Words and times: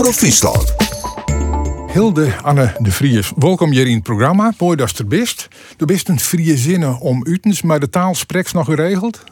Omroep 0.00 0.14
Friesland. 0.14 0.74
Hilde 1.92 2.36
Anne 2.42 2.76
de 2.78 2.90
Vries, 2.90 3.32
welkom 3.36 3.70
hier 3.70 3.86
in 3.86 3.94
het 3.94 4.02
programma. 4.02 4.52
Mooi 4.58 4.76
dat 4.76 4.90
je 4.90 4.98
er 4.98 5.06
bent. 5.06 5.48
Er 5.78 5.86
bent 5.86 6.08
een 6.08 6.18
vrije 6.18 6.56
zinnen 6.56 6.98
om 6.98 7.26
utens, 7.26 7.62
maar 7.62 7.80
de 7.80 7.88
taal 7.88 8.14
spreekt 8.14 8.52
nog 8.52 8.64
geregeld? 8.64 9.24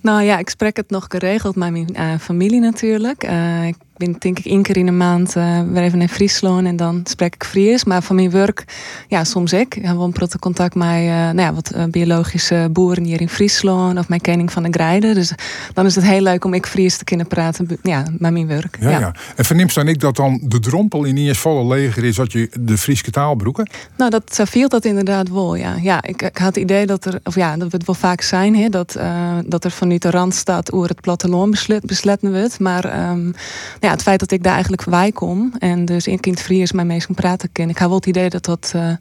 Nou 0.00 0.22
ja, 0.22 0.38
ik 0.38 0.48
spreek 0.48 0.76
het 0.76 0.90
nog 0.90 1.06
geregeld 1.08 1.56
met 1.56 1.70
mijn 1.70 1.88
uh, 1.92 2.18
familie 2.18 2.60
natuurlijk. 2.60 3.24
Uh, 3.24 3.66
ik 3.66 3.76
ben 4.04 4.16
denk 4.18 4.38
ik 4.38 4.44
één 4.44 4.62
keer 4.62 4.76
in 4.76 4.86
de 4.86 4.92
maand 4.92 5.36
uh, 5.36 5.60
weer 5.72 5.82
even 5.82 6.00
in 6.00 6.08
Friesland 6.08 6.66
en 6.66 6.76
dan 6.76 7.00
spreek 7.04 7.34
ik 7.34 7.44
Fries. 7.44 7.84
Maar 7.84 8.02
van 8.02 8.16
mijn 8.16 8.30
werk, 8.30 8.64
ja, 9.08 9.24
soms 9.24 9.52
ik. 9.52 9.74
Ik 9.74 9.84
heb 9.84 9.96
wel 9.96 10.04
een 10.04 10.38
contact 10.38 10.74
met 10.74 10.86
uh, 10.86 11.04
nou 11.04 11.40
ja, 11.40 11.54
wat 11.54 11.72
uh, 11.76 11.84
biologische 11.84 12.68
boeren 12.72 13.04
hier 13.04 13.20
in 13.20 13.28
Friesland 13.28 13.98
of 13.98 14.08
mijn 14.08 14.20
kening 14.20 14.52
van 14.52 14.62
de 14.62 14.68
Grijden. 14.70 15.14
Dus 15.14 15.32
dan 15.72 15.86
is 15.86 15.94
het 15.94 16.04
heel 16.04 16.20
leuk 16.20 16.44
om 16.44 16.54
ik 16.54 16.66
Fries 16.66 16.96
te 16.96 17.04
kunnen 17.04 17.26
praten 17.26 17.78
ja, 17.82 18.04
met 18.18 18.32
mijn 18.32 18.46
werk. 18.46 18.76
Ja, 18.80 18.90
ja. 18.90 18.98
ja. 18.98 19.14
En 19.36 19.44
verneemt 19.44 19.74
dan 19.74 19.88
ik 19.88 20.00
dat 20.00 20.16
dan 20.16 20.40
de 20.42 20.60
drompel 20.60 21.04
in 21.04 21.16
eerst 21.16 21.40
volle 21.40 21.74
leger 21.74 22.04
is 22.04 22.16
dat 22.16 22.32
je 22.32 22.50
de 22.60 22.78
Friese 22.78 23.10
taal 23.10 23.34
broeken? 23.34 23.70
Nou, 23.96 24.10
dat 24.10 24.40
viel 24.44 24.68
dat 24.68 24.84
inderdaad 24.84 25.28
wel, 25.28 25.54
ja. 25.54 25.74
Ja, 25.82 26.02
ik, 26.02 26.22
ik, 26.22 26.38
had 26.38 26.54
het 26.54 26.56
idee 26.56 26.86
dat 26.86 27.04
er, 27.04 27.20
of 27.24 27.34
ja, 27.34 27.56
dat 27.56 27.70
we 27.70 27.76
het 27.76 27.86
wel 27.86 27.94
vaak 27.94 28.20
zijn, 28.20 28.56
hè, 28.56 28.68
dat, 28.68 28.98
dat 29.46 29.64
er 29.64 29.70
vanuit 29.70 30.02
de 30.02 30.10
Randstad 30.10 30.72
over 30.72 30.88
het 30.88 31.00
platteland 31.00 31.50
beslet, 31.50 31.86
besletten 31.86 32.32
wordt. 32.32 32.60
Maar 32.60 33.10
um, 33.10 33.34
ja, 33.80 33.91
het 33.92 34.02
feit 34.02 34.20
dat 34.20 34.30
ik 34.30 34.42
daar 34.42 34.52
eigenlijk 34.52 34.84
bij 34.84 35.12
kom 35.12 35.52
en 35.58 35.84
dus 35.84 36.06
in 36.06 36.20
kind 36.20 36.40
Fries 36.40 36.72
mijn 36.72 36.86
meest 36.86 37.14
praten 37.14 37.52
ken, 37.52 37.68
ik 37.68 37.78
heb 37.78 37.88
wel 37.88 37.96
het 37.96 38.06
idee 38.06 38.30
dat 38.30 38.44
dat 38.44 38.72
uh, 38.76 38.92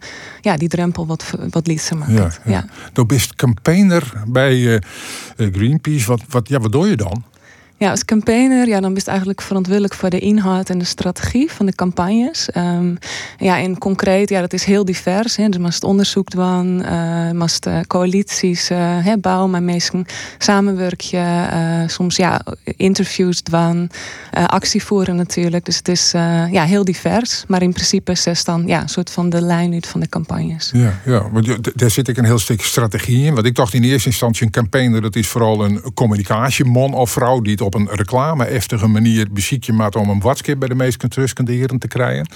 ja, 0.41 0.58
die 0.58 0.68
drempel 0.68 1.08
wat, 1.08 1.34
wat 1.49 1.68
liefst 1.68 1.94
maakt. 1.94 2.12
Ja, 2.12 2.32
ja. 2.45 2.66
bent 3.05 3.35
campaigner 3.35 4.13
bij 4.27 4.58
uh, 4.58 4.80
Greenpeace. 5.35 6.08
Wat, 6.08 6.22
wat, 6.30 6.49
ja, 6.49 6.59
wat 6.59 6.72
doe 6.72 6.88
je 6.88 6.96
dan? 6.96 7.23
Ja, 7.81 7.90
als 7.90 8.05
campaigner, 8.05 8.67
ja, 8.67 8.80
dan 8.80 8.94
ben 8.94 9.02
je 9.05 9.09
eigenlijk 9.09 9.41
verantwoordelijk 9.41 9.94
voor 9.94 10.09
de 10.09 10.20
inhoud 10.20 10.70
en 10.70 10.77
de 10.77 10.85
strategie 10.85 11.52
van 11.52 11.66
de 11.66 11.76
campagnes. 11.76 12.49
Um, 12.57 12.98
ja, 13.38 13.57
in 13.57 13.77
concreet, 13.77 14.30
ja, 14.30 14.41
dat 14.41 14.54
is 14.54 14.63
heel 14.63 14.85
divers. 14.85 15.35
Hè. 15.35 15.49
Dus 15.49 15.60
mast 15.60 15.84
onderzoek 15.84 16.29
doen, 16.29 16.79
uh, 16.79 17.32
mast 17.32 17.68
coalities 17.88 18.71
uh, 18.71 19.13
bouwen, 19.21 19.49
maar 19.49 19.63
meestal 19.63 20.04
samenwerk 20.38 21.01
je, 21.01 21.48
uh, 21.54 21.88
soms 21.88 22.15
ja, 22.15 22.41
interviews 22.63 23.43
doen, 23.43 23.90
actie 24.32 24.84
voeren 24.84 25.16
natuurlijk. 25.16 25.66
Dus 25.66 25.77
het 25.77 25.88
is 25.88 26.12
ja, 26.51 26.63
heel 26.63 26.85
divers, 26.85 27.43
maar 27.48 27.62
in 27.62 27.73
principe 27.73 28.12
is 28.12 28.26
het 28.26 28.45
dan 28.45 28.63
ja, 28.68 28.82
een 28.82 28.90
soort 28.90 29.12
van 29.12 29.29
de 29.29 29.41
lijn 29.41 29.73
uit 29.73 29.88
van 29.88 29.99
de 29.99 30.10
campagnes. 30.10 30.70
Ja, 30.73 30.99
ja 31.05 31.29
want 31.32 31.77
daar 31.79 31.91
zit 31.91 32.07
ik 32.07 32.18
een 32.18 32.26
heel 32.26 32.40
stuk 32.40 32.62
strategie 32.62 33.26
in. 33.26 33.34
Want 33.34 33.45
ik 33.45 33.55
dacht 33.55 33.73
in 33.73 33.84
eerste 33.84 34.10
instantie 34.10 34.45
een 34.45 34.51
campaigner, 34.51 35.01
dat 35.01 35.16
is 35.16 35.27
vooral 35.27 35.66
een 35.66 35.82
communicatieman 35.93 36.93
of 36.93 37.12
vrouw 37.12 37.41
die 37.41 37.51
het 37.51 37.62
op 37.62 37.70
op 37.76 37.82
een 37.82 37.96
reclame-eftige 37.96 38.88
manier 38.88 39.27
je 39.66 39.74
maakt 39.74 39.96
om 39.96 40.10
een 40.10 40.20
watskip 40.20 40.60
bij 40.60 40.68
de 40.68 40.76
meest 40.76 40.98
heren 41.54 41.80
te 41.80 41.88
krijgen. 41.88 42.28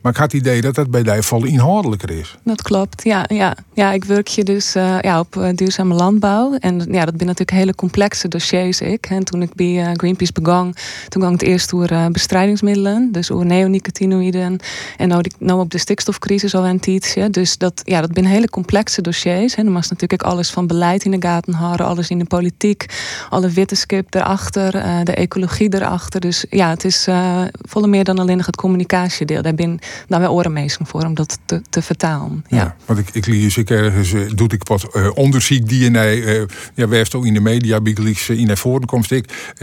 Maar 0.00 0.12
ik 0.12 0.18
had 0.18 0.32
het 0.32 0.40
idee 0.40 0.60
dat 0.60 0.74
dat 0.74 0.90
bij 0.90 1.02
die 1.02 1.22
vol 1.22 1.44
inhoudelijker 1.44 2.10
is. 2.10 2.36
Dat 2.44 2.62
klopt, 2.62 3.04
ja. 3.04 3.24
Ja, 3.28 3.56
ja 3.74 3.92
ik 3.92 4.04
werk 4.04 4.28
je 4.28 4.44
dus 4.44 4.76
uh, 4.76 5.00
ja, 5.00 5.20
op 5.20 5.36
uh, 5.36 5.48
duurzame 5.54 5.94
landbouw. 5.94 6.54
En 6.58 6.74
ja, 6.74 7.04
dat 7.04 7.14
zijn 7.16 7.26
natuurlijk 7.26 7.50
hele 7.50 7.74
complexe 7.74 8.28
dossiers. 8.28 8.80
Ik. 8.80 9.06
En 9.06 9.24
toen 9.24 9.42
ik 9.42 9.54
bij 9.54 9.66
uh, 9.66 9.90
Greenpeace 9.92 10.32
begon, 10.32 10.74
toen 11.08 11.22
ging 11.22 11.32
het 11.32 11.42
eerst 11.42 11.72
over 11.74 12.10
bestrijdingsmiddelen. 12.10 13.12
Dus 13.12 13.30
over 13.30 13.46
neonicotinoïden. 13.46 14.58
En 14.96 15.08
nou, 15.08 15.22
die, 15.22 15.32
nou 15.38 15.60
op 15.60 15.70
de 15.70 15.78
stikstofcrisis 15.78 16.54
al 16.54 16.66
een 16.66 16.80
tijdje. 16.80 17.30
Dus 17.30 17.58
dat, 17.58 17.82
ja, 17.84 18.00
dat 18.00 18.10
zijn 18.12 18.26
hele 18.26 18.48
complexe 18.48 19.02
dossiers. 19.02 19.54
Hè. 19.54 19.64
Dan 19.64 19.72
was 19.72 19.88
natuurlijk 19.88 20.22
alles 20.22 20.50
van 20.50 20.66
beleid 20.66 21.04
in 21.04 21.10
de 21.10 21.26
gaten 21.26 21.52
houden. 21.52 21.86
Alles 21.86 22.08
in 22.08 22.18
de 22.18 22.24
politiek. 22.24 22.86
Alle 23.30 23.48
wetenschap 23.50 24.14
erachter. 24.14 24.72
de 25.04 25.14
ecologie 25.14 25.74
erachter. 25.74 26.20
Dus 26.20 26.44
ja, 26.50 26.68
het 26.70 26.84
is 26.84 27.08
volle 27.52 27.86
meer 27.86 28.04
dan 28.04 28.18
alleen 28.18 28.36
nog 28.36 28.46
het 28.46 28.56
communicatiedeel. 28.56 29.42
Daar 29.42 29.54
ben 29.54 29.78
daar 30.08 30.20
wel 30.20 30.34
orenmeesting 30.34 30.88
voor 30.88 31.04
om 31.04 31.14
dat 31.14 31.38
te, 31.44 31.62
te 31.70 31.82
vertalen. 31.82 32.44
Ja. 32.48 32.56
ja. 32.56 32.76
want 32.84 32.98
ik, 32.98 33.08
ik 33.12 33.26
lees 33.26 33.56
ik 33.56 33.70
ergens, 33.70 34.12
uh, 34.12 34.30
doe 34.34 34.48
ik 34.48 34.68
wat 34.68 34.96
uh, 34.96 35.10
onderzoek 35.14 35.68
DNA, 35.68 36.12
uh, 36.12 36.42
ja, 36.74 36.88
werst 36.88 37.14
ook 37.14 37.26
in 37.26 37.34
de 37.34 37.40
media, 37.40 37.80
bigelies 37.80 38.28
in 38.28 38.46
de 38.46 38.56
voorkomst 38.56 39.10
ik, 39.10 39.54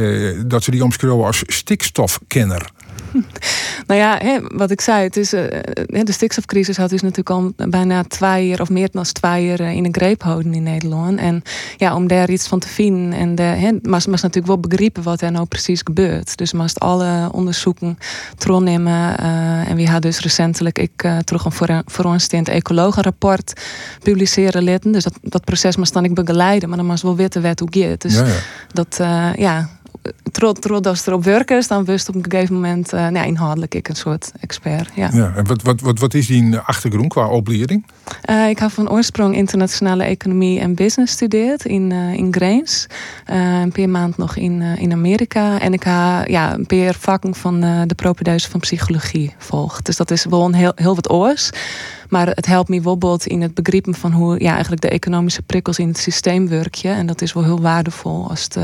dat 0.46 0.64
ze 0.64 0.72
die 0.72 0.84
omschrijven 0.84 1.26
als 1.26 1.44
stikstofkenner. 1.46 2.72
Nou 3.88 4.00
ja, 4.00 4.18
hè, 4.22 4.40
wat 4.42 4.72
ik 4.72 4.82
zei, 4.82 5.04
het 5.04 5.18
is, 5.18 5.34
uh, 5.34 5.44
de 5.86 6.12
stikstofcrisis 6.12 6.78
had 6.78 6.90
dus 6.90 7.02
natuurlijk 7.02 7.30
al 7.30 7.70
bijna 7.70 8.04
twee 8.04 8.48
jaar 8.48 8.62
of 8.62 8.70
meer 8.70 8.90
dan 8.92 9.04
twee 9.04 9.46
jaar 9.46 9.74
in 9.74 9.84
de 9.84 9.90
greep 9.92 10.24
houden 10.24 10.54
in 10.54 10.64
Nederland. 10.64 11.20
En 11.20 11.42
ja, 11.78 11.96
om 11.96 12.08
daar 12.08 12.30
iets 12.30 12.48
van 12.48 12.60
te 12.60 12.68
vinden 12.68 13.20
en 13.20 13.36
de, 13.36 13.44
hè, 13.44 13.72
maar 13.82 14.02
ze 14.02 14.10
natuurlijk 14.10 14.48
wel 14.48 14.60
begrijpen 14.60 15.04
wat 15.04 15.22
er 15.22 15.32
nou 15.32 15.46
precies 15.46 15.82
gebeurt. 15.84 16.38
Dus 16.38 16.54
moest 16.54 16.80
alle 16.80 17.30
onderzoeken 17.32 17.98
terugnemen. 18.38 19.16
Uh, 19.20 19.70
en 19.70 19.76
we 19.76 19.84
hadden 19.84 20.02
dus 20.12 20.20
recentelijk 20.20 20.80
ik 20.80 21.04
uh, 21.04 21.18
terug 21.18 21.46
een 21.46 21.52
voor, 21.52 21.82
voor 21.86 22.06
ons 22.06 22.32
een 22.32 22.46
ecologenrapport 22.46 23.62
publiceren 24.04 24.64
laten. 24.64 24.92
Dus 24.92 25.04
dat, 25.04 25.18
dat 25.22 25.46
proces 25.46 25.76
moest 25.76 25.94
dan 25.94 26.04
ik 26.04 26.14
begeleiden, 26.14 26.70
maar 26.70 26.78
dan 26.78 26.88
moest 26.88 27.04
wel 27.04 27.16
weten 27.16 27.42
wat 27.42 27.60
hoe 27.60 27.70
gaat. 27.72 28.02
Dus 28.02 28.14
ja, 28.14 28.26
ja. 28.26 28.34
dat, 28.74 28.98
ja, 29.38 29.70
trot, 30.32 30.88
als 30.88 31.06
er 31.06 31.14
op 31.14 31.24
werken 31.24 31.64
dan 31.68 31.86
wist 31.86 32.10
op 32.10 32.16
een 32.16 32.26
gegeven 32.30 32.54
moment 32.54 32.94
uh, 32.94 33.08
nou, 33.08 33.28
inhoudelijk 33.28 33.76
ik 33.76 33.88
een 33.90 33.96
soort 33.96 34.32
expert. 34.40 34.90
Ja. 34.96 35.10
ja 35.14 35.34
en 35.36 35.48
wat, 35.48 35.62
wat, 35.62 35.82
wat, 35.82 36.00
wat 36.00 36.14
is 36.14 36.28
die 36.28 36.58
achtergrond 36.58 37.08
qua 37.08 37.28
opleiding? 37.28 37.86
Uh, 38.30 38.50
ik 38.50 38.60
heb 38.60 38.72
van 38.72 38.90
oorsprong 38.90 39.36
internationale 39.36 40.04
economie 40.04 40.60
en 40.60 40.76
business 40.76 41.12
gestudeerd 41.12 41.66
in, 41.66 41.92
uh, 41.92 42.14
in 42.14 42.34
Grains. 42.34 42.88
een 43.26 43.72
paar 43.72 43.90
maand 43.90 44.18
nog 44.18 44.36
in, 44.36 44.62
in 44.62 44.92
Amerika. 44.92 45.60
En 45.60 45.74
ik 45.74 45.84
heb 45.84 46.28
ja, 46.28 46.54
een 46.54 46.66
paar 46.66 46.94
vakken 46.94 47.36
van 47.36 47.60
de 47.88 47.96
propedeuse 47.96 48.50
van 48.50 48.60
psychologie 48.60 49.36
volgd. 49.38 49.86
Dus 49.86 49.98
dat 49.98 50.12
is 50.12 50.26
wel 50.26 50.46
een 50.46 50.54
heel, 50.54 50.72
heel 50.76 50.96
wat 50.96 51.10
oors. 51.10 51.52
Maar 52.10 52.28
het 52.28 52.46
helpt 52.46 52.70
me 52.70 52.76
bijvoorbeeld 52.76 53.26
in 53.26 53.42
het 53.42 53.54
begrijpen 53.54 53.96
van 53.96 54.12
hoe 54.12 54.42
ja, 54.42 54.52
eigenlijk 54.52 54.82
de 54.82 54.90
economische 54.90 55.42
prikkels 55.42 55.80
in 55.80 55.88
het 55.88 55.98
systeem 55.98 56.48
werken. 56.48 56.96
En 56.96 57.06
dat 57.06 57.22
is 57.22 57.34
wel 57.34 57.44
heel 57.44 57.62
waardevol 57.62 58.30
als 58.30 58.44
het 58.44 58.58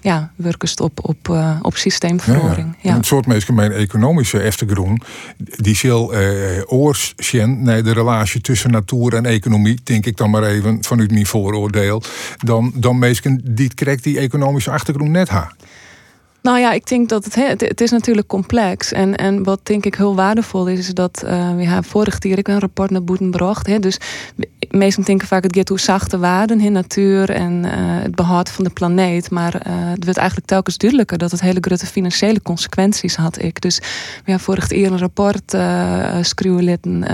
ja, 0.00 0.30
werkest 0.36 0.80
op, 0.80 0.98
op, 1.02 1.28
uh, 1.28 1.56
op 1.62 1.76
systeemverhoring. 1.76 2.76
Ja, 2.80 2.90
ja. 2.90 2.96
Een 2.96 3.04
soort 3.04 3.26
meest 3.26 3.48
mijn 3.50 3.72
economische 3.72 4.40
eftergroen, 4.40 5.02
die 5.36 5.76
zal 5.76 6.14
uh, 6.14 6.62
oorsjen 6.66 7.62
naar 7.62 7.82
de 7.82 7.92
relatie 7.92 8.40
tussen 8.40 8.70
natuur 8.70 9.14
en 9.14 9.26
economie, 9.26 9.78
denk 9.84 10.06
ik 10.06 10.16
dan 10.16 10.30
maar 10.30 10.42
even 10.42 10.84
vanuit 10.84 11.10
mijn 11.10 11.26
vooroordeel, 11.26 12.02
dan, 12.38 12.72
dan 12.74 12.98
meestal 12.98 13.38
die 13.42 13.74
krijgt 13.74 14.04
die 14.04 14.18
economische 14.18 14.70
achtergrond 14.70 15.10
net 15.10 15.28
ha. 15.28 15.52
Nou 16.42 16.58
ja, 16.58 16.72
ik 16.72 16.86
denk 16.86 17.08
dat 17.08 17.24
het, 17.24 17.34
het, 17.34 17.60
het, 17.60 17.80
is 17.80 17.90
natuurlijk 17.90 18.26
complex. 18.26 18.92
En, 18.92 19.16
en 19.16 19.42
wat 19.42 19.60
denk 19.62 19.84
ik 19.84 19.94
heel 19.94 20.14
waardevol 20.14 20.66
is, 20.66 20.78
is 20.78 20.94
dat 20.94 21.22
uh, 21.24 21.30
hebben 21.30 21.84
vorig 21.84 22.18
jaar 22.20 22.38
ik 22.38 22.48
een 22.48 22.60
rapport 22.60 22.90
naar 22.90 23.04
Boeten 23.04 23.26
gebracht. 23.26 23.66
Hè, 23.66 23.78
dus 23.78 23.98
meesten 24.70 25.04
denken 25.04 25.28
vaak 25.28 25.42
het 25.42 25.56
gaat 25.56 25.68
hoe 25.68 25.80
zachte 25.80 26.18
waarden, 26.18 26.60
in 26.60 26.72
natuur 26.72 27.30
en 27.30 27.52
uh, 27.52 27.70
het 27.74 28.14
behoud 28.14 28.50
van 28.50 28.64
de 28.64 28.70
planeet. 28.70 29.30
Maar 29.30 29.54
uh, 29.54 29.72
het 29.74 30.04
wordt 30.04 30.18
eigenlijk 30.18 30.48
telkens 30.48 30.76
duidelijker 30.78 31.18
dat 31.18 31.30
het 31.30 31.40
hele 31.40 31.58
grote 31.60 31.86
financiële 31.86 32.42
consequenties 32.42 33.16
had 33.16 33.42
ik. 33.42 33.60
Dus 33.60 33.78
we 33.78 33.84
hebben 34.24 34.44
vorig 34.44 34.74
jaar 34.74 34.90
een 34.90 34.98
rapport 34.98 35.54
uh, 35.54 36.14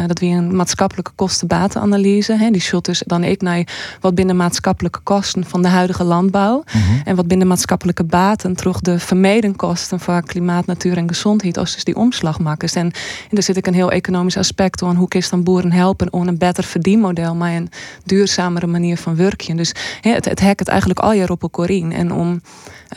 dat 0.07 0.19
we 0.19 0.27
een 0.27 0.57
maatschappelijke 0.57 1.11
kosten-batenanalyse. 1.15 2.49
Die 2.51 2.61
shot 2.61 2.85
dus 2.85 3.03
dan 3.07 3.25
ik 3.25 3.43
naar 3.43 3.67
wat 4.01 4.15
binnen 4.15 4.37
maatschappelijke 4.37 5.01
kosten 5.03 5.45
van 5.45 5.63
de 5.63 5.69
huidige 5.69 6.05
landbouw. 6.05 6.65
Mhm. 6.67 6.83
En 7.05 7.17
wat 7.17 7.27
binnen 7.27 7.47
maatschappelijke 7.47 8.05
baten 8.05 8.57
terug 8.57 8.81
de 8.81 8.99
vermeden 8.99 9.57
kosten 9.57 10.01
voor 10.01 10.23
klimaat, 10.23 10.67
natuur 10.67 10.97
en 10.97 11.09
gezondheid, 11.09 11.59
als 11.59 11.75
dus 11.75 11.85
die 11.85 11.97
omslag 11.97 12.39
maken. 12.39 12.69
En, 12.69 12.85
en 12.85 12.93
daar 13.31 13.43
zit 13.43 13.57
ik 13.57 13.67
een 13.67 13.75
heel 13.75 13.91
economisch 13.91 14.37
aspect 14.37 14.83
aan. 14.83 14.97
Hoe 14.97 15.09
is 15.09 15.31
dan 15.31 15.43
boeren 15.43 15.73
helpen 15.73 16.13
om 16.13 16.29
een 16.29 16.39
beter 16.39 16.65
verdienmodel, 16.65 17.35
een 17.51 17.71
duurzamere 18.05 18.67
manier 18.67 18.97
van 18.97 19.17
werken. 19.17 19.57
Dus 19.57 19.75
het, 20.01 20.25
het 20.25 20.41
hek 20.41 20.59
het 20.59 20.69
eigenlijk 20.69 21.01
al 21.01 21.13
jaar 21.13 21.31
op 21.31 21.43
elkaar 21.43 21.71
in. 21.71 21.93
En 21.93 22.13
om 22.13 22.41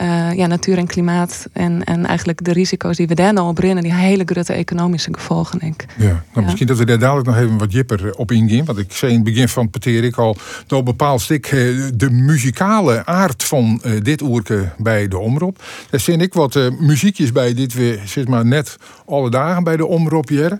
uh, 0.00 0.32
ja, 0.32 0.46
natuur 0.46 0.78
en 0.78 0.86
klimaat 0.86 1.46
en, 1.52 1.84
en 1.84 2.06
eigenlijk 2.06 2.44
de 2.44 2.52
risico's 2.52 2.96
die 2.96 3.06
we 3.06 3.14
daar 3.14 3.32
nou 3.32 3.48
op 3.48 3.58
rennen, 3.58 3.82
die 3.82 3.94
hele 3.94 4.22
grote 4.26 4.52
economische 4.52 5.14
gevolgen, 5.14 5.58
denk 5.58 5.82
ik. 5.82 5.94
Ja, 5.96 6.24
nou, 6.32 6.44
misschien 6.44 6.66
dat 6.66 6.78
we 6.78 6.84
daar 6.84 6.98
dadelijk 6.98 7.26
nog 7.26 7.36
even 7.36 7.58
wat 7.58 7.72
jipper 7.72 8.14
op 8.14 8.30
ingaan. 8.30 8.64
Want 8.64 8.78
ik 8.78 8.92
zei 8.92 9.10
in 9.12 9.16
het 9.16 9.26
begin 9.26 9.48
van 9.48 9.70
ik 9.80 10.16
al 10.16 10.36
door 10.66 10.82
bepaald 10.82 11.20
stuk 11.20 11.46
eh, 11.46 11.60
de 11.94 12.10
muzikale 12.10 13.06
aard 13.06 13.44
van 13.44 13.82
dit 14.02 14.22
oerke 14.22 14.68
bij 14.78 15.08
de 15.08 15.18
omroep. 15.18 15.62
Daar 15.90 16.00
zie 16.00 16.16
ik 16.16 16.34
wat 16.34 16.70
muziekjes 16.78 17.32
bij 17.32 17.54
dit 17.54 17.74
weer, 17.74 18.00
zeg 18.04 18.26
maar 18.26 18.46
net 18.46 18.76
alle 19.06 19.30
dagen 19.30 19.64
bij 19.64 19.76
de 19.76 19.86
omroep 19.86 20.28
hier. 20.28 20.58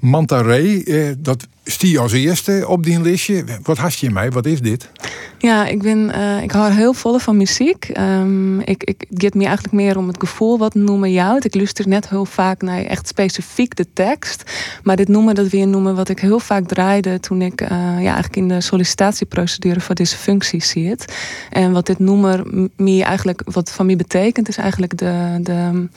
Manta 0.00 0.42
Ray, 0.42 0.84
dat 1.18 1.46
stie 1.70 1.98
als 1.98 2.12
eerste 2.12 2.64
op 2.68 2.84
die 2.84 3.00
listje. 3.00 3.44
Wat 3.62 3.78
hast 3.78 3.98
je 3.98 4.10
mij? 4.10 4.30
Wat 4.30 4.46
is 4.46 4.60
dit? 4.60 4.90
Ja, 5.38 5.66
ik, 5.66 5.82
ben, 5.82 6.12
uh, 6.16 6.42
ik 6.42 6.50
hou 6.50 6.72
heel 6.72 6.92
vol 6.92 7.18
van 7.18 7.36
muziek. 7.36 7.90
Um, 7.98 8.60
ik, 8.60 8.84
ik, 8.84 9.04
gaat 9.10 9.34
me 9.34 9.44
eigenlijk 9.44 9.74
meer 9.74 9.96
om 9.96 10.06
het 10.06 10.16
gevoel 10.18 10.58
wat 10.58 10.74
noemen 10.74 11.12
jou. 11.12 11.38
Ik 11.42 11.54
luister 11.54 11.88
net 11.88 12.08
heel 12.08 12.24
vaak 12.24 12.62
naar 12.62 12.84
echt 12.84 13.08
specifiek 13.08 13.76
de 13.76 13.86
tekst. 13.92 14.42
Maar 14.82 14.96
dit 14.96 15.08
noemen 15.08 15.34
dat 15.34 15.48
weer 15.48 15.66
noemen 15.66 15.94
wat 15.94 16.08
ik 16.08 16.18
heel 16.18 16.40
vaak 16.40 16.66
draaide 16.66 17.20
toen 17.20 17.42
ik 17.42 17.60
uh, 17.60 17.68
ja, 17.68 17.96
eigenlijk 17.96 18.36
in 18.36 18.48
de 18.48 18.60
sollicitatieprocedure 18.60 19.80
voor 19.80 19.94
deze 19.94 20.16
functie 20.16 20.62
zit. 20.62 21.14
En 21.50 21.72
wat 21.72 21.86
dit 21.86 21.98
noemen 21.98 22.70
me 22.76 23.04
eigenlijk, 23.04 23.42
wat 23.44 23.72
van 23.72 23.86
mij 23.86 23.96
betekent, 23.96 24.48
is 24.48 24.56
eigenlijk 24.56 24.98
de. 24.98 25.38
de 25.42 25.88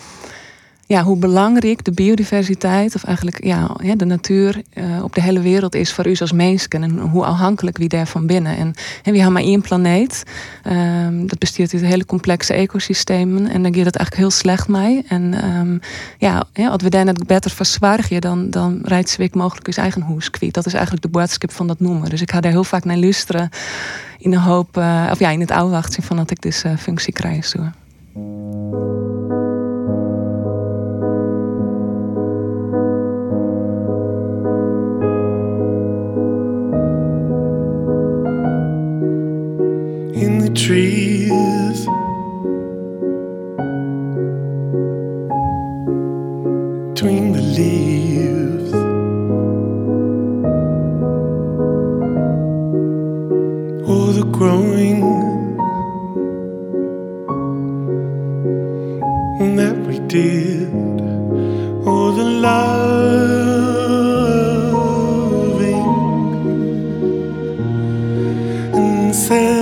ja, 0.92 1.04
hoe 1.04 1.18
belangrijk 1.18 1.84
de 1.84 1.92
biodiversiteit, 1.92 2.96
of 2.96 3.04
eigenlijk 3.04 3.44
ja, 3.44 3.76
de 3.98 4.06
natuur 4.06 4.62
uh, 4.74 5.04
op 5.04 5.16
de 5.16 5.22
hele 5.22 5.40
wereld 5.40 5.76
is 5.76 5.94
voor 5.94 6.08
u 6.08 6.16
als 6.20 6.32
mensen. 6.32 6.70
En 6.70 7.00
hoe 7.00 7.26
afhankelijk 7.26 7.78
wie 7.78 7.88
daarvan 7.88 8.26
binnen. 8.26 8.58
En, 8.58 8.74
en 9.04 9.12
we 9.12 9.18
hebben 9.18 9.32
maar 9.32 9.42
één 9.42 9.62
planeet. 9.62 10.24
Um, 10.68 11.28
dat 11.28 11.40
besteedt 11.40 11.74
uit 11.74 11.84
hele 11.84 12.06
complexe 12.06 12.54
ecosystemen. 12.54 13.50
En 13.50 13.64
dan 13.64 13.76
gaat 13.76 13.86
het 13.86 13.96
eigenlijk 13.96 14.16
heel 14.16 14.30
slecht 14.30 14.68
mee. 14.68 15.04
En 15.08 15.56
um, 15.58 15.80
ja, 16.18 16.46
als 16.70 16.84
we 16.84 16.90
daar 16.90 17.06
net 17.06 17.28
beter 17.28 17.52
verzwaargen, 17.52 18.22
dan, 18.22 18.50
dan 18.50 18.80
rijdt 18.84 19.10
Zwik 19.10 19.36
mogelijk 19.36 19.74
zijn 19.74 19.86
eigen 19.86 20.02
hoes. 20.02 20.30
Dat 20.52 20.66
is 20.66 20.74
eigenlijk 20.74 21.04
de 21.04 21.10
boodschap 21.10 21.52
van 21.52 21.68
dat 21.68 21.80
noemen. 21.80 22.10
Dus 22.10 22.22
ik 22.22 22.32
ga 22.32 22.42
daar 22.42 22.52
heel 22.52 22.64
vaak 22.64 22.86
naar 22.86 22.98
luisteren. 22.98 23.50
In 24.18 24.32
de 24.32 24.40
hoop, 24.40 24.78
uh, 24.78 25.08
of 25.12 25.20
ja, 25.20 25.30
in 25.30 25.40
het 25.40 25.52
afwachten 25.52 26.04
van 26.04 26.18
dat 26.18 26.32
ik 26.32 26.42
deze 26.42 26.68
uh, 26.68 26.78
functie 26.78 27.14
krijg. 27.14 27.46
Zo. 27.46 27.60
Trees. 40.54 41.80
Between 46.94 47.32
the 47.34 47.42
leaves, 47.58 48.74
all 53.90 54.12
the 54.20 54.26
growing 54.38 55.02
that 59.58 59.76
we 59.88 59.98
did, 60.08 60.70
all 61.88 62.12
the 62.12 62.28
loving 62.46 63.42
and. 68.76 69.61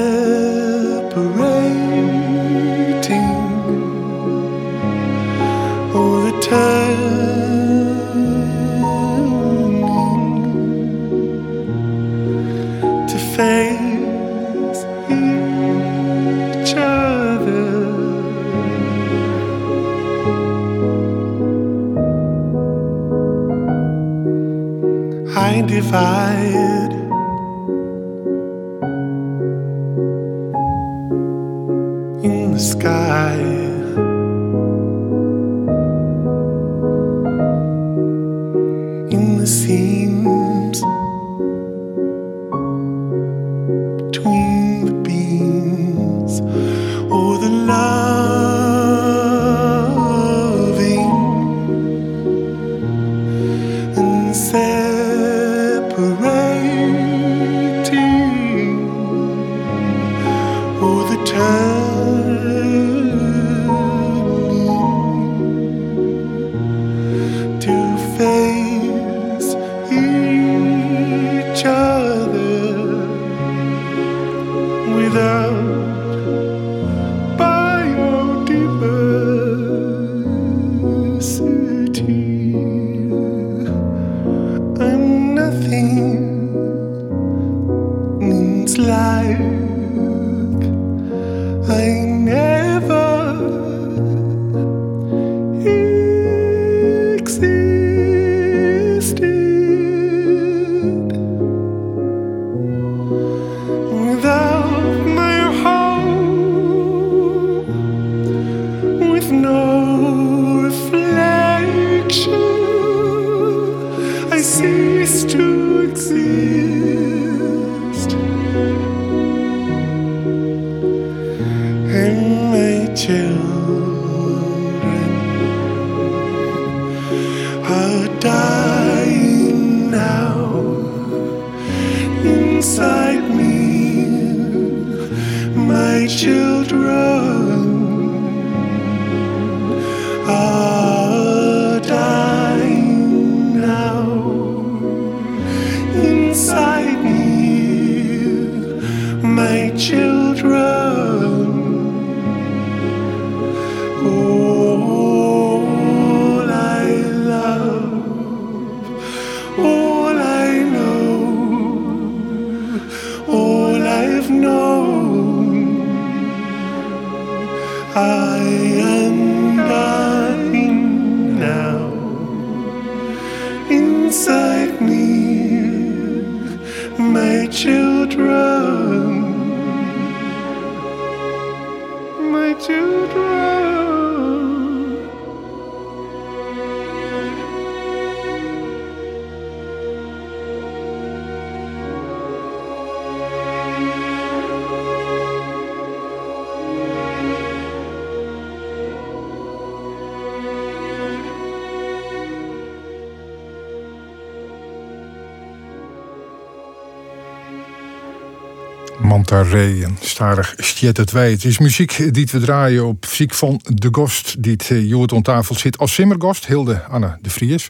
Mantaré 209.02 209.84
en 209.84 209.98
starig 210.00 210.54
stiet 210.58 210.98
het 210.98 211.12
wij. 211.12 211.32
Het 211.32 211.46
is 211.46 211.58
muziek 211.60 212.14
die 212.14 212.28
we 212.32 212.40
draaien 212.40 212.86
op 212.86 213.06
ziek 213.06 213.34
van 213.34 213.62
de 213.64 213.88
Gost, 213.92 214.44
die 214.44 214.52
het 214.52 214.70
uh, 214.70 215.04
aan 215.14 215.22
tafel 215.22 215.56
zit 215.56 215.78
als 215.78 215.94
Simmergost, 215.94 216.46
Hilde 216.48 216.84
Anne 216.84 217.18
de 217.22 217.30
Vries. 217.30 217.70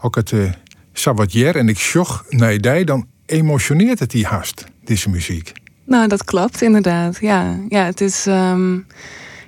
Ook 0.00 0.14
het 0.14 0.30
uh, 0.30 0.52
Sabatier 0.92 1.56
en 1.56 1.68
ik 1.68 1.78
sjoch 1.78 2.24
naar 2.28 2.60
die, 2.60 2.84
dan 2.84 3.06
emotioneert 3.26 3.98
het 3.98 4.10
die 4.10 4.26
haast, 4.26 4.64
deze 4.84 5.10
muziek. 5.10 5.52
Nou, 5.84 6.08
dat 6.08 6.24
klopt 6.24 6.62
inderdaad. 6.62 7.18
Ja, 7.20 7.58
ja 7.68 7.84
het 7.84 8.00
is. 8.00 8.26
ehm, 8.26 8.78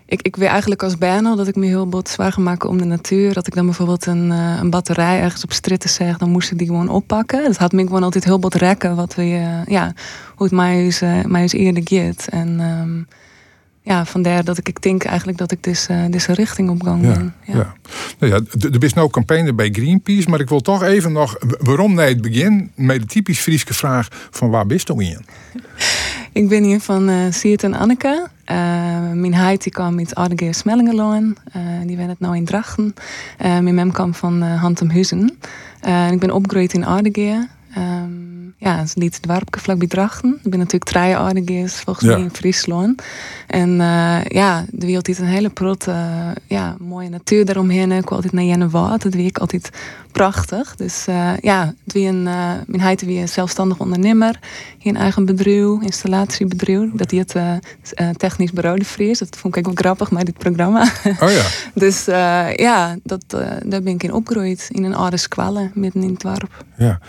ik, 0.06 0.22
ik 0.22 0.36
weet 0.36 0.48
eigenlijk 0.48 0.82
als 0.82 0.98
bijna 0.98 1.36
dat 1.36 1.48
ik 1.48 1.56
me 1.56 1.66
heel 1.66 1.88
bot 1.88 2.08
zwaar 2.08 2.32
ga 2.32 2.40
maken 2.40 2.68
om 2.68 2.78
de 2.78 2.84
natuur. 2.84 3.32
Dat 3.32 3.46
ik 3.46 3.54
dan 3.54 3.64
bijvoorbeeld 3.64 4.06
een, 4.06 4.30
uh, 4.30 4.58
een 4.60 4.70
batterij 4.70 5.20
ergens 5.20 5.44
op 5.44 5.52
stritten 5.52 5.90
zeg, 5.90 6.18
dan 6.18 6.30
moest 6.30 6.50
ik 6.50 6.58
die 6.58 6.66
gewoon 6.66 6.88
oppakken. 6.88 7.42
Dat 7.42 7.56
had 7.56 7.72
me 7.72 7.82
gewoon 7.82 8.02
altijd 8.02 8.24
heel 8.24 8.38
bot 8.38 8.54
rekken 8.54 8.96
wat 8.96 9.14
we, 9.14 9.22
uh, 9.22 9.64
ja, 9.66 9.92
hoe 10.34 10.46
het 10.46 10.56
mij 10.56 10.86
is, 10.86 11.02
uh, 11.02 11.24
mij 11.24 11.44
is 11.44 11.52
eerder 11.52 11.82
gaat. 11.84 12.26
En 12.30 12.60
um, 12.60 13.06
ja, 13.82 14.04
vandaar 14.04 14.44
dat 14.44 14.58
ik, 14.58 14.68
ik 14.68 14.82
denk 14.82 15.04
eigenlijk 15.04 15.38
dat 15.38 15.52
ik 15.52 15.62
deze, 15.62 16.06
deze 16.10 16.32
richting 16.32 16.70
op 16.70 16.82
gang 16.82 17.00
ben. 17.00 17.34
Ja. 17.44 17.54
ja. 17.54 17.74
Nou 18.18 18.32
ja, 18.32 18.40
er 18.72 18.84
is 18.84 18.94
nou 18.94 19.10
campagne 19.10 19.54
bij 19.54 19.68
Greenpeace, 19.72 20.30
maar 20.30 20.40
ik 20.40 20.48
wil 20.48 20.60
toch 20.60 20.82
even 20.82 21.12
nog, 21.12 21.36
waarom 21.58 21.94
naar 21.94 22.06
het 22.06 22.20
begin, 22.22 22.70
met 22.74 23.00
de 23.00 23.06
typisch 23.06 23.40
Frieske 23.40 23.74
vraag 23.74 24.08
van 24.30 24.50
waar 24.50 24.66
bist 24.66 24.90
u 24.90 25.00
in? 25.00 25.26
Ik 26.32 26.48
ben 26.48 26.62
hier 26.62 26.80
van 26.80 27.32
Siert 27.32 27.62
en 27.62 27.74
Anneke. 27.74 28.28
Uh, 28.50 29.12
mijn 29.12 29.34
heid 29.34 29.62
die 29.62 29.72
kwam 29.72 29.98
uit 29.98 30.14
Ardegeer 30.14 30.54
Smellingeloon. 30.54 31.36
Uh, 31.56 31.62
die 31.86 31.96
ben 31.96 32.08
het 32.08 32.20
nou 32.20 32.36
in 32.36 32.44
Drachten. 32.44 32.94
mijn 33.38 33.74
mem 33.74 33.92
kwam 33.92 34.14
van 34.14 34.42
uh, 34.42 34.60
Hantemhuizen. 34.60 35.38
ik 36.10 36.18
ben 36.18 36.30
opgegroeid 36.30 36.72
in 36.72 36.84
Ardegeer. 36.84 37.48
Um, 37.78 38.35
ja, 38.58 38.76
het 38.76 38.86
is 38.86 38.94
niet 38.94 39.16
het 39.16 39.26
warpke 39.26 39.60
vlak 39.60 39.78
bij 39.78 39.86
Drachten. 39.86 40.38
Ik 40.42 40.50
ben 40.50 40.58
natuurlijk 40.58 40.90
drie 40.90 41.16
Ardegeers 41.16 41.74
volgens 41.74 42.06
mij 42.06 42.20
in 42.20 42.30
Friesland. 42.30 43.02
En 43.46 43.70
ja, 44.28 44.64
de 44.70 44.86
wereld 44.86 45.08
is 45.08 45.18
een 45.18 45.26
hele 45.26 45.50
protte, 45.50 45.94
ja, 46.46 46.76
mooie 46.78 47.08
natuur 47.08 47.44
daaromheen. 47.44 47.92
Ik 47.92 48.10
altijd 48.10 48.32
naar 48.32 48.44
Jenne. 48.44 48.68
Dat 48.70 49.02
vind 49.02 49.14
ik 49.14 49.38
altijd 49.38 49.70
prachtig. 50.12 50.76
Dus 50.76 51.06
uh, 51.08 51.36
ja, 51.40 51.74
het 51.84 51.92
wie 51.92 52.08
een, 52.08 52.22
mijn 52.22 52.80
heid 52.80 53.02
wie 53.02 53.20
een 53.20 53.28
zelfstandig 53.28 53.78
ondernemer. 53.78 54.38
Een 54.82 54.96
eigen 54.96 55.24
bedrijf, 55.24 55.80
installatiebedrijf. 55.80 56.90
Dat 56.92 57.10
hij 57.10 57.24
het 57.24 58.18
technisch 58.18 58.52
bureau 58.52 58.78
de 58.78 58.84
Vries. 58.84 59.18
Dat 59.18 59.36
vond 59.36 59.56
ik 59.56 59.68
ook 59.68 59.74
wel 59.74 59.84
grappig 59.84 60.10
met 60.10 60.26
dit 60.26 60.38
programma. 60.38 60.82
Oh 61.20 61.30
ja. 61.30 61.44
dus 61.84 62.04
ja, 62.56 62.96
dat, 63.02 63.24
daar 63.64 63.82
ben 63.82 63.86
ik 63.86 64.02
in 64.02 64.12
opgegroeid. 64.12 64.68
In 64.72 64.84
een 64.84 64.94
oude 64.94 65.16
squalle, 65.16 65.70
midden 65.74 66.02
in 66.02 66.10
het 66.10 66.20
dorp. 66.20 66.64
Ja. 66.76 67.00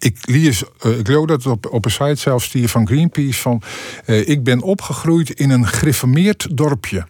Ik 0.00 0.18
lees, 0.20 0.62
ik 0.62 1.06
geloof 1.06 1.26
dat 1.26 1.46
op, 1.46 1.66
op 1.72 1.84
een 1.84 1.90
site 1.90 2.14
zelfs 2.14 2.50
die 2.50 2.68
van 2.68 2.86
Greenpeace 2.86 3.40
van... 3.40 3.62
ik 4.06 4.44
ben 4.44 4.62
opgegroeid 4.62 5.30
in 5.30 5.50
een 5.50 5.66
gereformeerd 5.66 6.56
dorpje. 6.56 7.06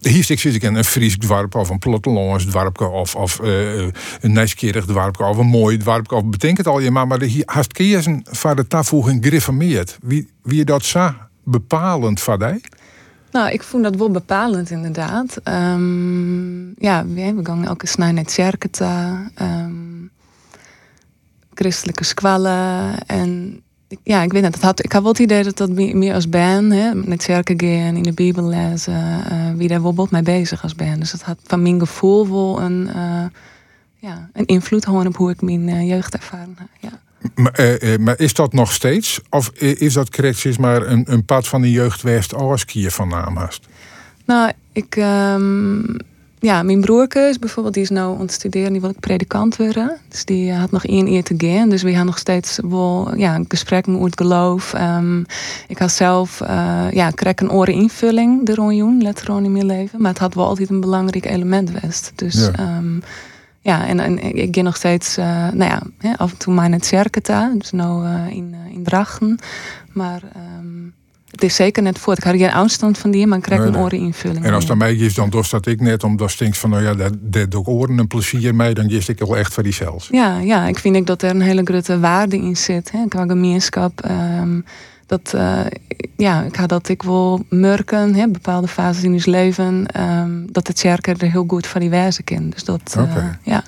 Hier 0.00 0.24
zit 0.24 0.44
ik 0.44 0.62
een 0.62 0.84
Fries 0.84 1.18
dwarp 1.18 1.54
of 1.54 1.68
een 1.68 1.78
plattelands 1.78 2.44
dwarp 2.44 2.80
of, 2.80 3.14
of 3.14 3.40
uh, 3.42 3.80
een 4.20 4.32
nieuwsgierig 4.32 4.84
dwarp 4.84 5.20
of 5.20 5.36
een 5.36 5.46
mooi 5.46 5.76
dwarp 5.76 6.12
of 6.12 6.24
betekent 6.24 6.66
al 6.66 6.80
je 6.80 6.90
maar, 6.90 7.06
maar 7.06 7.22
hier 7.22 7.42
haast 7.46 7.72
kiezen 7.72 8.20
van 8.30 8.56
de 8.56 8.66
toevoeging 8.66 9.24
griffameerd. 9.24 9.98
Wie, 10.02 10.30
wie 10.42 10.64
dat 10.64 10.84
zo 10.84 11.12
bepalend 11.44 12.20
van? 12.20 12.60
Nou, 13.32 13.50
ik 13.50 13.62
vond 13.62 13.82
dat 13.82 13.96
wel 13.96 14.10
bepalend 14.10 14.70
inderdaad. 14.70 15.40
Um, 15.44 16.74
ja, 16.78 17.06
we 17.06 17.40
gaan 17.42 17.64
elke 17.64 17.86
snij 17.86 18.12
naar 18.12 18.24
het 18.24 18.80
um, 19.40 19.87
christelijke 21.58 22.04
squallen 22.04 22.98
en 23.06 23.60
ja, 24.02 24.22
ik 24.22 24.32
weet 24.32 24.42
het. 24.42 24.62
Had, 24.62 24.84
ik 24.84 24.92
had 24.92 25.02
wel 25.02 25.10
het 25.10 25.20
idee 25.20 25.42
dat 25.42 25.56
dat 25.56 25.70
meer 25.70 26.14
als 26.14 26.28
band, 26.28 26.72
hè, 26.72 26.94
met 26.94 27.24
kerken 27.24 27.60
gaan, 27.60 27.96
in 27.96 28.02
de 28.02 28.12
Bijbel 28.12 28.48
lezen, 28.48 29.24
uh, 29.32 29.48
wie 29.56 29.68
daar 29.68 29.76
bijvoorbeeld 29.76 30.10
mee 30.10 30.22
bezig 30.22 30.62
als 30.62 30.74
band. 30.74 30.98
Dus 30.98 31.10
dat 31.10 31.22
had 31.22 31.38
van 31.44 31.62
mijn 31.62 31.78
gevoel 31.78 32.28
wel 32.28 32.60
een, 32.60 32.88
uh, 32.96 33.24
ja, 33.98 34.30
een 34.32 34.46
invloed 34.46 34.84
gewoon 34.84 35.06
op 35.06 35.16
hoe 35.16 35.30
ik 35.30 35.42
mijn 35.42 35.68
uh, 35.68 35.88
jeugd 35.88 36.14
ervaren 36.14 36.56
Ja. 36.80 37.00
Maar, 37.34 37.80
maar, 38.00 38.18
is 38.18 38.34
dat 38.34 38.52
nog 38.52 38.72
steeds? 38.72 39.20
Of 39.30 39.48
is 39.58 39.92
dat 39.92 40.10
correct 40.10 40.58
maar 40.58 40.86
een, 40.86 41.12
een 41.12 41.24
pad 41.24 41.48
van 41.48 41.60
de 41.60 41.70
jeugd 41.70 42.02
West 42.02 42.34
als 42.34 42.64
kier 42.64 42.90
van 42.90 43.08
naam 43.08 43.36
hast? 43.36 43.66
Nou, 44.24 44.52
ik, 44.72 44.96
um, 44.96 45.96
ja, 46.40 46.62
mijn 46.62 46.80
broerke 46.80 47.18
is 47.20 47.38
bijvoorbeeld, 47.38 47.74
die 47.74 47.82
is 47.82 47.90
nou 47.90 48.14
aan 48.14 48.20
het 48.20 48.32
studeren, 48.32 48.72
die 48.72 48.80
wil 48.80 48.90
ik 48.90 49.00
predikant 49.00 49.56
worden. 49.56 49.98
Dus 50.08 50.24
die 50.24 50.52
had 50.52 50.70
nog 50.70 50.84
één 50.84 51.06
eer 51.06 51.22
te 51.22 51.34
gaan. 51.36 51.68
Dus 51.68 51.82
we 51.82 51.92
gaan 51.92 52.06
nog 52.06 52.18
steeds 52.18 52.58
wel 52.68 53.16
ja, 53.16 53.40
gesprekken 53.48 53.94
over 53.94 54.04
het 54.06 54.20
geloof. 54.20 54.74
Um, 54.74 55.24
ik 55.68 55.78
had 55.78 55.92
zelf, 55.92 56.40
uh, 56.40 56.90
ja, 56.90 57.10
kreeg 57.10 57.34
een 57.36 57.50
oren 57.50 57.74
invulling 57.74 58.46
de 58.46 58.54
ronjoen, 58.54 59.02
later 59.02 59.42
in 59.42 59.52
mijn 59.52 59.66
leven. 59.66 60.00
Maar 60.00 60.10
het 60.10 60.20
had 60.20 60.34
wel 60.34 60.46
altijd 60.46 60.70
een 60.70 60.80
belangrijk 60.80 61.26
element 61.26 61.70
geweest. 61.70 62.12
Dus 62.14 62.50
ja, 62.56 62.76
um, 62.76 63.02
ja 63.60 63.86
en, 63.86 64.00
en 64.00 64.36
ik 64.36 64.54
ga 64.56 64.62
nog 64.62 64.76
steeds, 64.76 65.18
uh, 65.18 65.24
nou 65.52 65.82
ja, 65.98 66.14
af 66.16 66.30
en 66.30 66.38
toe 66.38 66.54
maar 66.54 66.68
naar 66.68 66.78
het 66.78 66.88
Cerketa. 66.88 67.52
Dus 67.58 67.70
nou 67.70 68.06
uh, 68.06 68.26
in, 68.28 68.54
in 68.72 68.82
Drachten. 68.82 69.38
Maar... 69.92 70.22
Um, 70.58 70.96
het 71.30 71.42
is 71.42 71.54
zeker 71.54 71.82
net 71.82 71.98
voor. 71.98 72.16
Ik 72.16 72.22
had 72.22 72.36
geen 72.36 72.52
afstand 72.52 72.98
van 72.98 73.10
die, 73.10 73.26
maar 73.26 73.38
ik 73.38 73.44
krijg 73.44 73.60
een 73.60 73.76
oreninvulling. 73.76 74.44
En 74.44 74.54
als 74.54 74.66
dat 74.66 74.76
mij 74.76 74.94
is, 74.94 75.14
dan 75.14 75.30
doet 75.30 75.50
dat 75.50 75.66
ik 75.66 75.80
net, 75.80 76.04
omdat 76.04 76.30
ik 76.30 76.38
denk 76.38 76.54
van, 76.54 76.70
nou 76.70 76.82
ja, 76.82 76.94
dat, 76.94 77.12
dat 77.20 77.54
ook 77.54 77.68
oren 77.68 77.98
een 77.98 78.06
plezier 78.06 78.54
mee, 78.54 78.74
dan 78.74 78.88
is 78.88 79.08
ik 79.08 79.18
wel 79.18 79.36
echt 79.36 79.54
voor 79.54 79.62
die 79.62 79.72
zelfs. 79.72 80.08
Ja, 80.10 80.38
ja, 80.38 80.66
ik 80.66 80.78
vind 80.78 80.96
ook 80.96 81.06
dat 81.06 81.22
er 81.22 81.30
een 81.30 81.40
hele 81.40 81.62
grote 81.64 81.98
waarde 81.98 82.36
in 82.36 82.56
zit, 82.56 82.90
hè, 82.90 83.08
qua 83.08 83.26
gemeenschap. 83.26 84.10
Um, 84.40 84.64
dat, 85.06 85.32
uh, 85.34 85.60
ja, 86.16 86.42
ik 86.42 86.56
had 86.56 86.68
dat 86.68 86.88
ik 86.88 87.02
wil 87.02 87.44
merken, 87.48 88.14
hè, 88.14 88.28
bepaalde 88.28 88.68
fases 88.68 89.02
in 89.02 89.12
ons 89.12 89.26
leven, 89.26 89.86
um, 90.00 90.52
dat 90.52 90.66
het 90.66 90.80
kerk 90.80 91.06
er 91.06 91.30
heel 91.30 91.44
goed 91.46 91.66
voor 91.66 91.80
die 91.80 91.90
wijze 91.90 92.22
kan. 92.22 92.50
Dus 92.50 92.64
dat, 92.64 92.94
uh, 92.98 93.24
ja. 93.42 93.62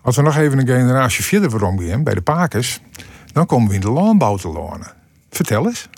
Als 0.00 0.16
we 0.16 0.22
nog 0.22 0.36
even 0.36 0.58
een 0.58 0.66
generatie 0.66 1.24
verder 1.24 1.50
waarom 1.50 2.04
bij 2.04 2.14
de 2.14 2.22
Pakers, 2.22 2.80
dan 3.32 3.46
komen 3.46 3.68
we 3.68 3.74
in 3.74 3.80
de 3.80 3.90
landbouw 3.90 4.36
te 4.36 4.48
lonen. 4.48 4.92
Vertel 5.30 5.66
eens. 5.66 5.88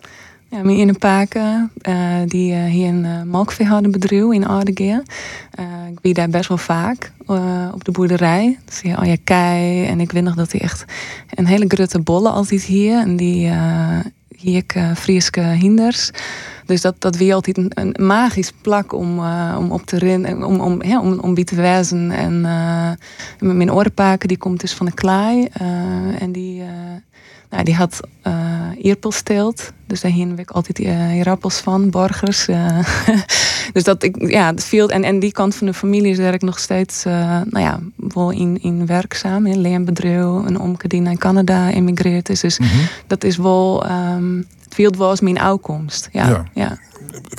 Ja, 0.50 0.62
mijn 0.62 0.98
Paken, 0.98 1.72
uh, 1.88 2.16
die 2.26 2.52
uh, 2.52 2.64
hier 2.64 2.88
een 2.88 3.04
uh, 3.04 3.22
melkveehoudenbedrijf 3.22 4.32
in 4.32 4.46
Ardegeer. 4.46 5.02
ik 5.90 6.00
ben 6.00 6.14
daar 6.14 6.28
best 6.28 6.48
wel 6.48 6.58
vaak 6.58 7.12
op 7.74 7.84
de 7.84 7.90
boerderij. 7.92 8.58
Dus 8.64 8.80
hier 8.80 8.96
al 8.96 9.04
je 9.04 9.16
kei. 9.16 9.86
En 9.86 10.00
ik 10.00 10.12
weet 10.12 10.22
nog 10.22 10.34
dat 10.34 10.52
hij 10.52 10.60
echt 10.60 10.84
een 11.34 11.46
hele 11.46 11.64
grote 11.68 12.00
bolle 12.00 12.28
altijd 12.28 12.62
hier. 12.62 12.98
En 12.98 13.16
die 13.16 13.52
hier 14.36 14.56
ik 14.56 14.80
Frieske 14.94 15.40
hinders. 15.40 16.10
Dus 16.66 16.80
dat, 16.80 16.94
dat 16.98 17.16
weer 17.16 17.34
altijd 17.34 17.58
een, 17.58 17.94
magisch 17.98 18.52
plak 18.62 18.92
om, 18.92 19.18
om 19.56 19.70
op 19.70 19.82
te 19.82 19.98
rennen, 19.98 20.42
om, 20.42 20.60
om, 20.60 20.82
om, 20.82 21.18
om 21.18 21.34
te 21.34 21.54
wijzen. 21.54 22.10
En 22.10 22.40
mijn 23.38 23.72
oorpaken 23.72 24.28
die 24.28 24.38
komt 24.38 24.60
dus 24.60 24.74
van 24.74 24.86
de 24.86 24.94
klei. 24.94 25.48
en 26.18 26.32
die 26.32 26.62
nou, 27.50 27.64
die 27.64 27.74
had 27.74 28.00
uh, 28.26 28.68
eerpelsteelt. 28.82 29.72
Dus 29.86 30.00
daar 30.00 30.10
hingen 30.10 30.38
ik 30.38 30.50
altijd 30.50 30.78
uh, 30.78 31.22
rappels 31.22 31.58
van, 31.58 31.90
borgers. 31.90 32.48
Uh, 32.48 32.78
dus 33.72 33.84
dat 33.84 34.02
ik, 34.02 34.30
ja, 34.30 34.46
het 34.46 34.64
viel. 34.64 34.90
En, 34.90 35.04
en 35.04 35.18
die 35.18 35.32
kant 35.32 35.54
van 35.54 35.66
de 35.66 35.74
familie 35.74 36.10
is 36.10 36.18
ik 36.18 36.42
nog 36.42 36.58
steeds, 36.58 37.06
uh, 37.06 37.12
nou 37.44 37.64
ja, 37.64 37.80
wel 37.96 38.30
in, 38.30 38.62
in 38.62 38.86
werkzaam. 38.86 39.46
In 39.46 39.58
leenbedrijf, 39.58 40.24
een 40.24 40.60
omke 40.60 40.88
die 40.88 41.00
naar 41.00 41.16
Canada 41.16 41.70
emigreerd 41.70 42.28
is. 42.28 42.40
Dus 42.40 42.58
mm 42.58 42.66
-hmm. 42.66 42.86
dat 43.06 43.24
is 43.24 43.36
wel, 43.36 43.90
um, 43.90 44.46
het 44.64 44.74
viel 44.74 44.94
wel 44.98 45.08
als 45.08 45.20
mijn 45.20 45.38
uitkomst. 45.38 46.08
ja. 46.12 46.28
ja. 46.28 46.44
ja 46.54 46.78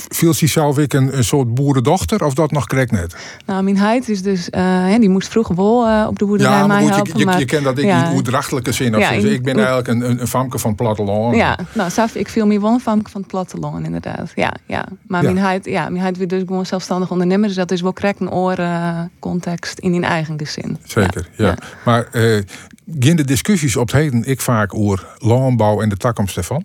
viel 0.08 0.34
zelf 0.34 0.78
ik 0.78 0.92
een, 0.92 1.16
een, 1.16 1.24
soort 1.24 1.54
boerendochter 1.54 2.24
of 2.24 2.34
dat 2.34 2.50
nog 2.50 2.66
correct 2.66 2.90
net? 2.90 3.16
Nou, 3.46 3.62
mijn 3.62 3.76
heid 3.76 4.08
is 4.08 4.22
dus, 4.22 4.48
uh, 4.50 4.94
die 4.98 5.08
moest 5.08 5.28
vroeger 5.28 5.54
wel 5.54 5.88
uh, 5.88 6.06
op 6.08 6.18
de 6.18 6.24
boerderij 6.26 6.52
ja, 6.52 6.66
maar 6.66 6.80
goed, 6.80 6.94
helpen. 6.94 7.18
Je, 7.18 7.24
maar, 7.24 7.38
je, 7.38 7.44
kent 7.44 7.64
dat 7.64 7.78
ik 7.78 7.84
ja. 7.84 8.08
in 8.08 8.14
oerdrachtelijke 8.14 8.72
zin. 8.72 8.96
Of 8.96 9.00
ja, 9.00 9.10
in, 9.10 9.32
ik 9.32 9.42
ben 9.42 9.56
eigenlijk 9.56 9.88
een, 9.88 10.10
een, 10.10 10.20
een 10.20 10.26
famke 10.26 10.58
van 10.58 10.70
het 10.70 10.80
platteland. 10.80 11.36
Ja, 11.36 11.58
nou, 11.72 11.90
zelf, 11.90 12.14
ik 12.14 12.28
viel 12.28 12.46
meer 12.46 12.60
wel 12.60 12.72
een 12.72 12.80
famke 12.80 13.10
van 13.10 13.20
het 13.20 13.30
platteland 13.30 13.84
inderdaad. 13.84 14.32
Ja, 14.34 14.54
ja. 14.66 14.84
Maar 15.06 15.22
mijn 15.22 15.38
heid, 15.38 15.64
ja, 15.64 15.88
mijn 15.88 16.02
heid 16.02 16.16
weer 16.16 16.28
dus 16.28 16.42
gewoon 16.46 16.66
zelfstandig 16.66 17.10
ondernemer. 17.10 17.46
Dus 17.46 17.56
dat 17.56 17.70
is 17.70 17.80
wel 17.80 17.92
correct 17.92 18.20
een 18.20 18.30
oren 18.30 18.70
uh, 18.70 19.00
context 19.18 19.78
in 19.78 19.94
in 19.94 20.04
eigen 20.04 20.38
gezin. 20.38 20.78
Zeker, 20.84 21.28
ja. 21.36 21.54
Maar 21.84 22.08
uh, 22.12 22.42
de 22.84 23.24
discussies 23.24 23.76
op 23.76 23.86
het 23.86 23.96
heden 23.96 24.24
ik 24.24 24.40
vaak 24.40 24.74
over 24.74 25.06
landbouw 25.18 25.80
en 25.80 25.88
de 25.88 25.96
toekomst 25.96 26.36
ervan? 26.36 26.64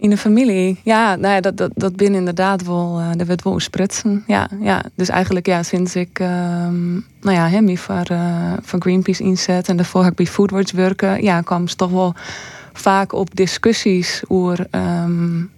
In 0.00 0.10
de 0.10 0.16
familie, 0.16 0.80
ja, 0.84 1.16
nou 1.16 1.34
ja, 1.34 1.40
dat, 1.40 1.56
dat, 1.56 1.70
dat 1.74 1.96
ben 1.96 2.14
inderdaad 2.14 2.64
wel, 2.64 3.00
uh, 3.00 3.10
dat 3.16 3.26
werd 3.26 3.42
wel 3.42 3.60
spritsen. 3.60 4.24
Ja, 4.26 4.48
ja. 4.60 4.82
Dus 4.94 5.08
eigenlijk, 5.08 5.46
ja, 5.46 5.62
sinds 5.62 5.96
ik, 5.96 6.18
uh, 6.18 6.28
nou 7.20 7.36
ja, 7.36 7.48
hem 7.48 7.78
voor, 7.78 8.10
uh, 8.12 8.52
voor 8.62 8.80
Greenpeace 8.80 9.22
inzet 9.22 9.68
en 9.68 9.76
daarvoor 9.76 10.02
heb 10.02 10.10
ik 10.10 10.16
bij 10.16 10.26
Foodwords 10.26 10.72
werken, 10.72 11.22
ja, 11.22 11.40
kwam 11.40 11.68
ze 11.68 11.76
toch 11.76 11.90
wel 11.90 12.14
vaak 12.72 13.12
op 13.12 13.34
discussies 13.34 14.22
over, 14.26 14.66
um, 14.70 15.50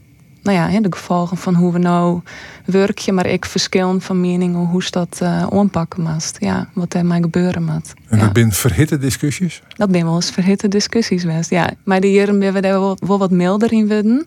nou 0.42 0.56
ja, 0.56 0.80
de 0.80 0.92
gevolgen 0.92 1.36
van 1.36 1.54
hoe 1.54 1.72
we 1.72 1.78
nou 1.78 2.20
werkje, 2.64 3.12
maar 3.12 3.26
ik 3.26 3.44
verschil 3.44 4.00
van 4.00 4.20
meningen 4.20 4.66
hoe 4.66 4.82
ze 4.82 4.90
dat 4.90 5.18
uh, 5.22 5.46
aanpakken. 5.46 6.18
Ja, 6.38 6.68
wat 6.72 6.94
er 6.94 7.06
mij 7.06 7.20
gebeuren 7.20 7.64
moet. 7.64 7.94
En 8.08 8.18
dat 8.18 8.26
ja. 8.26 8.32
zijn 8.34 8.52
verhitte 8.52 8.98
discussies? 8.98 9.62
Dat 9.76 9.88
zijn 9.92 10.04
wel 10.04 10.14
eens 10.14 10.30
verhitte 10.30 10.68
discussies 10.68 11.22
geweest, 11.22 11.50
ja. 11.50 11.70
Maar 11.84 12.00
die 12.00 12.12
jaren 12.12 12.38
ben 12.38 12.52
we 12.52 12.60
daar 12.60 12.80
wel, 12.80 12.96
wel 13.06 13.18
wat 13.18 13.30
milder 13.30 13.72
in 13.72 13.88
worden. 13.88 14.24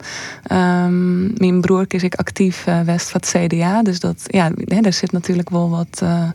Um, 0.52 1.34
mijn 1.38 1.62
broer 1.62 1.86
is 1.88 2.04
ik 2.04 2.16
actief 2.16 2.68
uh, 2.68 2.82
west 2.82 3.10
van 3.10 3.22
het 3.26 3.52
CDA, 3.52 3.84
dus 3.84 4.00
dat, 4.00 4.24
ja, 4.28 4.52
daar 4.56 4.94
zit 4.94 5.12
natuurlijk 5.12 5.50
wel 5.50 5.70
wat... 5.70 6.00
Uh, 6.04 6.30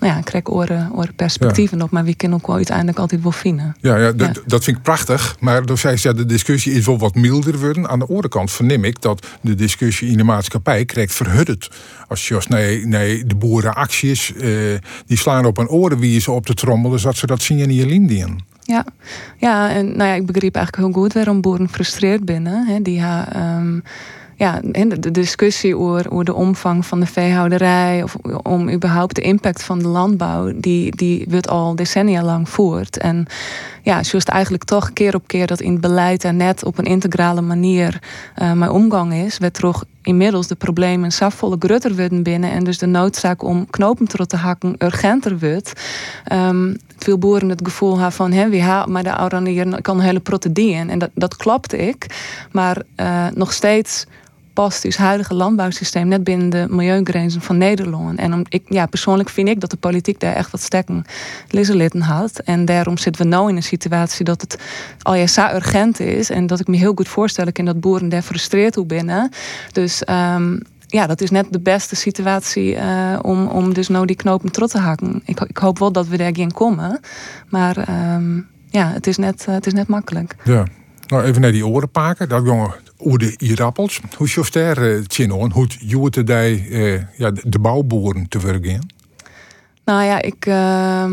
nou 0.00 0.14
ja, 0.14 0.20
krijg 0.20 0.48
oren, 0.48 0.90
oren 0.94 1.14
perspectieven 1.14 1.82
op, 1.82 1.90
maar 1.90 2.04
wie 2.04 2.14
kan 2.14 2.34
ook 2.34 2.46
wel 2.46 2.56
uiteindelijk 2.56 2.98
altijd 2.98 3.22
wel 3.22 3.32
vinden. 3.32 3.76
Ja, 3.80 3.96
ja, 3.96 4.12
dat 4.46 4.64
vind 4.64 4.76
ik 4.76 4.82
prachtig. 4.82 5.36
Maar 5.40 5.66
door 5.66 5.78
zij 5.78 5.98
ja, 6.02 6.12
de 6.12 6.26
discussie 6.26 6.72
is 6.72 6.86
wel 6.86 6.98
wat 6.98 7.14
milder 7.14 7.58
worden. 7.58 7.88
Aan 7.88 7.98
de 7.98 8.06
andere 8.06 8.28
kant 8.28 8.50
verneem 8.50 8.84
ik 8.84 9.02
dat 9.02 9.26
de 9.40 9.54
discussie 9.54 10.10
in 10.10 10.16
de 10.16 10.24
maatschappij 10.24 10.84
krijgt 10.84 11.12
verhudderd. 11.12 11.70
Als 12.08 12.28
je 12.28 12.34
als 12.34 12.46
nee, 12.46 12.86
nee, 12.86 13.26
de 13.26 13.34
boerenacties, 13.34 14.32
uh, 14.36 14.42
die 15.06 15.18
slaan 15.18 15.44
op 15.44 15.58
een 15.58 15.68
oren 15.68 15.98
wie 15.98 16.20
ze 16.20 16.30
op 16.30 16.46
de 16.46 16.54
trommel, 16.54 16.98
zodat 16.98 17.16
ze 17.16 17.26
dat 17.26 17.42
zien 17.42 17.58
in 17.58 17.74
je 17.74 17.86
Lindiën. 17.86 18.48
Ja. 18.62 18.84
ja, 19.38 19.70
en 19.70 19.86
nou 19.96 20.08
ja, 20.10 20.14
ik 20.14 20.26
begreep 20.26 20.54
eigenlijk 20.54 20.86
heel 20.86 21.02
goed 21.02 21.12
waarom 21.12 21.40
boeren 21.40 21.68
frustreerd 21.68 22.24
binnen. 22.24 22.66
Hè, 22.66 22.82
die 22.82 23.00
ha, 23.00 23.56
um, 23.58 23.82
ja, 24.40 24.60
de 24.62 25.10
discussie 25.10 25.76
over, 25.76 26.10
over 26.10 26.24
de 26.24 26.34
omvang 26.34 26.86
van 26.86 27.00
de 27.00 27.06
veehouderij 27.06 28.02
of 28.02 28.16
om 28.42 28.70
überhaupt 28.70 29.14
de 29.14 29.20
impact 29.20 29.62
van 29.62 29.78
de 29.78 29.88
landbouw, 29.88 30.52
die, 30.56 30.96
die 30.96 31.26
wordt 31.28 31.48
al 31.48 31.74
decennia 31.74 32.22
lang 32.22 32.48
voert. 32.48 32.98
En 32.98 33.26
ja, 33.82 33.96
het 33.96 34.28
eigenlijk 34.28 34.64
toch 34.64 34.92
keer 34.92 35.14
op 35.14 35.26
keer 35.26 35.46
dat 35.46 35.60
in 35.60 35.72
het 35.72 35.80
beleid 35.80 36.24
er 36.24 36.34
net 36.34 36.64
op 36.64 36.78
een 36.78 36.84
integrale 36.84 37.40
manier 37.40 38.02
uh, 38.42 38.52
mee 38.52 38.70
omgang 38.70 39.14
is, 39.14 39.38
werd 39.38 39.54
toch 39.54 39.84
inmiddels 40.02 40.46
de 40.46 40.54
problemen 40.54 41.12
safvolle 41.12 41.56
grutter 41.58 41.96
worden 41.96 42.22
binnen 42.22 42.50
en 42.50 42.64
dus 42.64 42.78
de 42.78 42.86
noodzaak 42.86 43.42
om 43.42 43.66
knopen 43.70 44.08
te 44.26 44.36
hakken 44.36 44.74
urgenter 44.78 45.38
wordt. 45.38 45.72
Um, 46.32 46.76
veel 46.98 47.18
boeren 47.18 47.48
het 47.48 47.60
gevoel 47.64 47.94
hebben 47.94 48.12
van 48.12 48.32
hè, 48.32 48.48
wie 48.48 48.62
haalt 48.62 48.88
maar 48.88 49.02
de 49.02 49.18
oranje 49.20 49.80
kan 49.80 49.98
een 49.98 50.04
hele 50.04 50.20
protedien 50.20 50.90
en 50.90 50.98
dat, 50.98 51.10
dat 51.14 51.36
klopt 51.36 51.72
ik, 51.72 52.06
maar 52.52 52.82
uh, 52.96 53.26
nog 53.34 53.52
steeds 53.52 54.06
past 54.60 54.82
het 54.82 54.96
huidige 54.96 55.34
landbouwsysteem 55.34 56.08
net 56.08 56.24
binnen 56.24 56.50
de 56.50 56.66
milieugrenzen 56.68 57.40
van 57.40 57.58
Nederland. 57.58 58.18
En 58.18 58.32
om, 58.32 58.44
ik, 58.48 58.62
ja, 58.68 58.86
persoonlijk 58.86 59.28
vind 59.28 59.48
ik 59.48 59.60
dat 59.60 59.70
de 59.70 59.76
politiek 59.76 60.20
daar 60.20 60.34
echt 60.34 60.50
wat 60.50 60.60
stekken 60.60 61.04
lisselitten 61.48 62.00
had. 62.00 62.38
En 62.38 62.64
daarom 62.64 62.98
zitten 62.98 63.30
we 63.30 63.36
nu 63.36 63.48
in 63.48 63.56
een 63.56 63.62
situatie 63.62 64.24
dat 64.24 64.40
het 64.40 64.58
al 65.02 65.14
ja, 65.14 65.54
urgent 65.54 66.00
is. 66.00 66.30
En 66.30 66.46
dat 66.46 66.60
ik 66.60 66.66
me 66.66 66.76
heel 66.76 66.92
goed 66.94 67.08
voorstel 67.08 67.46
in 67.52 67.64
dat 67.64 67.80
boeren 67.80 68.08
daar 68.08 68.22
frustreerd 68.22 68.74
hoe 68.74 68.86
binnen. 68.86 69.30
Dus 69.72 70.02
um, 70.08 70.62
ja, 70.86 71.06
dat 71.06 71.20
is 71.20 71.30
net 71.30 71.46
de 71.50 71.60
beste 71.60 71.96
situatie 71.96 72.74
uh, 72.74 73.18
om, 73.22 73.46
om 73.46 73.74
dus 73.74 73.88
nou 73.88 74.06
die 74.06 74.16
knopen 74.16 74.52
trot 74.52 74.70
te 74.70 74.78
hakken. 74.78 75.22
Ik, 75.24 75.40
ik 75.40 75.58
hoop 75.58 75.78
wel 75.78 75.92
dat 75.92 76.06
we 76.06 76.16
daar 76.16 76.36
gaan 76.36 76.52
komen. 76.52 77.00
Maar 77.48 77.76
um, 78.14 78.48
ja, 78.70 78.90
het 78.92 79.06
is, 79.06 79.16
net, 79.16 79.46
uh, 79.48 79.54
het 79.54 79.66
is 79.66 79.72
net 79.72 79.86
makkelijk. 79.86 80.36
Ja, 80.44 80.66
nou, 81.06 81.22
even 81.24 81.40
naar 81.40 81.52
die 81.52 81.66
oren 81.66 81.90
pakken. 81.90 82.28
Dat 82.28 82.44
jongen, 82.44 82.74
hoe 83.00 83.18
de 83.18 83.34
irappels. 83.36 84.00
Hoe 84.16 84.26
is 84.26 84.50
daar 84.50 84.82
uh, 84.82 85.04
Hoe 85.52 85.66
je 85.78 85.96
de, 86.10 86.24
uh, 86.70 87.02
ja, 87.16 87.30
de 87.30 87.58
bouwboeren 87.58 88.28
te 88.28 88.40
werken? 88.40 88.98
Nou 89.90 90.04
ja, 90.04 90.22
ik, 90.22 90.46
uh, 90.46 91.04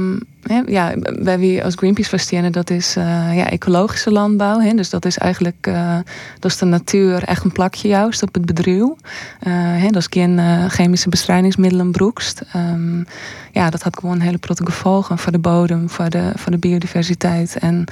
ja, 0.66 0.94
wij 1.20 1.40
wie 1.40 1.64
als 1.64 1.76
Greenpeace 1.76 2.10
verstehen, 2.10 2.52
dat 2.52 2.70
is 2.70 2.98
uh, 2.98 3.04
ja, 3.36 3.50
ecologische 3.50 4.12
landbouw. 4.12 4.60
Hè? 4.60 4.74
Dus 4.74 4.90
dat 4.90 5.06
is 5.06 5.18
eigenlijk, 5.18 5.68
uh, 5.68 5.98
dat 6.40 6.52
is 6.52 6.58
de 6.58 6.66
natuur 6.66 7.24
echt 7.24 7.44
een 7.44 7.52
plakje 7.52 7.88
juist 7.88 8.24
op 8.24 8.34
het 8.34 8.46
bedrijf. 8.46 8.68
Uh, 8.78 8.94
hè? 9.54 9.88
Dat 9.88 10.02
is 10.02 10.08
geen 10.10 10.40
chemische 10.70 11.10
bestrijdingsmiddelen 11.10 11.92
broekst. 11.92 12.42
Um, 12.56 13.06
ja, 13.52 13.70
dat 13.70 13.82
had 13.82 13.98
gewoon 14.00 14.20
hele 14.20 14.38
grote 14.42 14.66
gevolgen 14.66 15.18
voor 15.18 15.32
de 15.32 15.40
bodem, 15.40 15.90
voor 15.90 16.10
de, 16.10 16.32
voor 16.36 16.52
de 16.52 16.58
biodiversiteit. 16.58 17.58
En 17.60 17.86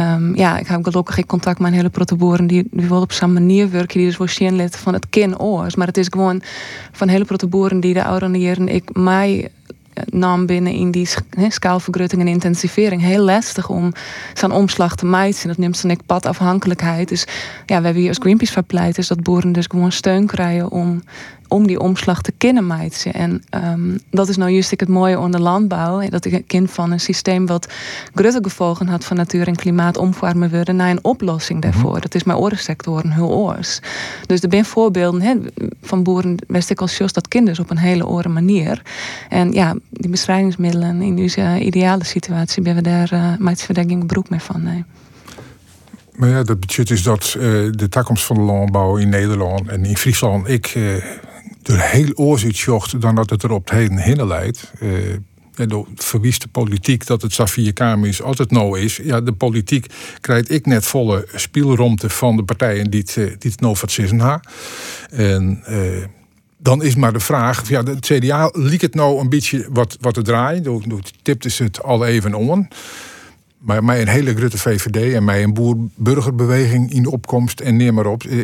um, 0.00 0.36
ja, 0.36 0.58
ik 0.58 0.66
heb 0.66 0.84
gelukkig 0.84 1.26
contact 1.26 1.58
met 1.58 1.68
een 1.68 1.76
hele 1.76 1.90
grote 1.92 2.16
boeren 2.16 2.46
die, 2.46 2.68
die 2.70 2.88
wel 2.88 3.00
op 3.00 3.12
zo'n 3.12 3.32
manier 3.32 3.70
werken, 3.70 3.98
die 3.98 4.06
dus 4.06 4.16
wel 4.16 4.28
zien 4.28 4.70
van 4.70 4.92
het 4.92 5.08
kin 5.08 5.38
oors. 5.38 5.74
Maar 5.74 5.86
het 5.86 5.96
is 5.96 6.06
gewoon 6.10 6.42
van 6.92 7.08
hele 7.08 7.24
grote 7.24 7.46
boeren 7.46 7.80
die 7.80 7.94
de 7.94 8.04
ouderen 8.04 8.68
ik 8.68 8.96
mij 8.96 9.50
nam 10.06 10.46
binnen 10.46 10.72
in 10.72 10.90
die 10.90 11.08
skaalvergrutting 11.48 12.20
en 12.20 12.28
intensivering 12.28 13.02
heel 13.02 13.24
lastig 13.24 13.68
om 13.68 13.92
zo'n 14.34 14.52
omslag 14.52 14.96
te 14.96 15.06
maken. 15.06 15.48
Dat 15.48 15.56
neemt 15.56 15.76
zo'n 15.76 16.00
padafhankelijkheid. 16.06 17.08
Dus 17.08 17.26
ja, 17.66 17.78
we 17.78 17.84
hebben 17.84 17.94
hier 17.94 18.08
als 18.08 18.18
Greenpeace 18.18 18.52
verpleit 18.52 18.98
is 18.98 19.08
dat 19.08 19.22
boeren 19.22 19.52
dus 19.52 19.66
gewoon 19.66 19.92
steun 19.92 20.26
krijgen 20.26 20.70
om 20.70 21.02
om 21.48 21.66
die 21.66 21.80
omslag 21.80 22.22
te 22.22 22.32
kunnen 22.36 22.66
maken. 22.66 23.12
En 23.12 23.42
um, 23.64 23.98
dat 24.10 24.28
is 24.28 24.36
nou 24.36 24.50
juist 24.50 24.70
het 24.70 24.88
mooie 24.88 25.18
onder 25.18 25.40
landbouw. 25.40 26.08
Dat 26.08 26.24
ik 26.24 26.32
een 26.32 26.46
kind 26.46 26.70
van 26.70 26.90
een 26.90 27.00
systeem 27.00 27.46
wat 27.46 27.68
grote 28.14 28.38
gevolgen 28.42 28.86
had 28.86 29.04
van 29.04 29.16
natuur 29.16 29.46
en 29.46 29.56
klimaat 29.56 29.96
omvormen 29.96 30.50
worden 30.50 30.76
naar 30.76 30.90
een 30.90 31.04
oplossing 31.04 31.62
daarvoor. 31.62 31.92
Mhm. 31.92 32.00
Dat 32.00 32.14
is 32.14 32.24
mijn 32.24 32.38
oorensectoren 32.38 33.10
heel 33.10 33.30
oors. 33.30 33.80
Dus 34.26 34.42
er 34.42 34.48
zijn 34.50 34.64
voorbeelden 34.64 35.22
he, 35.22 35.34
van 35.82 36.02
boeren, 36.02 36.36
wist 36.46 36.70
ik 36.70 36.80
als 36.80 36.96
dat 37.12 37.28
kinderen 37.28 37.62
op 37.62 37.70
een 37.70 37.78
hele 37.78 38.06
oren 38.06 38.32
manier. 38.32 38.82
En 39.28 39.52
ja, 39.52 39.74
die 39.90 40.10
bestrijdingsmiddelen 40.10 41.02
in 41.02 41.16
deze 41.16 41.58
ideale 41.60 42.04
situatie 42.04 42.62
ben 42.62 42.74
we 42.74 42.82
daar, 42.82 43.12
uh, 43.12 43.56
geen 43.72 44.06
broek 44.06 44.30
meer 44.30 44.40
van. 44.40 44.62
Nee. 44.62 44.84
Maar 46.18 46.28
ja, 46.28 46.42
dat 46.42 46.60
betekent 46.60 46.90
is 46.90 47.02
dat 47.02 47.34
uh, 47.36 47.42
de 47.72 47.88
toekomst 47.88 48.24
van 48.24 48.36
de 48.36 48.42
landbouw 48.42 48.96
in 48.96 49.08
Nederland 49.08 49.68
en 49.68 49.84
in 49.84 49.96
Friesland, 49.96 50.48
ik 50.48 50.74
uh, 50.74 51.04
er 51.68 51.80
heel 51.80 52.12
zocht 52.52 53.00
dan 53.00 53.14
dat 53.14 53.30
het 53.30 53.42
er 53.42 53.50
op 53.50 53.68
het 53.68 53.78
heden 53.78 53.96
heen 53.96 54.26
leidt. 54.26 54.72
Uh, 54.80 55.14
en 55.54 55.68
verwieste 55.94 56.48
politiek 56.48 57.06
dat 57.06 57.22
het 57.22 57.32
Safia 57.32 57.72
Kamer 57.72 58.08
altijd 58.22 58.50
nou 58.50 58.80
is. 58.80 58.96
Ja, 58.96 59.20
de 59.20 59.32
politiek 59.32 59.86
krijgt 60.20 60.50
ik 60.50 60.66
net 60.66 60.86
volle 60.86 61.26
spielromte 61.34 62.10
van 62.10 62.36
de 62.36 62.42
partijen 62.42 62.90
die 62.90 63.00
het, 63.00 63.14
die 63.14 63.50
het 63.50 63.60
nou 63.60 63.76
verzissen 63.76 64.42
En 65.10 65.64
dan 66.58 66.82
is 66.82 66.94
maar 66.94 67.12
de 67.12 67.20
vraag, 67.20 67.68
ja, 67.68 67.82
de 67.82 67.96
CDA 68.00 68.50
liep 68.52 68.80
het 68.80 68.94
nou 68.94 69.20
een 69.20 69.28
beetje 69.28 69.66
wat, 69.70 69.96
wat 70.00 70.14
te 70.14 70.22
draaien. 70.22 70.62
Door 70.62 70.82
tipte 71.22 71.50
ze 71.50 71.62
het 71.62 71.82
al 71.82 72.06
even 72.06 72.34
om. 72.34 72.68
Maar 73.58 73.84
mij 73.84 74.00
een 74.00 74.08
hele 74.08 74.34
grote 74.34 74.58
VVD 74.58 75.14
en 75.14 75.24
mij 75.24 75.42
een 75.42 75.54
boer-burgerbeweging 75.54 76.92
in 76.92 77.06
opkomst 77.06 77.60
en 77.60 77.76
neem 77.76 77.94
maar 77.94 78.06
op. 78.06 78.22
Eh, 78.22 78.38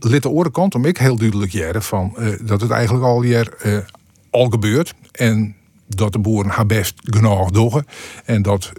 lid 0.00 0.22
de 0.22 0.28
oren 0.28 0.52
kant 0.52 0.74
om 0.74 0.84
ik 0.84 0.98
heel 0.98 1.16
duidelijk 1.16 1.52
jaren 1.52 1.82
van 1.82 2.14
uh, 2.18 2.28
dat 2.42 2.60
het 2.60 2.70
eigenlijk 2.70 3.04
al 3.04 3.22
hier 3.22 3.54
uh, 3.66 3.78
al 4.30 4.48
gebeurt. 4.48 4.94
En 5.12 5.54
dat 5.86 6.12
de 6.12 6.18
boeren 6.18 6.50
haar 6.50 6.66
best 6.66 6.94
genoeg 7.04 7.50
doen. 7.50 7.84
En 8.24 8.42
dat 8.42 8.72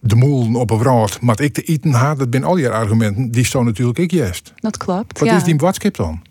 de 0.00 0.16
moelen 0.16 0.60
op 0.60 0.70
een 0.70 0.78
vraag, 0.78 1.20
maar 1.20 1.40
ik 1.40 1.54
te 1.54 1.62
eten 1.62 1.92
ha, 1.92 2.14
dat 2.14 2.26
zijn 2.30 2.44
al 2.44 2.56
je 2.56 2.70
argumenten, 2.70 3.30
die 3.30 3.44
staan 3.44 3.64
natuurlijk 3.64 3.98
ik 3.98 4.10
juist. 4.10 4.52
Dat 4.56 4.76
klopt. 4.76 5.18
Wat 5.18 5.32
is 5.32 5.44
die 5.44 5.56
watskip 5.56 5.96
dan? 5.96 6.22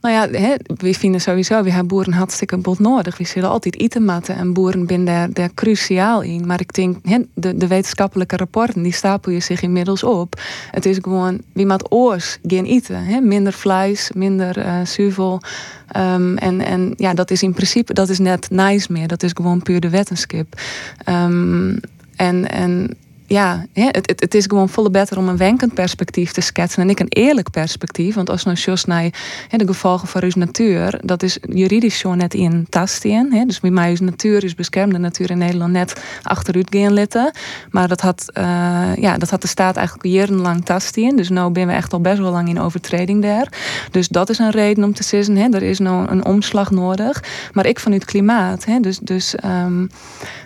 Nou 0.00 0.14
ja, 0.14 0.38
he, 0.38 0.54
we 0.66 0.94
vinden 0.94 1.20
sowieso, 1.20 1.62
we 1.62 1.70
hebben 1.70 1.88
boeren 1.88 2.12
hartstikke 2.12 2.56
bot 2.56 2.78
nodig. 2.78 3.18
We 3.18 3.24
zullen 3.24 3.50
altijd 3.50 3.80
eten 3.80 4.04
matten 4.04 4.36
en 4.36 4.52
boeren 4.52 4.84
zijn 4.86 5.04
daar, 5.32 5.50
cruciaal 5.54 6.22
in. 6.22 6.46
Maar 6.46 6.60
ik 6.60 6.72
denk, 6.72 6.96
he, 7.02 7.18
de, 7.34 7.56
de 7.56 7.66
wetenschappelijke 7.66 8.36
rapporten, 8.36 8.82
die 8.82 8.92
stapelen 8.92 9.42
zich 9.42 9.62
inmiddels 9.62 10.02
op. 10.02 10.40
Het 10.70 10.86
is 10.86 10.98
gewoon, 11.00 11.40
wie 11.52 11.66
maakt 11.66 11.92
oors 11.92 12.38
geen 12.42 12.64
eten. 12.64 13.04
He? 13.04 13.20
Minder 13.20 13.52
vlees, 13.52 14.10
minder 14.14 14.58
uh, 14.58 14.84
zuivel. 14.84 15.40
Um, 15.96 16.36
en, 16.36 16.60
en 16.60 16.92
ja, 16.96 17.14
dat 17.14 17.30
is 17.30 17.42
in 17.42 17.54
principe, 17.54 17.94
dat 17.94 18.08
is 18.08 18.18
net 18.18 18.50
nice 18.50 18.92
meer. 18.92 19.08
Dat 19.08 19.22
is 19.22 19.30
gewoon 19.34 19.62
puur 19.62 19.80
de 19.80 19.90
wetenschap. 19.90 20.60
Um, 21.08 21.80
en, 22.16 22.50
en 22.50 22.96
ja, 23.28 23.66
het, 23.72 24.06
het, 24.06 24.20
het, 24.20 24.34
is 24.34 24.44
gewoon 24.44 24.68
volle 24.68 24.90
beter 24.90 25.18
om 25.18 25.28
een 25.28 25.36
wenkend 25.36 25.74
perspectief 25.74 26.32
te 26.32 26.40
schetsen 26.40 26.82
en 26.82 26.90
ik 26.90 27.00
een 27.00 27.08
eerlijk 27.08 27.50
perspectief. 27.50 28.14
Want 28.14 28.30
als 28.30 28.44
nou 28.44 28.56
just 28.56 28.86
naar 28.86 29.10
de 29.48 29.66
gevolgen 29.66 30.08
van 30.08 30.22
uw 30.22 30.30
natuur, 30.34 31.00
dat 31.04 31.22
is 31.22 31.38
juridisch 31.48 31.98
zo 31.98 32.14
net 32.14 32.34
in 32.34 32.66
tastien. 32.68 33.44
Dus 33.46 33.60
bij 33.60 33.70
mij 33.70 33.92
is 33.92 34.00
natuur, 34.00 34.44
is 34.44 34.54
beschermde 34.54 34.98
natuur 34.98 35.30
in 35.30 35.38
Nederland 35.38 35.72
net 35.72 36.02
achteruit 36.22 36.66
gaan 36.70 36.92
litten. 36.92 37.30
Maar 37.70 37.88
dat 37.88 38.00
had, 38.00 38.24
uh, 38.34 38.96
ja, 38.96 39.18
dat 39.18 39.30
had 39.30 39.42
de 39.42 39.48
staat 39.48 39.76
eigenlijk 39.76 40.08
jarenlang 40.08 40.64
tastien. 40.64 41.16
Dus 41.16 41.28
nu 41.28 41.50
ben 41.50 41.66
we 41.66 41.72
echt 41.72 41.92
al 41.92 42.00
best 42.00 42.18
wel 42.18 42.32
lang 42.32 42.48
in 42.48 42.60
overtreding 42.60 43.22
daar. 43.22 43.52
Dus 43.90 44.08
dat 44.08 44.30
is 44.30 44.38
een 44.38 44.50
reden 44.50 44.84
om 44.84 44.94
te 44.94 45.02
zeggen, 45.02 45.36
hè, 45.36 45.48
er 45.48 45.62
is 45.62 45.78
nou 45.78 46.10
een 46.10 46.24
omslag 46.24 46.70
nodig. 46.70 47.22
Maar 47.52 47.66
ik 47.66 47.80
van 47.80 47.92
het 47.92 48.04
klimaat, 48.04 48.64
hè, 48.64 48.80
dus, 48.80 48.98
dus 48.98 49.34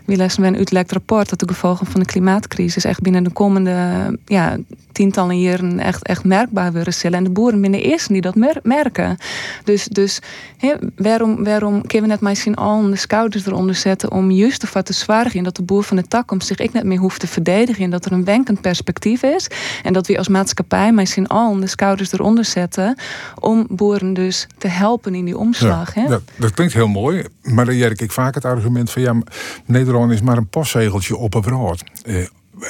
wie 0.04 0.16
lezen 0.16 0.42
we 0.42 0.48
een 0.48 0.56
uitlekt 0.56 0.92
rapport 0.92 1.28
dat 1.28 1.38
de 1.38 1.48
gevolgen 1.48 1.86
van 1.86 2.00
de 2.00 2.06
klimaatcrisis 2.06 2.71
is 2.76 2.84
echt 2.84 3.00
binnen 3.00 3.24
de 3.24 3.32
komende 3.32 4.18
ja, 4.24 4.58
tientallen 4.92 5.40
jaren 5.40 5.78
echt, 5.78 6.06
echt 6.06 6.24
merkbaar 6.24 6.72
worden 6.72 6.94
zullen. 6.94 7.18
En 7.18 7.24
de 7.24 7.30
boeren 7.30 7.60
zijn 7.60 7.72
de 7.72 7.82
eerste 7.82 8.12
die 8.12 8.22
dat 8.22 8.34
merken. 8.62 9.16
Dus, 9.64 9.84
dus 9.84 10.20
he, 10.56 10.74
waarom, 10.96 11.44
waarom 11.44 11.86
kunnen 11.86 12.08
we 12.08 12.14
net 12.14 12.20
misschien 12.20 12.54
al 12.54 12.90
de 12.90 12.96
schouders 12.96 13.46
eronder 13.46 13.74
zetten 13.74 14.10
om 14.10 14.30
juist 14.30 14.62
ervoor 14.62 14.82
te 14.82 14.92
zwaargen 14.92 15.44
dat 15.44 15.56
de 15.56 15.62
boer 15.62 15.82
van 15.82 15.96
de 15.96 16.08
takkomst 16.08 16.46
zich 16.46 16.58
ik 16.58 16.72
net 16.72 16.84
meer 16.84 16.98
hoeft 16.98 17.20
te 17.20 17.26
verdedigen 17.26 17.84
en 17.84 17.90
dat 17.90 18.04
er 18.04 18.12
een 18.12 18.24
wenkend 18.24 18.60
perspectief 18.60 19.22
is 19.22 19.48
en 19.82 19.92
dat 19.92 20.06
we 20.06 20.18
als 20.18 20.28
maatschappij 20.28 20.92
misschien 20.92 21.26
al 21.26 21.60
de 21.60 21.66
schouders 21.66 22.12
eronder 22.12 22.44
zetten 22.44 22.98
om 23.38 23.66
boeren 23.68 24.14
dus 24.14 24.46
te 24.58 24.68
helpen 24.68 25.14
in 25.14 25.24
die 25.24 25.38
omslag. 25.38 25.94
Ja, 25.94 26.06
dat, 26.06 26.22
dat, 26.36 26.50
klinkt 26.50 26.72
heel 26.72 26.88
mooi, 26.88 27.24
maar 27.42 27.64
dan 27.64 27.76
jerk 27.76 28.00
ik 28.00 28.12
vaak 28.12 28.34
het 28.34 28.44
argument 28.44 28.90
van 28.90 29.02
ja, 29.02 29.16
Nederland 29.64 30.12
is 30.12 30.22
maar 30.22 30.36
een 30.36 30.48
postzegeltje 30.48 31.16
op 31.16 31.34
een 31.34 31.40
brood. 31.40 31.84
Eh, 32.04 32.26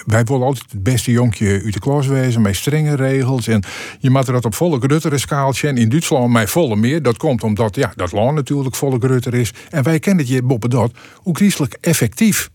wij 0.06 0.24
willen 0.24 0.46
altijd 0.46 0.70
het 0.70 0.82
beste 0.82 1.10
jonkje 1.10 1.60
uit 1.64 1.72
de 1.72 1.80
klas 1.80 2.06
wezen 2.06 2.42
met 2.42 2.56
strenge 2.56 2.96
regels. 2.96 3.46
En 3.46 3.62
je 3.98 4.10
maakt 4.10 4.26
dat 4.26 4.44
op 4.44 4.54
volle 4.54 4.80
grutter 4.80 5.20
skaaltje. 5.20 5.68
En 5.68 5.76
in 5.76 5.88
Duitsland 5.88 6.32
met 6.32 6.50
volle 6.50 6.76
meer. 6.76 7.02
Dat 7.02 7.16
komt 7.16 7.42
omdat 7.42 7.74
ja, 7.74 7.92
dat 7.96 8.12
land 8.12 8.34
natuurlijk 8.34 8.74
volle 8.74 8.98
grutter 8.98 9.34
is. 9.34 9.52
En 9.70 9.82
wij 9.82 9.98
kennen 9.98 10.24
het 10.24 10.34
je 10.34 10.42
boppen 10.42 10.70
dat 10.70 10.92
hoe 11.16 11.36
christelijk 11.36 11.76
effectief. 11.80 12.50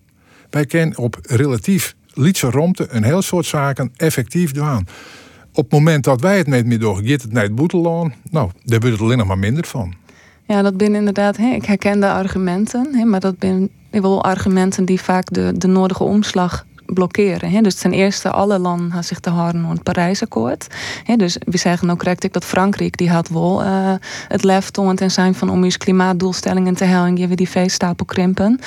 Wij 0.50 0.66
kennen 0.66 0.98
op 0.98 1.18
relatief 1.22 1.96
lietse 2.14 2.50
romte 2.50 2.88
een 2.90 3.04
heel 3.04 3.22
soort 3.22 3.46
zaken 3.46 3.92
effectief 3.96 4.52
doen. 4.52 4.88
Op 5.54 5.64
het 5.64 5.72
moment 5.72 6.04
dat 6.04 6.22
wij 6.22 6.38
het 6.38 6.48
met 6.48 6.66
meer 6.66 6.80
door 6.80 7.02
het 7.02 7.32
naar 7.32 7.44
het 7.44 7.56
boetelaan, 7.56 8.14
nou, 8.32 8.52
daar 8.64 8.80
wordt 8.80 8.96
het 8.96 9.02
alleen 9.02 9.18
nog 9.18 9.28
maar 9.28 9.38
minder 9.38 9.66
van. 9.66 9.94
Ja, 10.48 10.62
dat 10.62 10.74
zijn 10.78 10.96
inderdaad, 10.96 11.38
ik 11.38 11.66
herken 11.66 12.00
de 12.00 12.12
argumenten, 12.12 13.10
maar 13.10 13.20
dat 13.20 13.36
zijn 13.40 13.70
wel 13.92 14.24
argumenten 14.24 14.86
die 14.86 15.02
vaak 15.02 15.34
de, 15.34 15.54
de 15.58 15.68
nodige 15.68 16.04
omslag 16.04 16.66
blokkeren. 16.94 17.50
Hè. 17.50 17.62
Dus 17.62 17.76
ten 17.76 17.92
eerste, 17.92 18.32
alle 18.32 18.60
landen 18.60 19.04
zich 19.04 19.20
te 19.20 19.30
houden 19.30 19.64
aan 19.64 19.72
het 19.72 19.84
Parijsakkoord. 19.84 20.68
Hè. 21.04 21.16
Dus 21.16 21.38
we 21.46 21.58
zeggen 21.58 21.90
ook 21.90 21.98
correct 21.98 22.34
dat 22.34 22.46
Frankrijk 22.46 22.98
die 22.98 23.10
had 23.10 23.28
wel 23.28 23.64
uh, 23.64 23.94
het 24.28 24.44
lef 24.44 24.70
toont 24.70 25.02
en 25.02 25.12
zijn 25.12 25.36
van 25.36 25.50
om 25.50 25.64
je 25.64 25.78
klimaatdoelstellingen 25.78 26.74
te 26.76 26.86
halen, 26.86 27.16
je 27.16 27.28
weer 27.28 27.36
die 27.36 27.50
veestapel 27.50 28.06
krimpen. 28.06 28.60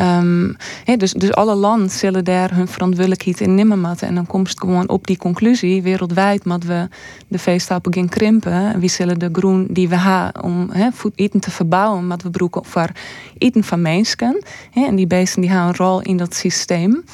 Um, 0.00 0.56
hè, 0.84 0.96
dus, 0.96 1.12
dus 1.12 1.32
alle 1.32 1.54
landen 1.54 1.90
zullen 1.90 2.24
daar 2.24 2.54
hun 2.54 2.68
verantwoordelijkheid 2.68 3.40
in 3.40 3.54
nemen. 3.54 3.96
En 3.98 4.14
dan 4.14 4.26
komt 4.26 4.48
het 4.48 4.60
gewoon 4.60 4.88
op 4.88 5.06
die 5.06 5.16
conclusie, 5.16 5.82
wereldwijd, 5.82 6.44
dat 6.44 6.64
we 6.64 6.88
de 7.28 7.38
veestapel 7.38 7.92
gaan 7.94 8.08
krimpen. 8.08 8.80
Wie 8.80 8.88
zullen 8.88 9.18
de 9.18 9.28
groen 9.32 9.66
die 9.70 9.88
we 9.88 9.96
hebben 9.96 10.42
om 10.42 10.68
hè, 10.72 10.88
eten 11.14 11.40
te 11.40 11.50
verbouwen, 11.50 12.08
wat 12.08 12.22
we 12.22 12.30
broeken 12.30 12.64
voor 12.64 12.90
eten 13.38 13.64
van 13.64 13.82
mensen. 13.82 14.42
En 14.74 14.96
die 14.96 15.06
beesten 15.06 15.40
die 15.40 15.50
hebben 15.50 15.68
een 15.68 15.76
rol 15.76 16.00
in 16.00 16.16
dat 16.16 16.34
systeem. 16.34 17.04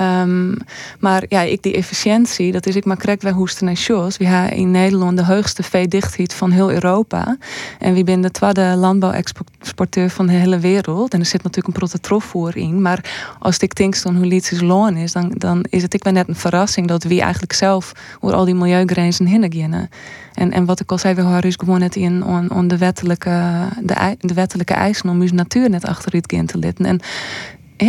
Um, 0.00 0.56
maar 0.98 1.24
ja, 1.28 1.40
ik 1.40 1.62
die 1.62 1.74
efficiëntie, 1.74 2.52
dat 2.52 2.66
is 2.66 2.76
ik 2.76 2.84
maar 2.84 2.96
correct 2.96 3.22
wij 3.22 3.32
hoesten 3.32 3.66
naar 3.66 3.76
shows. 3.76 4.16
We 4.16 4.26
hebben 4.26 4.56
in 4.56 4.70
Nederland 4.70 5.16
de 5.16 5.24
hoogste 5.24 5.62
veedichtheid 5.62 6.34
van 6.34 6.50
heel 6.50 6.72
Europa. 6.72 7.36
En 7.78 7.94
we 7.94 8.04
zijn 8.04 8.20
de 8.20 8.30
tweede 8.30 8.74
landbouwexporteur 8.76 10.10
van 10.10 10.26
de 10.26 10.32
hele 10.32 10.58
wereld. 10.58 11.12
En 11.12 11.20
er 11.20 11.26
zit 11.26 11.42
natuurlijk 11.42 11.74
een 11.74 11.80
prototrofvoer 11.80 12.56
in. 12.56 12.82
Maar 12.82 13.34
als 13.38 13.58
ik 13.58 13.74
denk 13.74 14.02
dan 14.02 14.16
hoe 14.16 14.26
liet 14.26 14.60
loon 14.60 14.96
is, 14.96 15.12
dan, 15.12 15.32
dan 15.36 15.64
is 15.68 15.82
het 15.82 15.94
ik 15.94 16.02
ben 16.02 16.14
net 16.14 16.28
een 16.28 16.36
verrassing 16.36 16.88
dat 16.88 17.02
we 17.02 17.20
eigenlijk 17.20 17.52
zelf 17.52 17.92
door 18.20 18.32
al 18.32 18.44
die 18.44 18.54
milieugrenzen 18.54 19.26
heen 19.26 19.52
gaan. 19.52 19.88
En, 20.34 20.52
en 20.52 20.64
wat 20.64 20.80
ik 20.80 20.90
al 20.90 20.98
zei, 20.98 21.14
we 21.14 21.22
horen 21.22 21.42
is 21.42 21.56
gewoon 21.58 21.78
net 21.78 21.96
in 21.96 22.24
on, 22.24 22.68
de 22.68 22.78
wettelijke, 22.78 23.68
de, 23.82 24.16
de 24.20 24.34
wettelijke 24.34 24.74
eisen 24.74 25.08
om 25.08 25.20
onze 25.20 25.34
natuur 25.34 25.70
net 25.70 25.86
achteruit 25.86 26.28
te 26.46 26.58
litten. 26.58 26.84
En 26.84 27.00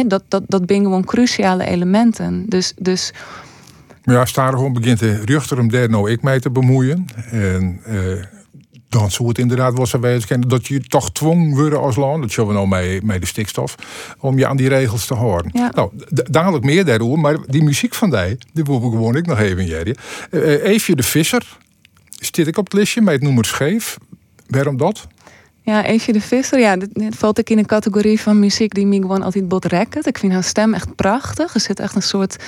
dat, 0.07 0.23
dat, 0.27 0.43
dat 0.47 0.65
zijn 0.65 0.83
gewoon 0.83 1.05
cruciale 1.05 1.65
elementen. 1.65 2.45
Dus, 2.49 2.73
dus 2.77 3.13
ja, 4.03 4.25
gewoon 4.57 4.73
begint 4.73 4.99
de 4.99 5.21
ruchter 5.25 5.59
om 5.59 5.69
daar 5.69 5.89
nou 5.89 6.11
ik 6.11 6.21
mee 6.21 6.39
te 6.39 6.49
bemoeien. 6.49 7.05
En 7.31 7.81
uh, 7.87 8.23
dan 8.89 9.11
zou 9.11 9.27
het 9.27 9.37
inderdaad 9.37 9.73
wel 9.73 9.85
zo 9.85 9.99
zijn 10.27 10.41
dat 10.41 10.67
je 10.67 10.79
toch 10.79 11.11
dwong 11.11 11.55
worden 11.55 11.79
als 11.79 11.95
land, 11.95 12.21
dat 12.21 12.31
zullen 12.31 12.49
we 12.49 12.55
nou 12.55 12.67
mee, 12.67 13.01
met 13.03 13.21
de 13.21 13.27
stikstof, 13.27 13.75
om 14.19 14.37
je 14.37 14.47
aan 14.47 14.57
die 14.57 14.67
regels 14.67 15.05
te 15.05 15.13
houden. 15.13 15.51
Ja. 15.53 15.71
Nou, 15.73 15.91
dadelijk 16.09 16.63
meer 16.63 16.85
daarover, 16.85 17.19
maar 17.19 17.37
die 17.47 17.63
muziek 17.63 17.93
van 17.93 18.09
die, 18.09 18.37
die 18.53 18.63
wil 18.63 18.75
ik 18.75 18.81
gewoon 18.81 19.15
ik 19.15 19.25
nog 19.25 19.39
even, 19.39 19.65
Jerry. 19.65 19.95
Uh, 20.31 20.63
Eefje 20.63 20.95
de 20.95 21.03
Visser, 21.03 21.57
zit 22.09 22.47
ik 22.47 22.57
op 22.57 22.63
het 22.63 22.73
listje 22.73 23.01
met 23.01 23.13
het 23.13 23.23
noemer 23.23 23.45
Scheef. 23.45 23.97
Waarom 24.47 24.77
dat? 24.77 25.07
Ja, 25.65 25.85
Eefje 25.85 26.13
de 26.13 26.21
Visser, 26.21 26.59
ja, 26.59 26.77
dit, 26.77 27.15
valt 27.15 27.37
ik 27.37 27.49
in 27.49 27.57
een 27.57 27.65
categorie 27.65 28.19
van 28.19 28.39
muziek 28.39 28.73
die 28.73 28.85
me 28.85 28.95
gewoon 28.95 29.21
altijd 29.21 29.47
botrekken. 29.47 30.01
Ik 30.05 30.17
vind 30.17 30.33
haar 30.33 30.43
stem 30.43 30.73
echt 30.73 30.95
prachtig. 30.95 31.53
Er 31.53 31.59
zit 31.59 31.79
echt 31.79 31.95
een 31.95 32.01
soort 32.01 32.43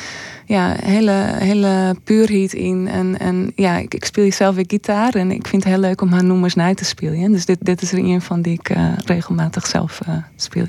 ja, 0.45 0.75
hele, 0.81 1.33
hele 1.33 1.95
puurheid 2.03 2.53
in. 2.53 2.87
En, 2.87 3.19
en 3.19 3.51
ja, 3.55 3.77
ik, 3.77 3.93
ik 3.93 4.05
speel 4.05 4.31
zelf 4.31 4.55
weer 4.55 4.65
gitaar 4.67 5.13
en 5.13 5.31
ik 5.31 5.47
vind 5.47 5.63
het 5.63 5.73
heel 5.73 5.81
leuk 5.81 6.01
om 6.01 6.11
haar 6.11 6.23
nummers 6.23 6.55
na 6.55 6.73
te 6.73 6.85
spelen. 6.85 7.31
Dus 7.31 7.45
dit, 7.45 7.57
dit 7.61 7.81
is 7.81 7.91
er 7.91 7.97
een 7.97 8.21
van 8.21 8.41
die 8.41 8.53
ik 8.53 8.69
uh, 8.69 8.93
regelmatig 9.05 9.67
zelf 9.67 9.99
uh, 10.07 10.15
speel. 10.35 10.65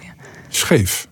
Scheef. 0.49 1.09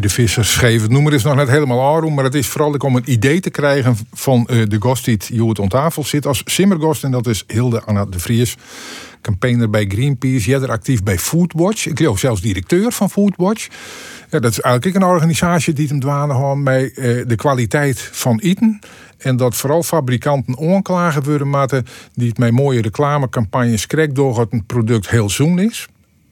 De 0.00 0.08
Visser 0.08 0.44
schreef. 0.44 0.82
Het 0.82 0.90
nummer 0.90 1.12
is 1.12 1.22
nog 1.22 1.34
net 1.34 1.48
helemaal 1.48 1.94
aanroem, 1.94 2.14
maar 2.14 2.24
het 2.24 2.34
is 2.34 2.46
vooral 2.46 2.72
om 2.72 2.96
een 2.96 3.10
idee 3.10 3.40
te 3.40 3.50
krijgen 3.50 3.96
van 4.12 4.46
eh, 4.46 4.62
de 4.68 4.76
gast 4.80 5.04
die 5.04 5.18
hier 5.26 5.60
aan 5.60 5.68
tafel 5.68 6.04
zit 6.04 6.26
als 6.26 6.42
simmergast. 6.44 7.04
En 7.04 7.10
dat 7.10 7.26
is 7.26 7.44
Hilde 7.46 7.82
Anna 7.82 8.04
de 8.04 8.18
Vries, 8.18 8.56
campaigner 9.20 9.70
bij 9.70 9.84
Greenpeace. 9.88 10.50
Jij 10.50 10.60
er 10.60 10.70
actief 10.70 11.02
bij 11.02 11.18
Foodwatch. 11.18 11.86
Ik 11.86 11.94
ben 11.94 12.18
zelfs 12.18 12.40
directeur 12.40 12.92
van 12.92 13.10
Foodwatch. 13.10 13.68
Ja, 14.30 14.38
dat 14.38 14.50
is 14.50 14.60
eigenlijk 14.60 14.96
een 14.96 15.10
organisatie 15.10 15.74
die 15.74 15.88
hem 15.88 16.00
dwaan 16.00 16.64
bij 16.64 16.92
eh, 16.94 17.26
de 17.26 17.36
kwaliteit 17.36 18.08
van 18.12 18.38
eten. 18.38 18.78
En 19.18 19.36
dat 19.36 19.56
vooral 19.56 19.82
fabrikanten 19.82 20.56
onklagen 20.56 21.24
worden 21.24 21.50
maken 21.50 21.86
die 22.14 22.28
het 22.28 22.38
met 22.38 22.52
mooie 22.52 22.80
reclamecampagnes 22.80 23.86
krijgt 23.86 24.14
door 24.14 24.40
het 24.40 24.52
een 24.52 24.66
product 24.66 25.10
heel 25.10 25.30
zoen 25.30 25.58
is. 25.58 25.88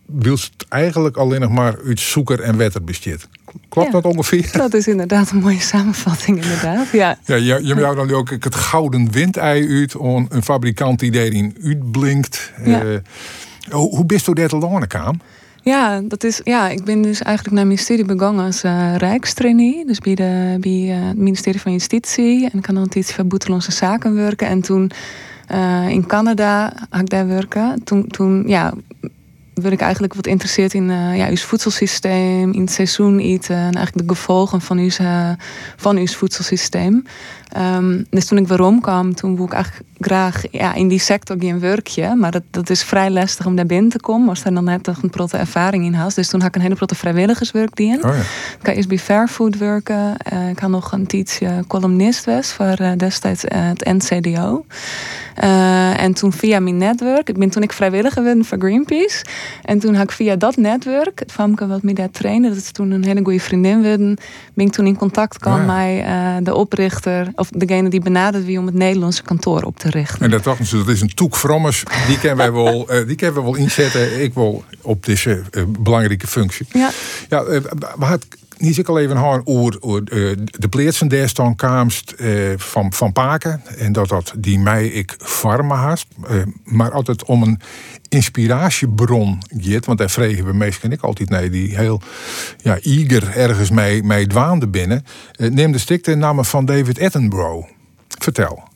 Wil 0.07 0.35
het 0.35 0.67
eigenlijk 0.69 1.17
alleen 1.17 1.41
nog 1.41 1.51
maar 1.51 1.79
uit 1.87 2.01
zoeker 2.01 2.41
en 2.41 2.57
wetter 2.57 2.85
besteedt. 2.85 3.29
Klopt 3.69 3.93
Ja. 3.93 4.01
dat 4.01 4.05
ongeveer? 4.05 4.51
Dat 4.53 4.75
is 4.75 4.87
inderdaad 4.87 5.31
een 5.31 5.39
mooie 5.39 5.61
samenvatting, 5.61 6.43
inderdaad. 6.43 6.89
Ja. 6.93 7.19
Ja, 7.25 7.35
je, 7.35 7.61
je 7.63 7.75
jou 7.75 7.97
dan 7.97 8.11
ook 8.11 8.31
het 8.31 8.55
gouden 8.55 9.11
windei 9.11 9.79
uit 9.81 9.95
een 10.29 10.43
fabrikant 10.43 10.99
die 10.99 11.11
daarin 11.11 11.57
uitblinkt. 11.65 12.53
Ja. 12.65 12.83
Eh, 12.83 12.99
hoe, 13.71 13.97
hoe 13.97 14.07
bist 14.07 14.29
u 14.29 14.33
dat 14.33 14.53
al 14.53 14.83
aan? 14.89 15.21
Ja, 15.63 16.01
dat 16.01 16.25
is, 16.25 16.41
ja, 16.45 16.69
ik 16.69 16.85
ben 16.85 17.03
dus 17.03 17.23
eigenlijk 17.23 17.57
naar 17.57 17.67
mijn 17.67 17.79
studie 17.79 18.05
begonnen 18.05 18.45
als 18.45 18.63
eh 18.63 18.97
rijkstrainee. 18.97 19.87
Dus 19.87 19.99
bij, 19.99 20.15
de, 20.15 20.57
bij 20.61 20.91
eh, 20.91 21.07
het 21.07 21.17
ministerie 21.17 21.61
van 21.61 21.73
Justitie. 21.73 22.51
En 22.51 22.59
ik 22.59 22.63
kan 22.63 22.75
dan 22.75 22.91
iets 22.95 23.13
van 23.13 23.29
Boetelandse 23.29 23.73
Zaken 23.73 24.15
werken. 24.15 24.47
En 24.47 24.61
toen 24.61 24.91
in 25.89 26.07
Canada 26.07 26.73
had 26.91 27.01
ik 27.01 27.11
daar 27.11 27.27
werken. 27.27 27.85
Toen, 27.85 28.07
toen 28.07 28.45
ja, 28.47 28.73
werd 29.55 29.75
ik 29.75 29.81
eigenlijk 29.81 30.15
wat 30.15 30.27
geïnteresseerd 30.27 30.75
in 30.75 30.91
eh 30.91 31.17
ja, 31.17 31.29
uw 31.29 31.37
voedselsysteem, 31.37 32.53
in 32.53 32.61
het 32.61 32.71
seizoen 32.71 33.19
eten. 33.19 33.57
En 33.57 33.75
eigenlijk 33.75 34.09
de 34.09 34.15
gevolgen 34.15 34.61
van 34.61 34.79
uw, 34.79 34.91
eh, 34.99 35.31
van 35.77 35.97
uw 35.97 36.07
voedselsysteem. 36.07 37.05
Ehm, 37.49 38.03
dus 38.11 38.27
toen 38.27 38.39
ik 38.39 38.49
waarom 38.49 38.81
kwam, 38.81 39.15
toen 39.15 39.37
wil 39.37 39.45
ik 39.45 39.53
eigenlijk 39.53 39.89
graag 40.01 40.43
ja, 40.51 40.75
in 40.75 40.89
die 40.89 40.99
sector 40.99 41.37
gaan 41.41 41.61
werken. 41.61 42.19
Maar 42.19 42.31
dat, 42.31 42.43
dat 42.51 42.71
is 42.71 42.83
vrij 42.83 43.11
lastig 43.11 43.47
om 43.47 43.57
daar 43.57 43.67
binnen 43.67 43.91
te 43.91 44.01
komen. 44.01 44.29
Als 44.29 44.45
er 44.45 44.55
dan 44.55 44.65
net 44.65 44.87
een 44.87 45.11
protte 45.11 45.37
ervaring 45.37 45.85
in 45.85 45.95
had. 45.95 46.15
Dus 46.15 46.29
toen 46.29 46.41
had 46.41 46.49
ik 46.49 46.55
een 46.55 46.61
hele 46.61 46.75
protte 46.75 46.95
vrijwilligerswerk 46.95 47.77
die 47.77 47.89
in. 47.89 48.05
Oh 48.05 48.15
ja. 48.15 48.21
Ik 48.21 48.59
kan 48.63 48.75
eerst 48.75 48.89
bij 48.89 48.99
Fairfood 48.99 49.59
werken. 49.59 50.17
Eh, 50.17 50.49
ik 50.49 50.59
had 50.59 50.71
nog 50.71 50.93
een 50.93 51.07
tijdje 51.07 51.65
columnist 51.67 52.25
was 52.25 52.53
voor 52.53 52.67
eh, 52.67 52.93
destijds 52.97 53.45
eh, 53.45 53.69
het 53.69 53.85
NCDO. 53.85 54.65
En 55.35 56.15
toen 56.15 56.33
via 56.33 56.61
mijn 56.61 56.77
netwerk, 56.77 57.29
ik 57.29 57.39
ben 57.39 57.51
toen 57.51 57.63
ik 57.63 57.73
vrijwilliger 57.73 58.23
werd 58.23 58.47
voor 58.47 58.59
Greenpeace. 58.59 59.25
En 59.63 59.79
toen 59.79 59.95
had 59.95 60.03
ik 60.03 60.11
via 60.11 60.37
dat 60.37 60.57
netwerk, 60.57 61.19
het 61.19 61.33
Famke 61.33 61.67
wat 61.67 61.83
me 61.83 61.93
daar 61.93 62.11
trainde, 62.11 62.49
dat 62.49 62.57
is 62.57 62.71
toen 62.71 62.91
een 62.91 63.05
hele 63.05 63.21
goede 63.23 63.41
vriendin 63.41 63.83
werden, 63.83 64.17
ben 64.55 64.67
ik 64.67 64.73
toen 64.73 64.87
in 64.87 64.97
contact 64.97 65.39
kwam 65.39 65.65
met 65.67 66.05
eh, 66.05 66.37
de 66.43 66.55
oprichter, 66.55 67.33
of 67.45 67.61
degene 67.61 67.89
die 67.89 68.01
benaderd 68.01 68.45
wie 68.45 68.59
om 68.59 68.67
het 68.67 68.75
Nederlandse 68.75 69.23
kantoor 69.23 69.63
op 69.63 69.79
te 69.79 69.91
richten. 69.91 70.21
En 70.21 70.31
dat, 70.31 70.45
dachten 70.45 70.67
ze, 70.67 70.77
dat 70.77 70.89
is 70.89 71.01
een 71.01 71.15
toek 71.15 71.37
frommers. 71.37 71.83
Die 72.07 72.19
kunnen 72.19 72.37
wij 72.37 72.53
wel, 72.53 72.89
eh, 72.89 73.07
die 73.07 73.17
kunnen 73.17 73.35
we 73.35 73.43
wel 73.43 73.55
inzetten. 73.55 74.23
Ik 74.23 74.35
wil 74.35 74.65
op 74.81 75.05
deze 75.05 75.43
eh, 75.51 75.63
belangrijke 75.79 76.27
functie. 76.27 76.67
Ja. 76.73 76.91
Ja, 77.29 77.43
eh, 77.43 77.61
we 77.99 78.05
hadden 78.05 78.29
niet 78.59 78.79
ik 78.79 78.89
al 78.89 78.99
even 78.99 79.17
horen 79.17 79.47
over, 79.47 79.77
over 79.81 80.03
eh, 80.03 80.37
de 80.45 80.69
pleetsen 80.69 81.09
daar 81.09 81.29
staan 81.29 81.57
kaamst 81.57 82.11
eh, 82.11 82.31
van, 82.57 82.93
van 82.93 83.13
Paken. 83.13 83.63
En 83.79 83.93
dat 83.93 84.09
dat 84.09 84.35
die 84.39 84.59
mij 84.59 84.87
ik 84.87 85.15
farmen 85.19 85.77
haast. 85.77 86.07
Eh, 86.27 86.37
maar 86.65 86.91
altijd 86.91 87.25
om 87.25 87.43
een 87.43 87.61
inspiratiebron. 88.09 89.43
Want 89.85 89.99
daar 89.99 90.11
vregen 90.11 90.45
we 90.45 90.53
meestal 90.53 90.91
ik 90.91 91.03
altijd 91.03 91.29
naar 91.29 91.51
die 91.51 91.77
heel 91.77 92.01
ja, 92.63 92.79
eager 92.81 93.37
ergens 93.37 93.71
mee, 93.71 94.03
mee 94.03 94.27
dwaande 94.27 94.69
binnen. 94.69 95.05
Neem 95.37 95.73
de 95.73 95.79
stikte 95.79 96.15
namen 96.15 96.45
van 96.45 96.65
David 96.65 97.01
Attenborough. 97.01 97.69
Vertel. 98.19 98.73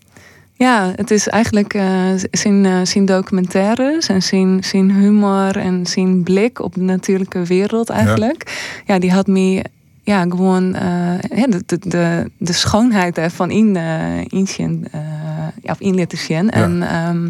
Ja, 0.59 0.93
het 0.97 1.11
is 1.11 1.29
eigenlijk 1.29 1.75
eh, 1.75 2.11
zijn, 2.31 2.65
eh, 2.65 2.81
zijn 2.83 3.05
documentaires 3.05 4.09
en 4.09 4.23
zijn, 4.23 4.65
zijn 4.65 4.91
humor 4.91 5.57
en 5.57 5.87
zijn 5.87 6.23
blik 6.23 6.61
op 6.61 6.75
de 6.75 6.81
natuurlijke 6.81 7.43
wereld 7.43 7.91
eigenlijk. 7.91 8.69
Ja, 8.87 8.99
die 8.99 9.13
had 9.13 9.27
me 9.27 9.63
ja, 10.09 10.23
gewoon 10.23 10.75
eh, 10.75 11.43
de, 11.49 11.63
de, 11.67 11.79
de, 11.79 12.31
de 12.37 12.53
schoonheid 12.53 13.19
ervan 13.19 13.51
in, 13.51 13.77
eh 13.77 14.21
in 14.29 14.89
eh, 14.91 15.01
ja, 15.63 15.73
of 15.73 15.81
in 15.81 16.09
zien. 16.17 16.51
En 16.51 16.83
ehm, 16.83 17.25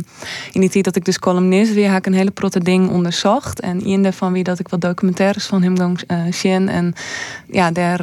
in 0.52 0.60
die 0.60 0.70
tijd 0.70 0.84
dat 0.84 0.96
ik 0.96 1.04
dus 1.04 1.18
columnist 1.18 1.74
weer, 1.74 1.88
had 1.88 1.98
ik 1.98 2.06
een 2.06 2.12
hele 2.12 2.30
protte 2.30 2.60
ding 2.60 2.90
onderzocht. 2.90 3.60
En 3.60 3.86
een 3.86 4.02
daarvan 4.02 4.32
wie 4.32 4.44
dat 4.44 4.58
ik 4.58 4.68
wat 4.68 4.80
documentaires 4.80 5.46
van 5.46 5.62
hem 5.62 5.76
ging 5.76 6.02
eh, 6.06 6.22
zien. 6.30 6.68
En 6.68 6.92
ja, 7.50 7.70
daar... 7.70 8.00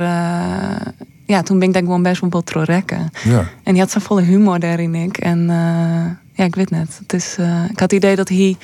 ja, 1.26 1.44
toen 1.44 1.60
ben 1.60 1.68
ik 1.68 1.74
daar 1.74 1.84
gewoon 1.84 2.04
best 2.04 2.22
wel 2.22 2.30
wat 2.30 2.50
rekken. 2.50 3.12
Ja. 3.24 3.50
En 3.64 3.72
die 3.74 3.82
had 3.82 3.92
zo'n 3.92 4.02
volle 4.02 4.22
humor 4.22 4.60
daarin 4.60 4.96
ik. 4.96 5.18
En 5.18 5.40
eh, 5.50 6.06
ja, 6.34 6.44
ik 6.44 6.56
weet 6.56 6.70
net. 6.70 6.98
Het 7.00 7.14
is, 7.14 7.36
eh, 7.38 7.64
ik 7.64 7.80
had 7.80 7.92
het 7.92 7.94
idee 7.94 8.16
dat 8.16 8.30
hij 8.30 8.58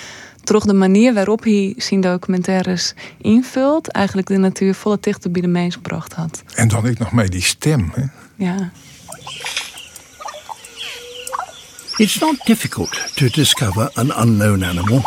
toch 0.43 0.65
de 0.65 0.73
manier 0.73 1.13
waarop 1.13 1.43
hij 1.43 1.73
zijn 1.77 2.01
documentaires 2.01 2.93
invult, 3.21 3.87
eigenlijk 3.87 4.27
de 4.27 4.37
natuur 4.37 4.75
volle 4.75 4.97
dichter 5.01 5.31
bij 5.31 5.41
de 5.41 5.47
mens 5.47 5.75
gebracht 5.75 6.13
had. 6.13 6.43
En 6.55 6.67
dan 6.67 6.85
ik 6.85 6.99
nog 6.99 7.11
mee 7.11 7.29
die 7.29 7.41
stem. 7.41 7.91
Hè? 7.95 8.03
Ja. 8.35 8.71
It's 11.97 12.19
not 12.19 12.45
difficult 12.45 13.11
to 13.15 13.27
discover 13.27 13.89
an 13.93 14.11
unknown 14.21 14.63
animal. 14.63 15.01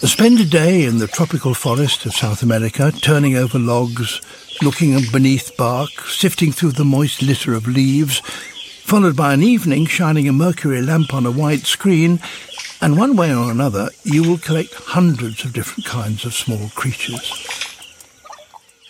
Spend 0.00 0.40
a 0.40 0.44
day 0.44 0.86
in 0.86 0.98
the 0.98 1.08
tropical 1.08 1.54
forest 1.54 2.06
of 2.06 2.12
South 2.12 2.42
America, 2.42 2.90
turning 3.00 3.38
over 3.38 3.60
logs, 3.60 4.22
looking 4.62 4.94
beneath 5.12 5.56
bark, 5.56 5.90
sifting 6.06 6.52
through 6.52 6.72
the 6.72 6.84
moist 6.84 7.22
litter 7.22 7.54
of 7.54 7.66
leaves, 7.66 8.22
followed 8.84 9.16
by 9.16 9.32
an 9.32 9.42
evening 9.42 9.86
shining 9.86 10.28
a 10.28 10.32
mercury 10.32 10.82
lamp 10.82 11.12
on 11.14 11.26
a 11.26 11.30
white 11.30 11.66
screen, 11.66 12.20
and 12.80 12.98
one 12.98 13.16
way 13.16 13.34
or 13.34 13.50
another 13.50 13.90
you 14.02 14.22
will 14.22 14.38
collect 14.38 14.74
hundreds 14.74 15.44
of 15.44 15.52
different 15.52 15.86
kinds 15.86 16.24
of 16.24 16.34
small 16.34 16.70
creatures. 16.74 17.62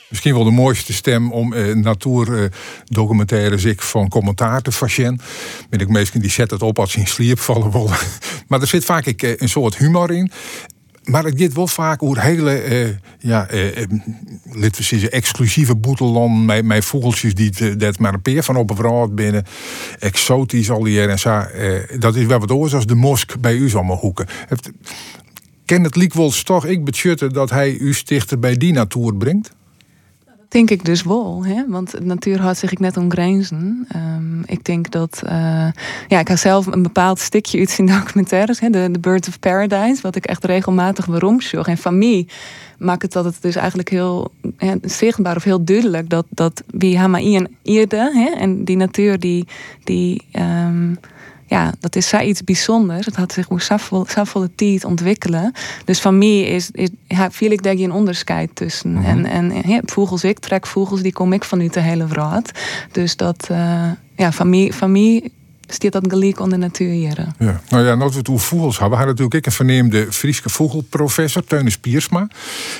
Misschien 0.08 0.34
wel 0.34 0.44
de 0.44 0.50
mooiste 0.50 0.92
stem 0.92 1.32
om 1.32 1.52
eh, 1.52 1.74
natuurdocumentaires 1.74 3.64
ik 3.64 3.82
van 3.82 4.08
commentaar 4.08 4.62
te 4.62 4.72
fascien. 4.72 5.20
Ben 5.70 5.80
ik 5.80 5.88
meestal 5.88 6.20
die 6.20 6.30
zet 6.30 6.50
het 6.50 6.62
op 6.62 6.78
als 6.78 6.92
ze 6.92 6.98
in 6.98 7.06
sliep 7.06 7.38
vallen 7.38 7.72
maar 8.48 8.60
er 8.60 8.66
zit 8.66 8.84
vaak 8.84 9.06
eh, 9.06 9.32
een 9.36 9.48
soort 9.48 9.76
humor 9.76 10.10
in. 10.10 10.30
Maar 11.04 11.24
het 11.24 11.40
gaat 11.40 11.52
wel 11.52 11.66
vaak 11.66 12.02
over 12.02 12.22
hele, 12.22 12.52
eh, 12.52 12.88
ja, 13.18 13.48
eh, 13.48 13.82
eh, 13.82 13.88
exclusieve 15.10 15.76
boeteland 15.76 16.46
met, 16.46 16.64
met 16.64 16.84
vogeltjes 16.84 17.34
die 17.34 17.76
dat 17.76 17.98
maar 17.98 18.14
een 18.14 18.22
peer 18.22 18.42
van 18.42 18.56
op 18.56 18.70
een 18.70 18.76
binnen. 19.14 19.44
Exotisch 19.98 20.70
al 20.70 20.84
hier 20.84 21.08
en. 21.08 21.50
Eh, 21.50 21.98
dat 21.98 22.16
is 22.16 22.26
wel 22.26 22.38
wat 22.38 22.50
oors 22.50 22.74
als 22.74 22.86
de 22.86 22.94
mosk 22.94 23.40
bij 23.40 23.54
u 23.54 23.74
allemaal 23.74 23.96
hoeken. 23.96 24.26
Ken 25.64 25.82
het 25.82 25.96
Liekwols 25.96 26.42
toch 26.42 26.66
ik 26.66 26.84
betjutten 26.84 27.32
dat 27.32 27.50
hij 27.50 27.76
u 27.76 27.94
stichter 27.94 28.38
bij 28.38 28.56
die 28.56 28.72
natuur 28.72 29.14
brengt? 29.14 29.50
Denk 30.54 30.70
ik 30.70 30.84
dus 30.84 31.02
wel, 31.02 31.44
hè? 31.44 31.64
want 31.68 31.90
de 31.90 32.00
natuur 32.00 32.40
houdt 32.40 32.58
zich 32.58 32.78
net 32.78 32.96
om 32.96 33.10
grenzen. 33.10 33.86
Ehm, 33.88 34.40
ik 34.46 34.64
denk 34.64 34.90
dat, 34.90 35.22
eh, 35.26 35.66
ja, 36.08 36.18
ik 36.18 36.28
heb 36.28 36.38
zelf 36.38 36.66
een 36.66 36.82
bepaald 36.82 37.18
stukje 37.18 37.58
uit 37.58 37.78
in 37.78 37.86
documentaires, 37.86 38.60
hè? 38.60 38.70
De, 38.70 38.90
Birds 39.00 39.28
of 39.28 39.38
Paradise, 39.38 40.02
wat 40.02 40.16
ik 40.16 40.24
echt 40.24 40.44
regelmatig 40.44 41.06
zocht. 41.38 41.68
En 41.68 41.78
mij 41.98 42.26
maakt 42.78 43.02
het 43.02 43.12
dat 43.12 43.24
het 43.24 43.36
dus 43.40 43.56
eigenlijk 43.56 43.88
heel 43.88 44.30
hè, 44.56 44.74
zichtbaar 44.82 45.36
of 45.36 45.44
heel 45.44 45.64
duidelijk 45.64 46.08
dat, 46.08 46.26
dat 46.28 46.62
wie 46.66 46.98
Hamaïen 46.98 47.56
ierde, 47.62 48.10
hè? 48.14 48.40
en 48.40 48.64
die 48.64 48.76
natuur 48.76 49.18
die, 49.18 49.46
die 49.84 50.22
ehm, 50.30 50.94
ja, 51.46 51.72
dat 51.80 51.96
is 51.96 52.08
zoiets 52.08 52.44
bijzonders. 52.44 53.06
Het 53.06 53.16
had 53.16 53.32
zich 53.32 53.48
hoe 53.48 53.62
zoveel, 54.06 54.48
tijd 54.54 54.84
ontwikkelen. 54.84 55.52
Dus 55.84 56.00
van 56.00 56.18
mij 56.18 56.40
is, 56.40 56.70
is 56.72 56.88
ja, 57.08 57.30
viel 57.30 57.50
ik 57.50 57.62
daar 57.62 57.76
geen 57.76 57.92
onderscheid 57.92 58.50
tussen. 58.54 58.96
En, 58.96 59.26
en 59.26 59.52
ja, 59.66 59.80
vogels, 59.84 60.24
ik 60.24 60.38
trek 60.38 60.66
vogels, 60.66 61.02
die 61.02 61.12
kom 61.12 61.32
ik 61.32 61.44
vanuit 61.44 61.74
de 61.74 61.80
hele 61.80 62.06
wereld. 62.06 62.50
Dus 62.92 63.16
dat, 63.16 63.46
eh, 63.50 63.90
ja, 64.16 64.32
van 64.32 64.50
mij, 64.50 64.72
van 64.72 64.92
mij 64.92 65.30
stiert 65.66 65.92
dat 65.92 66.04
gelijk 66.08 66.40
onder 66.40 66.58
natuur 66.58 66.90
hier. 66.90 67.26
Ja, 67.38 67.60
nou 67.68 67.84
ja, 67.84 67.94
nou 67.94 68.10
we 68.10 68.16
het 68.16 68.28
over 68.28 68.46
vogels 68.46 68.78
hebben, 68.78 68.98
hadden 68.98 69.16
natuurlijk 69.16 69.36
ook 69.36 69.46
een 69.46 69.56
verneemde 69.56 70.12
Frieske 70.12 70.48
vogelprofessor, 70.48 71.44
Teunis 71.44 71.78
Piersma. 71.78 72.28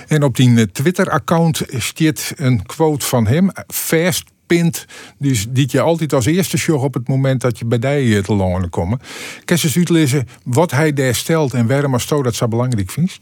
En 0.09 0.23
op 0.23 0.37
die 0.37 0.57
eh, 0.57 0.63
Twitter-account 0.63 1.63
staat 1.69 2.33
een 2.37 2.67
quote 2.67 3.07
van 3.07 3.27
hem, 3.27 3.51
fast 3.67 4.25
pint, 4.47 4.87
dus 5.19 5.47
die 5.49 5.69
je 5.71 5.81
altijd 5.81 6.13
als 6.13 6.27
eerste 6.27 6.59
show 6.59 6.83
op 6.83 6.95
het 6.95 7.09
moment 7.09 7.41
dat 7.41 7.59
je 7.59 7.65
bij 7.65 7.79
die 7.79 8.23
te 8.23 8.35
langen 8.35 8.71
komen. 8.71 9.01
Eens 9.45 9.77
uitlezen 9.77 10.29
wat 10.45 10.71
hij 10.71 10.93
daar 10.93 11.15
stelt 11.15 11.55
en 11.55 11.67
waarom 11.67 11.93
als 11.93 12.07
dat 12.07 12.35
zo 12.35 12.49
belangrijk 12.49 12.91
vindt? 12.91 13.21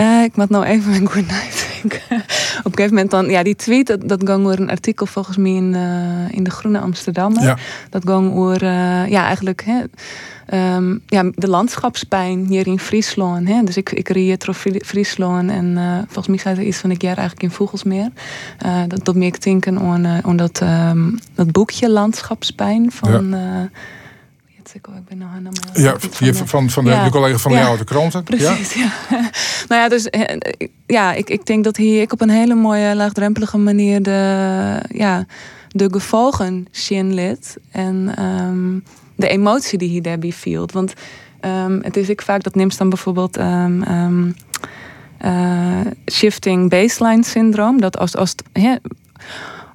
Uh, 0.00 0.22
ik 0.22 0.36
moet 0.36 0.48
nou 0.48 0.64
even 0.64 0.90
mijn 0.90 1.08
good 1.08 1.26
night 1.26 1.66
denken. 1.80 2.00
Op 2.58 2.64
een 2.64 2.72
gegeven 2.72 2.94
moment 2.94 3.10
dan, 3.10 3.30
ja, 3.30 3.42
die 3.42 3.56
tweet, 3.56 3.86
dat, 3.86 4.08
dat 4.08 4.22
ging 4.24 4.46
over 4.46 4.60
een 4.60 4.70
artikel 4.70 5.06
volgens 5.06 5.36
mij 5.36 5.50
in, 5.50 5.74
uh, 5.74 6.30
in 6.30 6.44
de 6.44 6.50
Groene 6.50 6.78
Amsterdam. 6.78 7.40
Ja. 7.40 7.58
Dat 7.90 8.02
ging 8.04 8.34
over, 8.34 8.62
uh, 8.62 9.08
ja, 9.08 9.24
eigenlijk, 9.24 9.64
hè, 9.64 9.82
um, 10.76 11.02
ja, 11.06 11.30
de 11.34 11.48
landschapspijn 11.48 12.46
hier 12.46 12.66
in 12.66 12.78
Friesland. 12.78 13.48
Hè. 13.48 13.62
Dus 13.62 13.76
ik, 13.76 13.92
ik 13.92 14.08
reed 14.08 14.44
door 14.44 14.54
Friesland 14.84 15.50
en 15.50 15.76
volgens 16.04 16.26
mij 16.26 16.38
zei 16.38 16.56
er 16.56 16.66
iets 16.66 16.78
van 16.78 16.90
ik 16.90 17.02
jaar 17.02 17.16
eigenlijk 17.16 17.42
in 17.42 17.56
Vogelsmeer. 17.56 18.10
dat, 18.88 19.04
dat 19.04 19.14
meer 19.14 19.26
ik 19.26 19.42
denken 19.42 19.78
aan, 19.78 20.06
aan 20.06 20.36
dat, 20.36 20.60
um, 20.60 21.18
dat 21.34 21.52
boekje 21.52 21.90
Landschapspijn 21.90 22.92
van... 22.92 23.30
Ja 23.30 23.70
ik 24.74 24.86
ben 25.08 25.18
nou 25.18 25.30
helemaal. 25.30 25.52
Ja, 25.72 25.98
van, 25.98 26.34
van, 26.34 26.48
van, 26.48 26.70
van 26.70 26.84
de, 26.84 26.90
ja. 26.90 27.04
de 27.04 27.10
collega 27.10 27.38
van 27.38 27.52
ja. 27.52 27.76
de 27.76 27.84
kranten. 27.84 28.22
Precies, 28.34 28.72
ja. 28.72 28.92
nou 29.68 29.82
ja, 29.82 29.88
dus 29.88 30.08
ja, 30.86 31.12
ik, 31.12 31.30
ik 31.30 31.46
denk 31.46 31.64
dat 31.64 31.76
hier 31.76 32.00
ik 32.00 32.12
op 32.12 32.20
een 32.20 32.30
hele 32.30 32.54
mooie, 32.54 32.94
laagdrempelige 32.94 33.58
manier 33.58 34.02
de, 34.02 34.82
ja, 34.92 35.26
de 35.68 35.88
gevolgen 35.90 36.66
zien 36.70 37.14
lid. 37.14 37.56
En 37.70 38.24
um, 38.24 38.84
de 39.16 39.28
emotie 39.28 39.78
die 39.78 39.88
hier 39.88 40.02
daarbij 40.02 40.32
viel. 40.32 40.68
Want 40.72 40.92
um, 41.40 41.80
het 41.82 41.96
is 41.96 42.08
ik 42.08 42.22
vaak, 42.22 42.42
dat 42.42 42.54
neemt 42.54 42.78
dan 42.78 42.88
bijvoorbeeld. 42.88 43.38
Um, 43.38 44.34
uh, 45.24 45.80
shifting 46.12 46.70
baseline 46.70 47.24
syndroom. 47.24 47.80
Dat 47.80 47.98
als, 47.98 48.16
als 48.16 48.34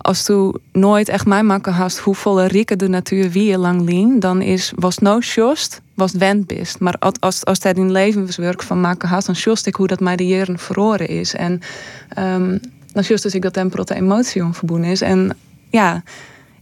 als 0.03 0.23
tu 0.23 0.51
nooit 0.71 1.09
echt 1.09 1.25
mij 1.25 1.43
maken 1.43 1.73
hast 1.73 1.97
hoe 1.97 2.15
volle 2.15 2.47
rieke 2.47 2.75
de 2.75 2.87
natuur 2.87 3.29
wie 3.29 3.49
je 3.49 3.57
lang 3.57 3.81
lien, 3.81 4.19
dan 4.19 4.41
is 4.41 4.71
was 4.75 4.97
no 4.97 5.19
just, 5.19 5.81
was 5.93 6.11
wend 6.11 6.47
bist. 6.47 6.79
Maar 6.79 6.95
als, 6.99 7.15
als, 7.19 7.45
als 7.45 7.59
in 7.59 7.91
levenswerk 7.91 8.63
van 8.63 8.81
maken 8.81 9.09
hast, 9.09 9.25
dan 9.25 9.35
just 9.35 9.65
ik 9.65 9.75
hoe 9.75 9.87
dat 9.87 9.99
mij 9.99 10.15
de 10.15 10.27
jaren 10.27 10.59
verloren 10.59 11.07
is. 11.07 11.33
En 11.33 11.61
um, 12.19 12.59
dan 12.93 13.03
just 13.03 13.23
dus 13.23 13.35
ik 13.35 13.41
dat 13.41 13.53
temperate 13.53 13.95
emotie 13.95 14.43
onverboen 14.43 14.83
is. 14.83 15.01
En 15.01 15.37
ja, 15.69 16.03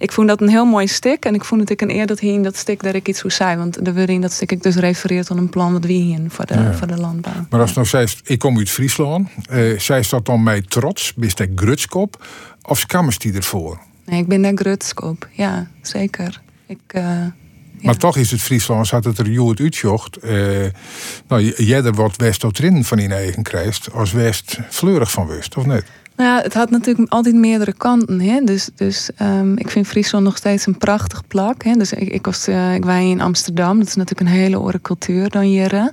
ik 0.01 0.11
vond 0.11 0.27
dat 0.27 0.41
een 0.41 0.49
heel 0.49 0.65
mooi 0.65 0.87
stuk. 0.87 1.25
En 1.25 1.33
ik 1.33 1.43
vond 1.43 1.61
het 1.61 1.69
ik 1.69 1.81
een 1.81 1.91
eer 1.91 2.05
dat 2.05 2.19
hier 2.19 2.33
in 2.33 2.43
dat 2.43 2.55
stuk 2.55 2.83
dat 2.83 2.93
ik 2.93 3.07
iets 3.07 3.21
hoe 3.21 3.31
zei. 3.31 3.57
Want 3.57 3.85
de 3.85 4.05
in 4.05 4.21
dat 4.21 4.31
stuk 4.31 4.51
ik 4.51 4.63
dus 4.63 4.75
refereert 4.75 5.31
aan 5.31 5.37
een 5.37 5.49
plan 5.49 5.73
wat 5.73 5.85
we 5.85 5.93
hier 5.93 6.19
voor 6.27 6.45
de, 6.45 6.73
voor 6.73 6.87
de 6.87 6.97
landbouw. 6.97 7.45
Maar 7.49 7.59
als 7.59 7.73
nou 7.73 7.87
zegt, 7.87 8.21
ik 8.23 8.39
kom 8.39 8.57
uit 8.57 8.69
Friesland. 8.69 9.29
Uh, 9.51 9.79
zij 9.79 10.03
staat 10.03 10.25
dan 10.25 10.43
mij 10.43 10.61
trots, 10.61 11.13
bist 11.13 11.39
ik 11.39 11.49
grutskop. 11.55 12.25
Of 12.61 12.79
schammers 12.79 13.17
die 13.17 13.33
ervoor? 13.33 13.79
Nee, 14.05 14.19
ik 14.19 14.27
ben 14.27 14.41
daar 14.41 14.55
grutskop. 14.55 15.27
Ja, 15.31 15.67
zeker. 15.81 16.41
Ik... 16.67 16.79
Uh... 16.95 17.25
Maar 17.81 17.97
toch 17.97 18.17
is 18.17 18.31
het 18.31 18.41
Friesland, 18.41 18.89
had 18.89 19.03
het 19.03 19.17
er 19.17 19.29
Joert 19.29 19.59
uitjocht. 19.59 20.23
Uh, 20.23 20.65
nou, 21.27 21.43
jij 21.63 21.83
er 21.83 21.93
wat 21.93 22.15
west 22.15 22.39
tot 22.39 22.59
van 22.81 22.99
in 22.99 23.11
eigen 23.11 23.43
krijgt, 23.43 23.91
als 23.93 24.11
west 24.11 24.59
fleurig 24.69 25.11
van 25.11 25.27
west, 25.27 25.57
of 25.57 25.65
net? 25.65 25.85
Nou 26.15 26.29
ja, 26.29 26.41
het 26.41 26.53
had 26.53 26.69
natuurlijk 26.69 27.11
altijd 27.11 27.35
meerdere 27.35 27.73
kanten. 27.73 28.19
Hè? 28.19 28.41
Dus, 28.43 28.69
dus 28.75 29.09
um, 29.21 29.57
ik 29.57 29.69
vind 29.69 29.87
Friesland 29.87 30.23
nog 30.23 30.37
steeds 30.37 30.65
een 30.65 30.77
prachtig 30.77 31.27
plak. 31.27 31.63
Hè? 31.63 31.73
Dus 31.73 31.93
ik, 31.93 32.09
ik, 32.09 32.25
was, 32.25 32.47
uh, 32.47 32.73
ik 32.73 32.85
woon 32.85 33.09
in 33.09 33.21
Amsterdam. 33.21 33.77
Dat 33.77 33.87
is 33.87 33.95
natuurlijk 33.95 34.29
een 34.29 34.35
hele 34.35 34.55
andere 34.55 34.81
cultuur 34.81 35.29
dan 35.29 35.41
hier. 35.41 35.91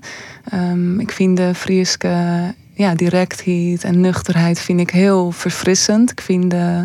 Um, 0.55 1.01
ik 1.01 1.13
vind 1.13 1.37
de 1.37 1.55
Frieske 1.55 2.55
ja, 2.79 2.95
directheid 2.95 3.85
en 3.85 4.01
nuchterheid 4.01 4.61
vind 4.61 4.81
ik 4.81 4.91
heel 4.91 5.31
verfrissend. 5.31 6.11
Ik 6.11 6.21
vind 6.21 6.55
uh, 6.55 6.81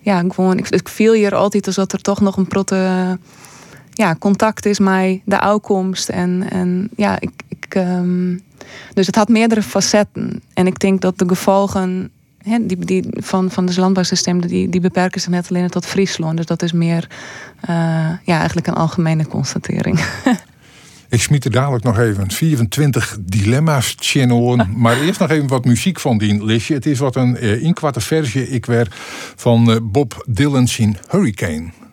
ja, 0.00 0.24
gewoon, 0.28 0.58
ik, 0.58 0.68
ik 0.68 0.88
viel 0.88 1.12
hier 1.12 1.34
altijd 1.34 1.66
alsof 1.66 1.92
er 1.92 2.00
toch 2.00 2.20
nog 2.20 2.36
een 2.36 2.48
protte 2.48 3.18
ja, 3.90 4.16
contact 4.18 4.66
is 4.66 4.78
met 4.78 5.20
de 5.24 5.40
uitkomst. 5.40 6.08
En, 6.08 6.50
en 6.50 6.90
ja, 6.96 7.20
ik, 7.20 7.30
ik 7.48 7.74
um, 7.74 8.42
dus 8.94 9.06
het 9.06 9.16
had 9.16 9.28
meerdere 9.28 9.62
facetten. 9.62 10.42
En 10.54 10.66
ik 10.66 10.78
denk 10.78 11.00
dat 11.00 11.18
de 11.18 11.28
gevolgen 11.28 12.10
die, 12.60 12.78
die, 12.78 13.04
van, 13.10 13.50
van 13.50 13.66
het 13.66 13.76
landbouwsysteem, 13.76 14.46
die, 14.46 14.68
die 14.68 14.80
beperken 14.80 15.20
zich 15.20 15.30
net 15.30 15.48
alleen 15.48 15.68
tot 15.68 15.86
Friesland. 15.86 16.36
Dus 16.36 16.46
dat 16.46 16.62
is 16.62 16.72
meer 16.72 17.08
uh, 17.62 17.70
ja, 18.22 18.36
eigenlijk 18.36 18.66
een 18.66 18.74
algemene 18.74 19.26
constatering. 19.26 20.04
Ik 21.08 21.22
smiet 21.22 21.44
er 21.44 21.50
dadelijk 21.50 21.84
nog 21.84 21.98
even 21.98 22.30
24 22.30 23.16
dilemma's 23.20 23.96
channel. 23.98 24.56
Maar 24.76 25.00
eerst 25.00 25.20
nog 25.20 25.30
even 25.30 25.48
wat 25.48 25.64
muziek 25.64 26.00
van 26.00 26.18
die 26.18 26.44
listje. 26.44 26.74
Het 26.74 26.86
is 26.86 26.98
wat 26.98 27.16
een 27.16 27.44
uh, 27.44 27.62
inkwarte 27.62 28.00
versie 28.00 28.48
ik 28.48 28.66
weer 28.66 28.86
van 29.36 29.70
uh, 29.70 29.76
Bob 29.82 30.24
Dylan's 30.26 30.78
in 30.78 30.96
Hurricane. 31.08 31.83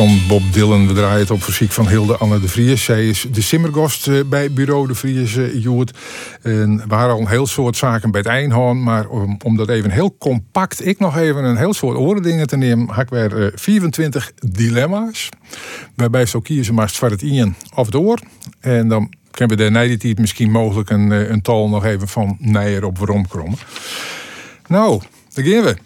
Van 0.00 0.20
Bob 0.28 0.52
Dylan. 0.52 0.86
We 0.86 0.92
draaien 0.92 1.18
het 1.18 1.30
op 1.30 1.46
muziek 1.46 1.72
van 1.72 1.88
Hilde 1.88 2.16
Anne 2.16 2.40
de 2.40 2.48
Vries. 2.48 2.84
Zij 2.84 3.08
is 3.08 3.26
de 3.32 3.40
simmergast 3.40 4.08
eh, 4.08 4.20
bij 4.26 4.52
Bureau 4.52 4.86
de 4.86 4.94
Vries, 4.94 5.34
uh, 5.34 5.62
Joert. 5.62 5.98
En 6.42 6.76
we 6.88 6.94
hadden 6.94 7.14
al 7.14 7.20
een 7.20 7.28
heel 7.28 7.46
soort 7.46 7.76
zaken 7.76 8.10
bij 8.10 8.20
het 8.20 8.28
Eindhoorn. 8.28 8.82
Maar 8.82 9.08
om, 9.44 9.56
dat 9.56 9.68
even 9.68 9.90
heel 9.90 10.16
compact, 10.18 10.86
ik 10.86 10.98
nog 10.98 11.16
even 11.16 11.44
een 11.44 11.56
heel 11.56 11.74
soort 11.74 11.96
oordingen 11.96 12.46
te 12.46 12.56
nemen, 12.56 12.88
had 12.88 13.02
ik 13.02 13.08
weer 13.08 13.52
24 13.54 14.32
dilemma's. 14.34 15.28
Waarbij 15.94 16.26
zo 16.26 16.40
kiezen 16.40 16.74
maar 16.74 16.90
voor 16.90 17.10
het 17.10 17.22
in 17.22 17.54
of 17.74 17.86
het 17.86 17.94
oor. 17.94 18.18
En 18.60 18.88
dan 18.88 19.12
kunnen 19.30 19.56
we 19.56 19.70
de 19.70 19.96
die 19.96 20.20
misschien 20.20 20.50
mogelijk 20.50 20.90
een, 20.90 21.10
een 21.10 21.42
tal 21.42 21.68
nog 21.68 21.84
even 21.84 22.08
van 22.08 22.36
nijer 22.38 22.84
op 22.84 22.98
waarom. 22.98 23.54
Nou, 24.66 25.00
daar 25.32 25.44
gaan 25.44 25.64
we. 25.64 25.76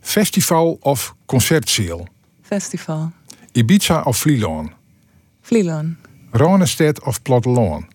Festival 0.00 0.76
of 0.80 1.14
concertzaal? 1.26 2.06
Festival. 2.42 3.12
Ibiza 3.56 4.02
of 4.04 4.18
Vlieland? 4.18 4.70
Vlieland. 5.42 5.96
Ronestedt 6.30 7.00
of 7.02 7.22
Platteland? 7.22 7.84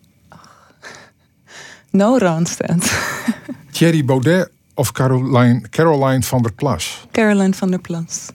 No 1.90 2.18
Ronstedt. 2.18 2.92
Thierry 3.72 4.02
Baudet 4.04 4.48
of 4.74 4.92
Caroline, 4.92 5.60
Caroline 5.70 6.22
van 6.22 6.42
der 6.42 6.52
Plas? 6.52 7.06
Caroline 7.10 7.54
van 7.54 7.70
der 7.70 7.78
Plas. 7.78 8.30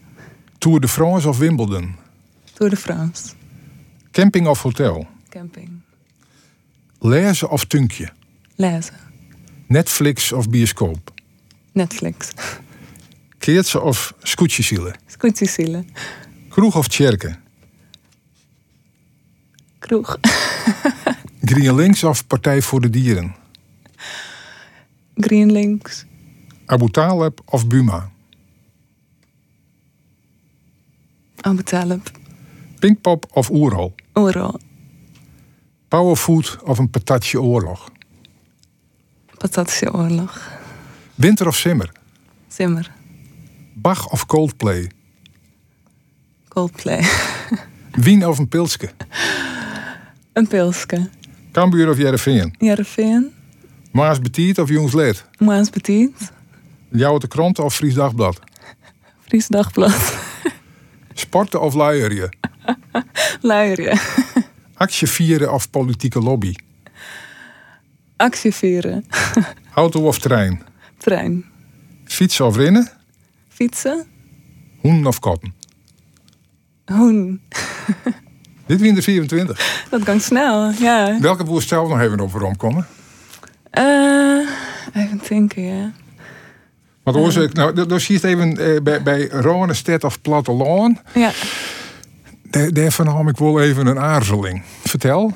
Tour 0.58 0.80
de 0.80 0.88
France 0.88 1.28
of 1.28 1.38
Wimbledon? 1.38 1.96
Tour 2.54 2.70
de 2.70 2.76
France. 2.76 3.34
Camping 4.12 4.48
of 4.48 4.62
hotel? 4.62 5.08
Camping. 5.30 5.82
Lezen 7.00 7.50
of 7.50 7.66
tunkje? 7.66 8.10
Lezen. 8.56 8.96
Netflix 9.68 10.32
of 10.32 10.50
bioscoop? 10.50 11.12
Netflix. 11.72 12.32
Keertse 13.40 13.82
of 13.82 14.14
scootjesielen? 14.24 14.96
Scootjesielen. 15.08 15.88
Kroeg 16.58 16.76
of 16.76 16.88
tjerken? 16.88 17.40
Kroeg. 19.80 20.18
Green 21.50 21.76
Links 21.76 22.04
of 22.04 22.28
Partij 22.28 22.62
voor 22.62 22.82
de 22.82 22.90
Dieren? 22.90 23.36
Green 25.16 25.52
Links. 25.52 26.06
Abu 26.66 26.90
Talib 26.90 27.40
of 27.46 27.68
Buma? 27.68 28.10
Abu 31.42 31.64
Talib. 31.64 32.12
Pinkpop 32.80 33.26
of 33.32 33.50
Oerhol? 33.50 33.96
Oerhol. 34.14 34.60
Powerfood 35.88 36.58
of 36.64 36.78
een 36.78 36.90
patatje 36.90 37.42
oorlog? 37.42 37.92
Patatje 39.38 39.94
oorlog. 39.94 40.52
Winter 41.16 41.48
of 41.48 41.56
simmer? 41.56 41.92
Simmer. 42.48 42.92
Bach 43.74 44.12
of 44.12 44.26
Coldplay? 44.26 44.92
Coldplay. 46.58 47.02
Wien 48.06 48.28
of 48.28 48.38
een 48.38 48.48
pilske? 48.48 48.90
Een 50.34 50.48
pilske. 50.48 51.10
Cambuur 51.52 51.90
of 51.90 51.98
Jereveen? 51.98 52.56
Jereveen. 52.58 53.34
Maas 53.92 54.22
Betiet 54.22 54.60
of 54.60 54.70
Jongslid? 54.70 55.26
Maas 55.38 55.70
Betiet. 55.70 56.32
Jouw 56.90 57.18
de 57.18 57.28
krant 57.28 57.60
of 57.60 57.76
Fries 57.76 57.94
Dagblad? 57.94 58.40
Fries 59.28 59.48
Dagblad. 59.48 60.18
Sporten 61.14 61.62
of 61.62 61.74
luierje? 61.74 62.34
luierje. 63.50 64.00
Actie 64.84 65.08
vieren 65.08 65.54
of 65.54 65.70
politieke 65.70 66.20
lobby? 66.20 66.56
Actie 68.16 68.54
vieren. 68.54 69.06
Auto 69.74 70.08
of 70.08 70.20
trein? 70.20 70.62
Trein. 70.98 71.46
Fietsen 72.06 72.46
of 72.46 72.56
rennen? 72.56 72.90
Fietsen. 73.48 74.06
Hoen 74.82 75.06
of 75.06 75.20
kotten? 75.20 75.57
Hoen. 76.92 77.42
Dit 78.66 78.80
de 78.80 79.02
24. 79.02 79.86
Dat 79.90 80.04
kan 80.04 80.20
snel, 80.20 80.72
ja. 80.72 81.18
Welke 81.20 81.44
boer 81.44 81.62
stel 81.62 81.88
nog 81.88 82.02
even 82.02 82.20
op 82.20 82.32
waarom 82.32 82.58
komen? 82.58 82.88
Uh, 83.74 84.50
even 84.94 85.22
denken, 85.30 85.64
ja. 85.64 85.92
Want 87.04 87.18
oorzaak, 87.18 87.54
nou, 87.54 87.86
dan 87.86 88.00
zie 88.00 88.20
je 88.20 88.28
het 88.28 88.36
even 88.36 88.58
eh, 88.58 88.82
bij, 88.82 89.04
bij 89.04 89.28
Ronestedt 89.28 90.04
of 90.04 90.22
Platteland. 90.22 91.02
Ja. 91.14 91.32
Daar, 92.44 92.74
daarvan 92.74 93.08
had 93.08 93.30
ik 93.30 93.38
wel 93.38 93.62
even 93.62 93.88
een 93.88 94.00
aarzeling. 94.00 94.64
Vertel. 94.84 95.34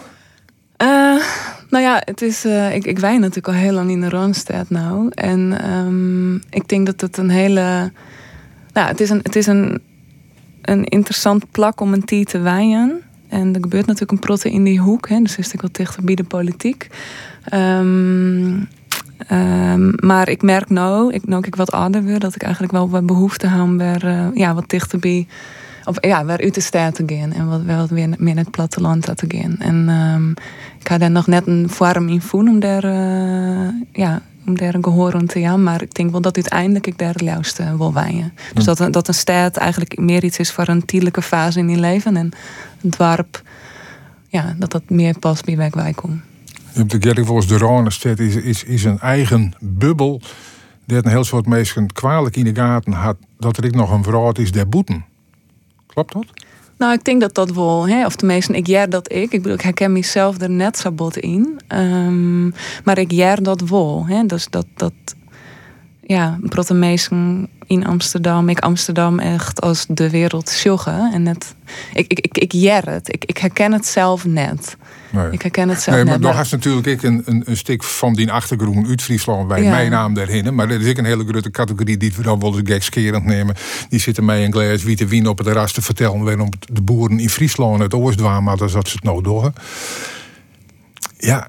Uh, 0.78 1.24
nou 1.70 1.84
ja, 1.84 2.02
het 2.06 2.22
is, 2.22 2.46
uh, 2.46 2.76
ik, 2.76 2.86
ik 2.86 3.00
wijn 3.00 3.20
natuurlijk 3.20 3.48
al 3.48 3.54
heel 3.54 3.74
lang 3.74 3.90
in 3.90 4.02
de 4.02 4.10
Ronstedt 4.10 4.70
nou. 4.70 5.10
En 5.10 5.72
um, 5.72 6.42
ik 6.50 6.68
denk 6.68 6.86
dat 6.86 7.02
het 7.02 7.18
een 7.18 7.30
hele... 7.30 7.92
Nou, 8.74 8.88
het 8.88 9.00
is 9.00 9.10
een, 9.10 9.20
het 9.24 9.36
is 9.36 9.48
een, 9.48 9.82
een 10.62 10.84
interessant 10.84 11.52
plak 11.52 11.82
om 11.82 11.94
een 11.94 12.06
thee 12.06 12.26
te 12.26 12.40
wijnen. 12.40 13.02
En 13.28 13.54
er 13.54 13.62
gebeurt 13.62 13.86
natuurlijk 13.86 14.12
een 14.12 14.20
protte 14.20 14.52
in 14.52 14.64
die 14.64 14.80
hoek. 14.80 15.10
Hè, 15.10 15.20
dus 15.20 15.38
is 15.38 15.54
ik 15.54 15.62
wel 15.62 15.70
dichter 15.72 16.04
bij 16.04 16.16
de 16.16 16.24
politiek. 16.24 16.88
Um, 17.54 18.68
um, 19.32 19.94
maar 19.96 20.30
ik 20.30 20.42
merk 20.42 20.70
nou, 20.70 21.14
ik, 21.14 21.28
nou 21.28 21.44
ik 21.48 21.56
wat 21.56 21.72
ouder 21.72 22.04
word, 22.04 22.22
dat 22.22 22.36
ik 22.36 22.42
eigenlijk 22.44 22.74
wel 22.74 22.90
wat 22.90 23.06
behoefte 23.06 23.48
heb 23.48 23.68
weer 23.78 24.06
uh, 24.06 24.28
ja, 24.34 24.54
wat 24.54 24.70
dichter 24.70 25.00
bij 25.00 25.28
of 25.86 26.06
ja, 26.06 26.26
waar 26.26 26.42
uit 26.42 26.54
de 26.54 26.62
stad 26.62 26.96
te 26.96 27.04
gaan 27.06 27.34
en 27.34 27.48
wat 27.48 27.62
wel 27.62 27.88
weer 27.88 28.10
meer 28.18 28.36
naar 28.36 28.44
het 28.44 28.52
platteland 28.52 29.18
te 29.18 29.26
gaan. 29.28 29.56
En 29.60 29.90
um, 29.90 30.34
ik 30.80 30.88
had 30.88 31.00
daar 31.00 31.12
nog 31.12 31.28
net 31.28 31.48
een 31.48 31.70
vorm 31.70 32.10
in 32.10 32.22
voelen 32.22 32.54
om 32.54 32.60
daar, 32.60 32.86
uh, 32.86 33.68
ja, 33.92 34.22
om 34.46 34.58
daar 34.58 34.74
een 34.74 34.84
gehoor 34.84 35.14
aan 35.14 35.26
te 35.26 35.40
gaan. 35.40 35.64
Maar 35.64 35.82
ik 35.82 35.94
denk 35.94 36.12
wel 36.12 36.22
dat 36.22 36.36
uiteindelijk 36.36 36.88
ik 36.88 36.98
daar 36.98 37.24
juist 37.24 37.60
uh, 37.60 37.76
wil 37.76 37.94
wijnen. 37.94 38.34
Dus 38.54 38.64
dat, 38.64 38.94
dat 38.94 39.08
een 39.08 39.14
stad 39.14 39.58
eigenlijk 39.58 40.00
meer 40.00 40.24
iets 40.24 40.40
is 40.40 40.52
voor 40.52 40.68
een 40.68 40.86
tijdelijke 40.86 41.22
fase 41.22 41.60
in 41.60 41.70
je 41.70 41.78
leven. 41.78 42.18
En 42.18 42.32
een 42.82 42.94
dorp, 42.98 43.42
ja, 44.28 44.56
dat 44.58 44.72
dat 44.72 44.90
meer 44.90 45.20
past 45.20 45.46
bij 45.46 45.70
waar 45.72 45.88
ik 45.88 45.96
kom. 45.96 46.22
De 46.74 46.98
Gerry 47.00 47.24
volgens 47.24 47.48
de 47.48 47.58
Ronestad 47.58 48.20
is, 48.20 48.36
is, 48.36 48.64
is 48.64 48.84
een 48.84 49.00
eigen 49.00 49.54
bubbel. 49.60 50.22
Dat 50.86 51.06
een 51.06 51.12
heel 51.12 51.24
soort 51.24 51.46
mensen 51.46 51.94
kwalijk 51.94 52.36
in 52.36 52.44
de 52.44 52.56
gaten 52.56 52.94
had 52.94 53.18
dat 53.40 53.58
er 53.58 53.66
ik 53.66 53.76
nog 53.76 53.92
een 53.92 54.04
vrouw 54.04 54.32
is 54.32 54.52
der 54.52 54.70
boeten. 54.70 55.06
Klopt 55.88 56.14
dat? 56.14 56.26
Nou, 56.82 56.94
ik 56.94 57.04
denk 57.04 57.22
dat 57.22 57.36
dat 57.36 57.52
wel, 57.52 57.88
hè, 57.88 58.06
of 58.06 58.16
tenminste, 58.16 58.54
ik 58.54 58.68
jaar 58.68 58.90
dat 58.90 59.12
ik. 59.12 59.32
Ik 59.32 59.42
bedoel, 59.42 59.54
ik 59.54 59.62
herken 59.62 59.92
mezelf 59.92 60.42
er 60.42 60.50
net 60.50 60.78
zo 60.78 60.92
bot 60.92 61.18
in. 61.18 61.60
Um, 61.68 62.54
maar 62.84 62.98
ik 62.98 63.12
jaar 63.12 63.44
dat 63.44 63.62
wel. 63.62 64.06
Hè, 64.08 64.26
dus 64.26 64.48
dat, 64.50 64.66
dat 64.76 64.94
ja, 66.02 66.40
protemeesen 66.42 67.50
in 67.66 67.86
Amsterdam, 67.86 68.50
ik 68.50 68.60
Amsterdam 68.60 69.20
echt 69.20 69.62
als 69.62 69.86
de 69.88 70.10
wereld 70.10 70.60
joggen. 70.64 71.12
En 71.14 71.24
net, 71.24 71.56
ik, 71.94 72.12
ik, 72.12 72.20
ik, 72.20 72.38
ik 72.38 72.84
het. 72.86 73.14
Ik, 73.14 73.26
ik 73.26 73.38
herken 73.38 73.72
het 73.72 73.86
zelf 73.86 74.26
net. 74.26 74.78
Nee. 75.12 75.32
Ik 75.32 75.42
herken 75.42 75.70
het 75.70 75.82
zelf 75.82 75.96
nee, 75.96 76.06
maar 76.06 76.20
nog 76.20 76.40
is 76.40 76.52
natuurlijk 76.52 76.88
ik 76.88 77.04
een, 77.04 77.22
een, 77.26 77.44
een 77.46 77.58
stuk 77.58 77.84
van 77.84 78.14
die 78.14 78.32
achtergroen 78.32 78.88
uit 78.88 79.02
Friesland 79.02 79.48
bij 79.48 79.62
mijn 79.62 79.92
naam 79.92 80.14
daarin. 80.14 80.56
Maar 80.56 80.70
er 80.70 80.82
is 80.82 80.90
ook 80.90 80.98
een 80.98 81.06
hele 81.06 81.26
grote 81.28 81.52
categorie 81.52 81.98
die 81.98 82.14
we 82.16 82.24
dan 82.24 82.40
wel 82.40 82.58
eens 82.58 82.70
gekskerend 82.70 83.26
nemen. 83.26 83.56
Die 83.90 84.00
zitten 84.00 84.26
mij 84.26 84.46
een 84.46 84.52
glas 84.52 84.84
witte 84.84 85.06
wien 85.06 85.28
op 85.28 85.38
het 85.38 85.48
terras 85.48 85.72
te 85.72 85.82
vertellen 85.82 86.24
waarom 86.24 86.50
de 86.72 86.82
boeren 86.82 87.20
in 87.20 87.30
Friesland 87.30 87.80
het 87.82 87.94
oorsdwaam 87.94 88.48
hadden 88.48 88.72
dat 88.72 88.88
ze 88.88 88.96
het 88.96 89.04
nou 89.04 89.24
door. 89.24 89.52
Ja, 91.18 91.48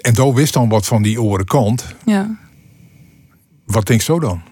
en 0.00 0.14
daar 0.14 0.34
wist 0.34 0.52
dan 0.52 0.68
wat 0.68 0.86
van 0.86 1.02
die 1.02 1.22
oren 1.22 1.44
kant. 1.44 1.84
Ja. 2.04 2.36
Wat 3.66 3.86
denk 3.86 4.00
je 4.00 4.06
zo 4.06 4.20
dan? 4.20 4.42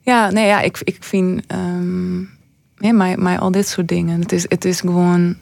Ja, 0.00 0.30
nee, 0.30 0.46
ja, 0.46 0.60
ik, 0.60 0.80
ik 0.84 0.96
vind 1.00 1.52
um, 1.52 2.30
ja, 2.76 2.92
mij, 2.92 3.16
mij 3.16 3.38
al 3.38 3.50
dit 3.50 3.68
soort 3.68 3.88
dingen. 3.88 4.20
Het 4.20 4.32
is, 4.32 4.44
het 4.48 4.64
is 4.64 4.80
gewoon 4.80 5.36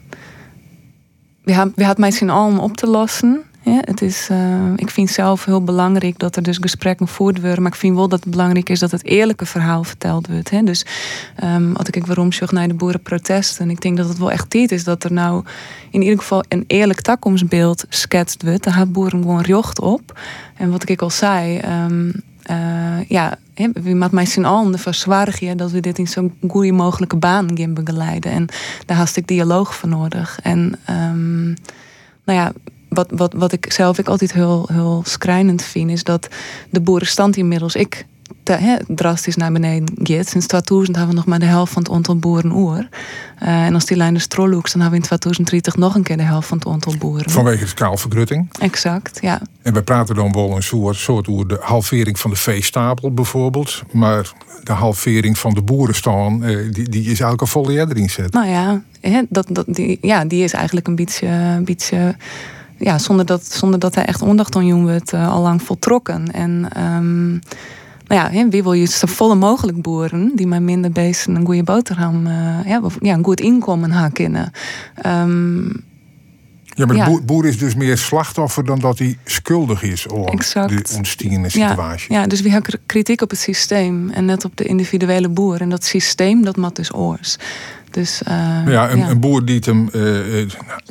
we 1.49 1.55
hadden, 1.55 1.73
we 1.75 1.83
hadden 1.83 2.01
mij 2.01 2.11
zien 2.11 2.31
om 2.31 2.59
op 2.59 2.77
te 2.77 2.87
lossen. 2.87 3.43
Het 3.69 4.01
is, 4.01 4.29
uh, 4.31 4.73
ik 4.75 4.89
vind 4.89 5.09
zelf 5.09 5.45
heel 5.45 5.63
belangrijk 5.63 6.19
dat 6.19 6.35
er 6.35 6.43
dus 6.43 6.57
gesprekken 6.57 7.07
gevoerd 7.07 7.41
worden. 7.41 7.61
Maar 7.61 7.71
ik 7.71 7.77
vind 7.77 7.95
wel 7.95 8.07
dat 8.07 8.19
het 8.19 8.31
belangrijk 8.31 8.69
is 8.69 8.79
dat 8.79 8.91
het 8.91 9.05
eerlijke 9.05 9.45
verhaal 9.45 9.83
verteld 9.83 10.27
wordt. 10.27 10.49
Hè. 10.49 10.63
Dus 10.63 10.85
um, 11.43 11.75
als 11.75 11.89
ik 11.89 12.05
waarom 12.05 12.31
zocht 12.31 12.51
naar 12.51 12.67
de 12.67 12.73
boerenprotesten. 12.73 13.69
Ik 13.69 13.81
denk 13.81 13.97
dat 13.97 14.07
het 14.07 14.17
wel 14.17 14.31
echt 14.31 14.49
tijd 14.49 14.71
is 14.71 14.83
dat 14.83 15.03
er 15.03 15.13
nou 15.13 15.43
in 15.91 16.01
ieder 16.01 16.17
geval 16.17 16.43
een 16.47 16.63
eerlijk 16.67 17.01
toekomstbeeld 17.01 17.85
schetst 17.89 18.43
wordt. 18.43 18.63
Daar 18.63 18.73
gaat 18.73 18.91
boeren 18.91 19.21
gewoon 19.21 19.41
jocht 19.41 19.79
op. 19.79 20.19
En 20.55 20.71
wat 20.71 20.89
ik 20.89 21.01
al 21.01 21.09
zei, 21.09 21.59
um, 21.85 22.11
uh, 22.51 23.03
ja, 23.07 23.37
we 23.67 23.93
met 23.93 24.11
mij 24.11 24.25
z'n 24.25 24.43
allen 24.43 24.79
verzwaar 24.79 25.39
dat 25.55 25.71
we 25.71 25.79
dit 25.79 25.97
in 25.97 26.07
zo'n 26.07 26.33
goede 26.47 26.71
mogelijke 26.71 27.15
baan 27.15 27.57
gaan 27.57 27.73
begeleiden. 27.73 28.31
En 28.31 28.47
daar 28.85 28.97
had 28.97 29.15
ik 29.15 29.27
dialoog 29.27 29.75
voor 29.75 29.89
nodig. 29.89 30.39
En 30.43 30.79
um, 30.89 31.53
nou 32.23 32.39
ja, 32.39 32.51
wat, 32.89 33.11
wat, 33.11 33.33
wat 33.33 33.51
ik 33.51 33.71
zelf 33.71 33.97
ik 33.97 34.07
altijd 34.07 34.33
heel, 34.33 34.69
heel 34.71 35.01
schrijnend 35.05 35.63
vind, 35.63 35.91
is 35.91 36.03
dat 36.03 36.27
de 36.69 36.81
boerenstand 36.81 37.37
inmiddels 37.37 37.75
ik 37.75 38.05
drastisch 38.87 39.35
naar 39.35 39.51
beneden 39.51 39.93
gaat. 40.03 40.27
Sinds 40.27 40.47
2000 40.47 40.95
hebben 40.95 41.15
we 41.15 41.19
nog 41.19 41.29
maar 41.29 41.39
de 41.39 41.45
helft 41.45 41.73
van 41.73 41.81
het 41.83 41.91
aantal 41.91 42.17
boeren 42.17 42.51
oer. 42.51 42.87
Uh, 43.43 43.65
en 43.65 43.73
als 43.73 43.85
die 43.85 43.97
lijn 43.97 44.13
de 44.13 44.19
strolloeks, 44.19 44.71
dan 44.71 44.81
hebben 44.81 44.99
we 44.99 45.05
in 45.05 45.17
2030 45.17 45.75
nog 45.75 45.95
een 45.95 46.03
keer 46.03 46.17
de 46.17 46.23
helft 46.23 46.47
van 46.47 46.57
het 46.57 46.67
aantal 46.67 46.97
boeren. 46.97 47.29
Vanwege 47.29 47.63
de 47.63 47.67
skaalvergrutting? 47.69 48.47
Exact, 48.59 49.19
ja. 49.21 49.41
En 49.61 49.73
we 49.73 49.83
praten 49.83 50.15
dan 50.15 50.31
wel 50.31 50.55
een 50.55 50.63
soort, 50.63 50.95
soort 50.95 51.27
over 51.27 51.47
de 51.47 51.57
halvering 51.61 52.19
van 52.19 52.29
de 52.29 52.35
veestapel 52.35 53.13
bijvoorbeeld. 53.13 53.81
Maar 53.91 54.31
de 54.63 54.71
halvering 54.71 55.37
van 55.37 55.53
de 55.53 55.61
boerenstaan, 55.61 56.43
uh, 56.43 56.73
die, 56.73 56.89
die 56.89 57.01
is 57.01 57.07
eigenlijk 57.07 57.41
al 57.41 57.47
volle 57.47 57.73
erin 57.73 58.09
zet. 58.09 58.33
Nou 58.33 58.47
ja, 58.47 58.81
dat, 59.29 59.47
dat, 59.49 59.65
die, 59.67 59.97
ja, 60.01 60.25
die 60.25 60.43
is 60.43 60.53
eigenlijk 60.53 60.87
een 60.87 60.95
beetje... 60.95 61.27
Een 61.27 61.65
beetje 61.65 62.15
ja, 62.79 62.97
zonder 62.97 63.25
dat, 63.25 63.45
zonder 63.45 63.79
dat 63.79 63.95
hij 63.95 64.05
echt 64.05 64.21
ondacht 64.21 64.55
aan 64.55 64.85
werd, 64.85 65.13
uh, 65.13 65.31
al 65.31 65.41
lang 65.41 65.61
voltrokken. 65.61 66.31
En 66.31 66.83
um, 66.83 67.41
nou 68.09 68.35
ja, 68.35 68.49
wie 68.49 68.63
wil 68.63 68.73
je 68.73 68.85
zo 68.85 69.07
volle 69.07 69.35
mogelijk 69.35 69.81
boeren 69.81 70.31
die 70.35 70.47
maar 70.47 70.61
minder 70.61 70.91
bezig 70.91 71.27
een 71.27 71.45
goede 71.45 71.63
boterham, 71.63 72.27
uh, 72.27 72.33
ja, 72.65 72.81
ja, 73.01 73.13
een 73.13 73.23
goed 73.23 73.41
inkomen 73.41 73.91
hakken. 73.91 74.51
Um, 75.05 75.87
ja, 76.79 76.85
maar 76.85 77.09
de 77.09 77.21
boer, 77.25 77.45
is 77.45 77.57
dus 77.57 77.75
meer 77.75 77.97
slachtoffer 77.97 78.65
dan 78.65 78.79
dat 78.79 78.99
hij 78.99 79.17
schuldig 79.25 79.83
is 79.83 80.07
om 80.07 80.25
de 80.51 80.93
ontstiegende 80.95 81.49
situatie. 81.49 82.13
Ja, 82.13 82.27
dus 82.27 82.41
we 82.41 82.49
hebben 82.49 82.79
kritiek 82.85 83.21
op 83.21 83.29
het 83.29 83.39
systeem 83.39 84.09
en 84.09 84.25
net 84.25 84.45
op 84.45 84.55
de 84.55 84.63
individuele 84.63 85.29
boer. 85.29 85.61
En 85.61 85.69
dat 85.69 85.83
systeem, 85.83 86.43
dat 86.43 86.57
mat 86.57 86.75
dus 86.75 86.93
oors. 86.93 87.37
Dus, 87.91 88.21
uh, 88.27 88.61
ja, 88.67 88.91
een, 88.91 88.99
een, 88.99 89.19
boer 89.19 89.45
die 89.45 89.55
het 89.55 89.65
hem 89.65 89.89
uh, 89.93 90.47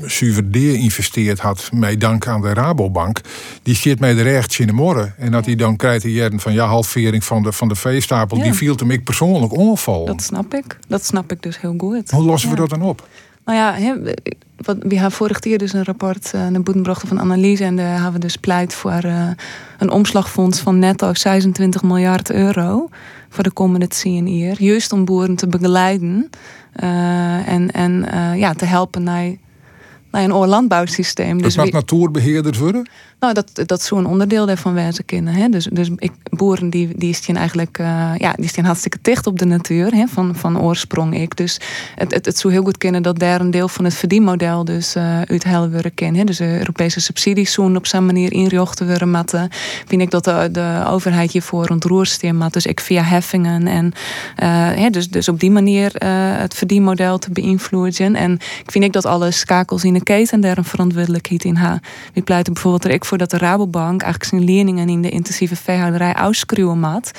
zuiver 0.06 0.56
investeerd 0.74 1.38
had, 1.38 1.70
mij 1.72 1.96
dank 1.96 2.26
aan 2.26 2.40
de 2.40 2.52
Rabobank, 2.52 3.20
die 3.62 3.74
zit 3.74 4.00
mij 4.00 4.16
er 4.16 4.36
echt 4.36 4.58
in 4.58 4.66
de 4.66 4.72
morgen. 4.72 5.14
En 5.18 5.30
dat 5.30 5.46
hij 5.46 5.54
dan 5.54 5.76
krijgt 5.76 6.04
een 6.04 6.40
van 6.40 6.52
ja, 6.52 6.66
halvering 6.66 7.24
van 7.24 7.42
de, 7.42 7.52
van 7.52 7.68
de 7.68 7.74
veestapel, 7.74 8.42
die 8.42 8.52
viel 8.52 8.74
hem 8.76 8.90
ik 8.90 9.04
persoonlijk 9.04 9.52
ongeval. 9.52 10.04
Dat 10.04 10.22
snap 10.22 10.54
ik. 10.54 10.78
Dat 10.88 11.04
snap 11.04 11.32
ik 11.32 11.42
dus 11.42 11.60
heel 11.60 11.74
goed. 11.78 12.10
Hoe 12.10 12.24
lossen 12.24 12.50
we 12.50 12.56
dat 12.56 12.70
dan 12.70 12.82
op? 12.82 13.06
Nou 13.44 13.58
ja, 13.58 13.74
he, 13.74 14.14
wat, 14.56 14.76
we 14.80 14.94
hebben 14.94 15.12
vorig 15.12 15.44
jaar 15.44 15.58
dus 15.58 15.72
een 15.72 15.84
rapport, 15.84 16.32
een 16.32 16.62
boetenbracht 16.62 17.08
van 17.08 17.20
analyse. 17.20 17.64
En 17.64 17.76
daar 17.76 17.94
hebben 17.94 18.12
we 18.12 18.18
dus 18.18 18.36
pleit 18.36 18.74
voor 18.74 19.04
uh, 19.04 19.30
een 19.78 19.90
omslagfonds 19.90 20.60
van 20.60 20.78
netto 20.78 21.14
26 21.14 21.82
miljard 21.82 22.30
euro. 22.30 22.88
Voor 23.28 23.44
de 23.44 23.50
komende 23.50 23.88
10 23.88 24.36
jaar. 24.38 24.62
Juist 24.62 24.92
om 24.92 25.04
boeren 25.04 25.36
te 25.36 25.46
begeleiden. 25.46 26.30
Uh, 26.82 27.48
en 27.48 27.70
en 27.70 28.06
ja, 28.36 28.52
te 28.52 28.64
helpen 28.64 29.02
naar, 29.02 29.32
naar 30.10 30.22
een 30.22 30.34
oorlandbouwsysteem. 30.34 31.42
Dus 31.42 31.56
wat 31.56 31.72
natuurbeheerders 31.72 32.58
worden? 32.58 32.88
Nou, 33.20 33.34
dat, 33.34 33.50
dat 33.66 33.82
zo'n 33.82 34.06
onderdeel 34.06 34.46
daarvan 34.46 34.74
wijzen 34.74 35.04
kunnen. 35.04 35.34
Hè? 35.34 35.48
Dus, 35.48 35.68
dus 35.72 35.90
ik, 35.96 36.12
boeren 36.30 36.70
die, 36.70 36.88
die 36.96 37.08
is 37.08 37.28
eigenlijk 37.28 37.78
uh, 37.78 38.12
ja, 38.16 38.32
die 38.32 38.44
is 38.44 38.56
hartstikke 38.56 38.98
dicht 39.02 39.26
op 39.26 39.38
de 39.38 39.44
natuur, 39.44 39.94
hè? 39.94 40.06
Van, 40.06 40.34
van 40.34 40.60
oorsprong 40.60 41.20
ik. 41.20 41.36
Dus 41.36 41.60
het, 41.94 42.14
het, 42.14 42.26
het 42.26 42.38
zou 42.38 42.52
heel 42.52 42.62
goed 42.62 42.78
kunnen 42.78 43.02
dat 43.02 43.18
daar 43.18 43.40
een 43.40 43.50
deel 43.50 43.68
van 43.68 43.84
het 43.84 43.94
verdienmodel 43.94 44.64
dus 44.64 44.96
uh, 44.96 45.20
uit 45.20 45.44
worden 45.44 45.94
kan. 45.94 46.12
Dus 46.12 46.36
de 46.36 46.58
Europese 46.58 47.00
subsidies 47.00 47.52
zo'n 47.52 47.76
op 47.76 47.86
zijn 47.86 48.06
manier 48.06 48.32
inrichten 48.32 48.86
worden 48.86 49.10
matten. 49.10 49.48
Vind 49.86 50.02
ik 50.02 50.10
dat 50.10 50.24
de, 50.24 50.48
de 50.52 50.84
overheid 50.86 51.32
hiervoor 51.32 51.68
ontroerst 51.68 52.32
mat. 52.32 52.52
Dus 52.52 52.66
ik 52.66 52.80
via 52.80 53.02
heffingen 53.02 53.66
en 53.66 53.92
hè, 54.80 54.90
dus, 54.90 55.08
dus 55.10 55.28
op 55.28 55.40
die 55.40 55.50
manier 55.50 55.92
het 56.38 56.54
verdienmodel 56.54 57.18
te 57.18 57.30
beïnvloeden. 57.30 58.16
En 58.16 58.32
ik 58.32 58.70
vind 58.70 58.84
ik 58.84 58.92
dat 58.92 59.06
alle 59.06 59.30
schakels 59.30 59.84
in 59.84 59.92
de 59.92 60.02
keten 60.02 60.40
daar 60.40 60.58
een 60.58 60.64
verantwoordelijkheid 60.64 61.44
in 61.44 61.56
hebben. 61.56 61.80
Wie 62.12 62.22
pleiten 62.22 62.52
bijvoorbeeld 62.52 62.84
er 62.84 62.90
ik 62.90 63.04
voordat 63.08 63.30
de 63.30 63.38
Rabobank 63.38 64.02
eigenlijk 64.02 64.24
zijn 64.24 64.44
leerlingen 64.44 64.88
in 64.88 65.02
de 65.02 65.08
intensieve 65.08 65.56
veehouderij 65.56 66.14
uitskruwen 66.14 66.80
mat. 66.80 67.10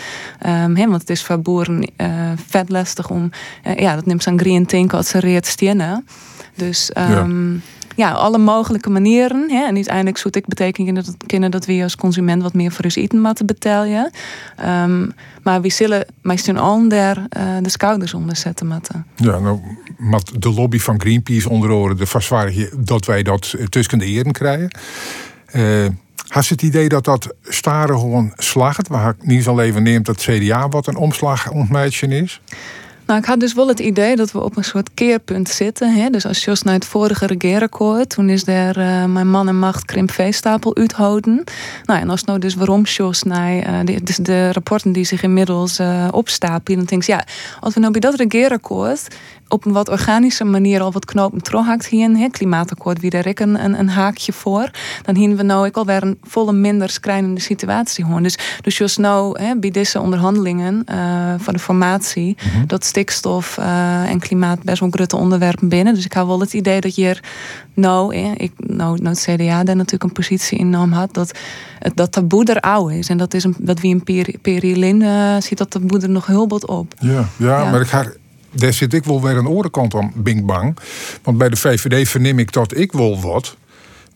Um, 0.46 0.76
want 0.76 1.02
het 1.02 1.10
is 1.10 1.24
voor 1.24 1.42
boeren 1.42 1.92
uh, 1.98 2.08
vet 2.48 2.70
lastig 2.70 3.10
om, 3.10 3.30
uh, 3.68 3.76
ja, 3.78 3.96
dat 3.96 4.06
neemt 4.06 4.24
zo'n 4.24 4.40
green 4.40 4.66
tank 4.66 4.94
als 4.94 5.10
ze 5.10 5.20
reed 5.20 5.46
stenen. 5.46 6.08
Dus 6.56 6.92
um, 6.98 7.62
ja. 7.96 8.08
ja. 8.10 8.12
alle 8.12 8.38
mogelijke 8.38 8.90
manieren. 8.90 9.50
Hè, 9.50 9.66
en 9.66 9.76
uiteindelijk 9.76 10.18
zoet 10.18 10.36
ik 10.36 10.48
betekenen 10.48 10.94
dat, 10.94 11.16
kennen 11.26 11.52
dat 11.52 11.66
we 11.66 11.84
als 11.84 11.96
consument 11.96 12.42
wat 12.42 12.54
meer 12.54 12.72
voor 12.72 12.86
ons 12.86 12.96
eten 12.96 13.22
moeten 13.22 13.46
betalen. 13.46 14.12
Um, 14.66 15.12
maar 15.44 15.62
we 15.62 15.70
zullen 15.70 16.06
meestal 16.22 16.58
al 16.58 16.88
daar 16.88 17.18
uh, 17.18 17.44
de 17.62 17.70
schouders 17.70 18.14
onder 18.14 18.36
zetten. 18.36 18.68
Matten. 18.68 19.06
Ja, 19.16 19.40
nou, 19.40 19.60
met 19.98 20.32
de 20.40 20.54
lobby 20.54 20.80
van 20.80 21.02
Greenpeace 21.02 21.50
onder 21.50 21.72
oren 21.72 21.98
de 21.98 22.06
verzwaring 22.06 22.70
dat 22.78 23.06
wij 23.06 23.24
dat 23.24 23.56
tussen 23.70 24.00
de 24.00 24.06
eren 24.06 24.32
krijgen. 24.32 24.70
Uh, 25.54 25.88
had 26.28 26.48
je 26.48 26.54
het 26.54 26.64
idee 26.64 26.90
dat 26.90 27.06
dat 27.06 27.34
staren 27.44 28.00
gewoon 28.00 28.34
slacht? 28.38 28.88
Waar 28.88 29.10
ik 29.10 29.26
niet 29.26 29.48
even 29.48 29.84
neemt 29.84 30.06
dat 30.06 30.18
CDA 30.18 30.68
wat 30.68 30.88
een 30.88 30.98
omslag 30.98 31.52
ontmeidje 31.52 32.08
is? 32.08 32.42
Nou, 33.10 33.22
ik 33.22 33.28
had 33.28 33.40
dus 33.40 33.54
wel 33.54 33.68
het 33.68 33.80
idee 33.80 34.16
dat 34.16 34.32
we 34.32 34.44
op 34.44 34.58
een 34.58 34.64
soort 34.64 34.90
keerpunt 34.94 35.50
zitten. 35.50 35.94
Hè? 35.94 36.10
Dus 36.10 36.26
als 36.26 36.44
Jos 36.44 36.62
naar 36.62 36.74
het 36.74 36.86
vorige 36.86 37.26
regeerakkoord, 37.26 38.10
toen 38.10 38.30
is 38.30 38.48
er 38.48 38.78
uh, 38.78 39.06
mijn 39.06 39.30
man 39.30 39.48
en 39.48 39.60
macht 39.60 39.86
krimp 39.86 40.12
veestapel 40.12 40.76
uithouden. 40.76 41.44
Nou, 41.84 42.00
en 42.00 42.10
als 42.10 42.24
nou 42.24 42.40
dus 42.40 42.56
waarom 42.56 42.84
Jos 42.84 43.24
naar 43.24 43.56
uh, 43.56 43.80
de, 43.84 44.04
dus 44.04 44.16
de 44.16 44.52
rapporten 44.52 44.92
die 44.92 45.04
zich 45.04 45.24
inmiddels 45.24 45.80
uh, 45.80 46.08
opstapelen, 46.12 46.78
dan 46.78 46.88
denk 46.88 47.02
ik, 47.02 47.08
ja, 47.08 47.26
als 47.60 47.74
we 47.74 47.80
nou 47.80 47.92
bij 47.92 48.02
dat 48.02 48.16
regeerakkoord 48.16 49.08
op 49.50 49.66
een 49.66 49.72
wat 49.72 49.90
organische 49.90 50.44
manier 50.44 50.82
al 50.82 50.92
wat 50.92 51.06
knopen 51.06 51.42
trohakt 51.42 51.88
hier. 51.88 52.18
Het 52.18 52.32
klimaatakkoord 52.32 53.00
wie 53.00 53.10
daar 53.10 53.26
ik 53.26 53.40
een, 53.40 53.64
een, 53.64 53.80
een, 53.80 53.90
haakje 53.90 54.34
voor. 54.34 54.70
Dan 55.02 55.16
hier 55.16 55.36
we 55.36 55.44
nou 55.44 55.66
ik 55.66 55.78
alweer 55.78 56.04
een 56.04 56.18
volle 56.24 56.54
minder 56.54 56.90
schrijnende 56.90 57.42
situatie 57.42 58.06
hoor. 58.06 58.22
Dus, 58.22 58.38
dus 58.62 58.78
just 58.78 58.98
nou 58.98 59.42
hè, 59.42 59.56
bij 59.56 59.72
deze 59.72 60.00
onderhandelingen 60.00 60.86
uh, 60.92 61.34
van 61.38 61.54
de 61.54 61.60
formatie 61.60 62.38
mhm. 62.38 62.66
dat 62.66 62.86
stikstof 62.86 63.58
uh, 63.58 64.10
en 64.10 64.20
klimaat 64.20 64.64
best 64.64 64.80
wel 64.80 64.90
grote 64.90 65.18
onderwerpen 65.18 65.70
binnen. 65.70 65.94
Dus 65.94 66.06
ik 66.06 66.14
had 66.14 66.28
wel 66.28 66.40
het 66.40 66.54
idee 66.54 66.82
dat 66.82 66.96
je 66.96 67.08
er 67.08 67.24
nou, 67.74 68.16
ik, 68.16 68.52
nou, 68.58 69.02
nou 69.02 69.16
het 69.16 69.20
CDA 69.20 69.64
daar 69.64 69.76
natuurlijk 69.76 70.04
een 70.04 70.12
positie 70.12 70.58
in 70.58 70.70
nam 70.70 70.92
had 70.92 71.14
dat 71.14 71.32
dat 71.94 72.12
taboe 72.12 72.46
er 72.46 72.60
oud 72.60 72.92
is. 72.92 73.10
En 73.10 73.18
dat 73.18 73.34
is 73.34 73.44
een, 73.44 73.56
dat 73.60 73.80
wie 73.80 73.94
een 73.94 74.04
peri, 74.04 74.38
perilin 74.42 75.02
uh, 75.02 75.36
ziet 75.40 75.58
dat 75.58 75.70
taboe 75.70 76.02
er 76.02 76.10
nog 76.10 76.26
heel 76.26 76.48
wat 76.48 76.66
op. 76.66 76.94
Ja, 77.00 77.26
ja, 77.38 77.62
ja. 77.62 77.72
maar 77.72 77.82
ik 77.82 77.88
ga 77.88 78.06
daar 78.52 78.74
zit 78.74 78.94
ik 78.94 79.04
wel 79.04 79.22
weer 79.22 79.38
een 79.38 79.48
orenkant 79.48 79.96
aan, 79.96 80.12
bing 80.16 80.46
bang. 80.46 80.78
Want 81.24 81.38
bij 81.38 81.50
de 81.50 81.56
VVD 81.56 82.10
verneem 82.10 82.40
ik 82.40 82.52
dat 82.52 82.78
ik 82.78 82.92
wel 82.92 83.22
wat. 83.22 83.58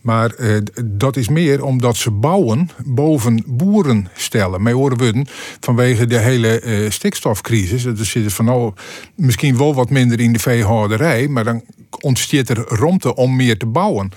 Maar 0.02 0.34
eh, 0.34 0.58
dat 0.86 1.18
is 1.18 1.30
meer 1.30 1.64
omdat 1.64 1.96
ze 1.96 2.12
bouwen 2.12 2.70
boven 2.86 3.44
boeren 3.46 4.08
stellen. 4.16 4.64
Mij 4.64 4.74
horen 4.74 4.98
we 4.98 5.26
vanwege 5.60 6.06
de 6.06 6.18
hele 6.18 6.60
eh, 6.60 6.90
stikstofcrisis. 6.90 7.84
Dat 7.84 8.00
er 8.00 8.06
zitten 8.06 8.32
van 8.32 8.46
nou, 8.46 8.74
misschien 9.16 9.58
wel 9.58 9.74
wat 9.74 9.90
minder 9.90 10.20
in 10.20 10.34
de 10.34 10.40
veehouderij. 10.40 11.28
Maar 11.28 11.44
dan 11.44 11.62
ontsteert 12.00 12.50
er 12.50 12.58
romte 12.58 13.16
om 13.16 13.36
meer 13.36 13.58
te 13.58 13.66
bouwen. 13.66 14.12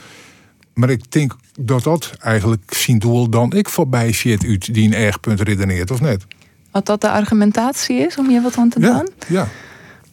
Maar 0.75 0.91
ik 0.91 1.11
denk 1.13 1.37
dat 1.61 1.83
dat 1.83 2.13
eigenlijk 2.19 2.75
zien 2.75 2.99
doel 2.99 3.29
dan 3.29 3.53
ik 3.53 3.69
voorbij 3.69 4.13
zit 4.13 4.45
uit 4.45 4.75
die 4.75 4.87
een 4.87 4.95
erg 4.95 5.21
punt 5.21 5.41
redeneert, 5.41 5.91
of 5.91 6.01
net? 6.01 6.27
Wat 6.71 6.87
dat 6.87 7.01
de 7.01 7.11
argumentatie 7.11 7.97
is 7.97 8.17
om 8.17 8.29
hier 8.29 8.43
wat 8.43 8.57
aan 8.57 8.69
te 8.69 8.81
doen? 8.81 8.91
Ja, 8.91 9.05
ja. 9.29 9.49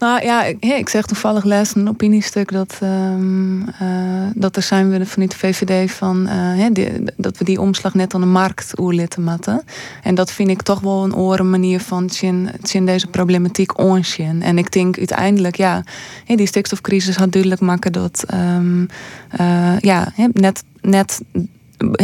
Nou 0.03 0.23
ja, 0.23 0.43
ik, 0.43 0.65
ik 0.65 0.89
zeg 0.89 1.05
toevallig 1.05 1.43
les 1.43 1.75
een 1.75 1.89
opiniestuk 1.89 2.51
dat, 2.51 2.79
um, 2.83 3.61
uh, 3.61 4.27
dat 4.35 4.55
er 4.55 4.61
zijn 4.61 4.89
we 4.89 5.05
vanuit 5.05 5.31
de 5.31 5.37
VVD 5.37 5.91
van 5.91 6.29
die, 6.71 6.89
dat 7.17 7.37
we 7.37 7.43
die 7.43 7.61
omslag 7.61 7.93
net 7.93 8.13
aan 8.13 8.21
de 8.21 8.27
markt 8.27 8.79
oerlitten 8.79 9.23
matten. 9.23 9.63
En 10.01 10.15
dat 10.15 10.31
vind 10.31 10.49
ik 10.49 10.61
toch 10.61 10.79
wel 10.79 11.03
een 11.03 11.15
oren 11.15 11.49
manier 11.49 11.79
van 11.79 12.09
zien 12.09 12.85
deze 12.85 13.07
problematiek 13.07 13.79
onzien. 13.79 14.41
En 14.41 14.57
ik 14.57 14.71
denk 14.71 14.97
uiteindelijk, 14.97 15.55
ja, 15.55 15.83
die 16.25 16.47
stikstofcrisis 16.47 17.15
had 17.15 17.31
duidelijk 17.31 17.61
maken 17.61 17.91
dat 17.91 18.25
um, 18.33 18.87
uh, 19.39 19.79
ja, 19.79 20.13
net, 20.33 20.63
net 20.81 21.21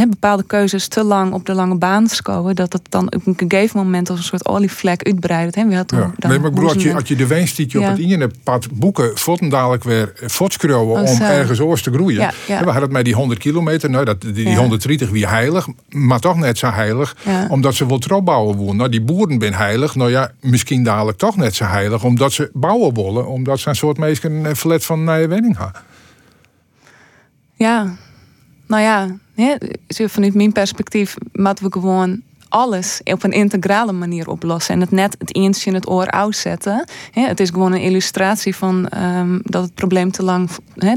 bepaalde 0.10 0.44
keuzes 0.44 0.88
te 0.88 1.04
lang 1.04 1.34
op 1.34 1.46
de 1.46 1.54
lange 1.54 1.76
baan 1.76 2.08
scoren, 2.08 2.56
dat 2.56 2.74
het 2.74 2.82
dan 2.90 3.06
op 3.14 3.28
een 3.28 3.36
gegeven 3.38 3.80
moment 3.80 4.10
als 4.10 4.20
een 4.20 4.26
soort 4.26 4.46
olievlek 4.46 5.04
uitbreidt. 5.04 5.56
Hè? 5.56 5.62
ja. 5.62 5.86
nee, 5.90 6.12
maar 6.20 6.36
ik 6.36 6.42
bedoel, 6.42 6.70
als 6.70 6.84
je, 6.84 6.94
als 6.94 7.08
je 7.08 7.16
de 7.16 7.28
weinstietje 7.28 7.80
ja. 7.80 7.86
op 7.86 7.92
het 7.92 8.02
internet 8.02 8.34
boeken, 8.72 9.18
votten 9.18 9.50
dadelijk 9.50 9.84
weer 9.84 10.14
voortschreeuwen 10.16 11.02
oh, 11.02 11.12
om 11.12 11.22
ergens 11.22 11.60
oors 11.60 11.82
te 11.82 11.92
groeien. 11.92 12.22
Ja, 12.22 12.34
ja. 12.48 12.60
we 12.60 12.66
hadden 12.66 12.82
het 12.82 12.92
met 12.92 13.06
die 13.06 13.14
100 13.14 13.40
kilometer, 13.40 13.90
nou, 13.90 14.06
dat, 14.06 14.22
die, 14.22 14.34
die 14.34 14.58
130 14.58 15.10
wie 15.10 15.28
heilig, 15.28 15.68
maar 15.90 16.20
toch 16.20 16.38
net 16.38 16.58
zo 16.58 16.70
heilig, 16.70 17.16
omdat 17.50 17.76
ze 17.76 17.86
wil 17.86 18.24
bouwen 18.24 18.58
willen. 18.58 18.76
Nou, 18.76 18.90
die 18.90 19.02
boeren 19.02 19.42
zijn 19.42 19.54
heilig, 19.54 19.96
nou 19.96 20.12
ja, 20.12 20.32
misschien 20.42 20.84
dadelijk 20.84 21.18
toch 21.18 21.36
net 21.36 21.56
zo 21.56 21.66
heilig, 21.66 22.04
omdat 22.04 22.32
ze 22.32 22.50
bouwen 22.54 22.94
willen, 22.94 23.28
omdat 23.28 23.60
ze 23.60 23.70
een 23.70 23.76
soort 23.76 23.98
meestal 23.98 24.32
een 24.32 24.56
flat 24.56 24.86
van 24.86 25.04
nieuwe 25.04 25.28
wenning 25.28 25.58
hebben. 25.58 25.82
Ja, 27.54 27.98
nou 28.68 28.82
ja, 28.82 29.08
vanuit 30.10 30.34
mijn 30.34 30.52
perspectief 30.52 31.16
moeten 31.32 31.66
we 31.66 31.72
gewoon 31.72 32.22
alles 32.50 33.02
op 33.04 33.24
een 33.24 33.32
integrale 33.32 33.92
manier 33.92 34.30
oplossen. 34.30 34.74
En 34.74 34.82
het 34.82 34.92
net 34.92 35.16
het 35.18 35.36
eens 35.36 35.66
in 35.66 35.74
het 35.74 35.90
oor 35.90 36.12
uitzetten. 36.12 36.86
He, 37.12 37.22
het 37.22 37.40
is 37.40 37.50
gewoon 37.50 37.72
een 37.72 37.82
illustratie 37.82 38.56
van 38.56 38.88
ehm, 38.88 39.40
dat 39.44 39.64
het 39.64 39.74
probleem 39.74 40.12
te 40.12 40.24
lang 40.24 40.50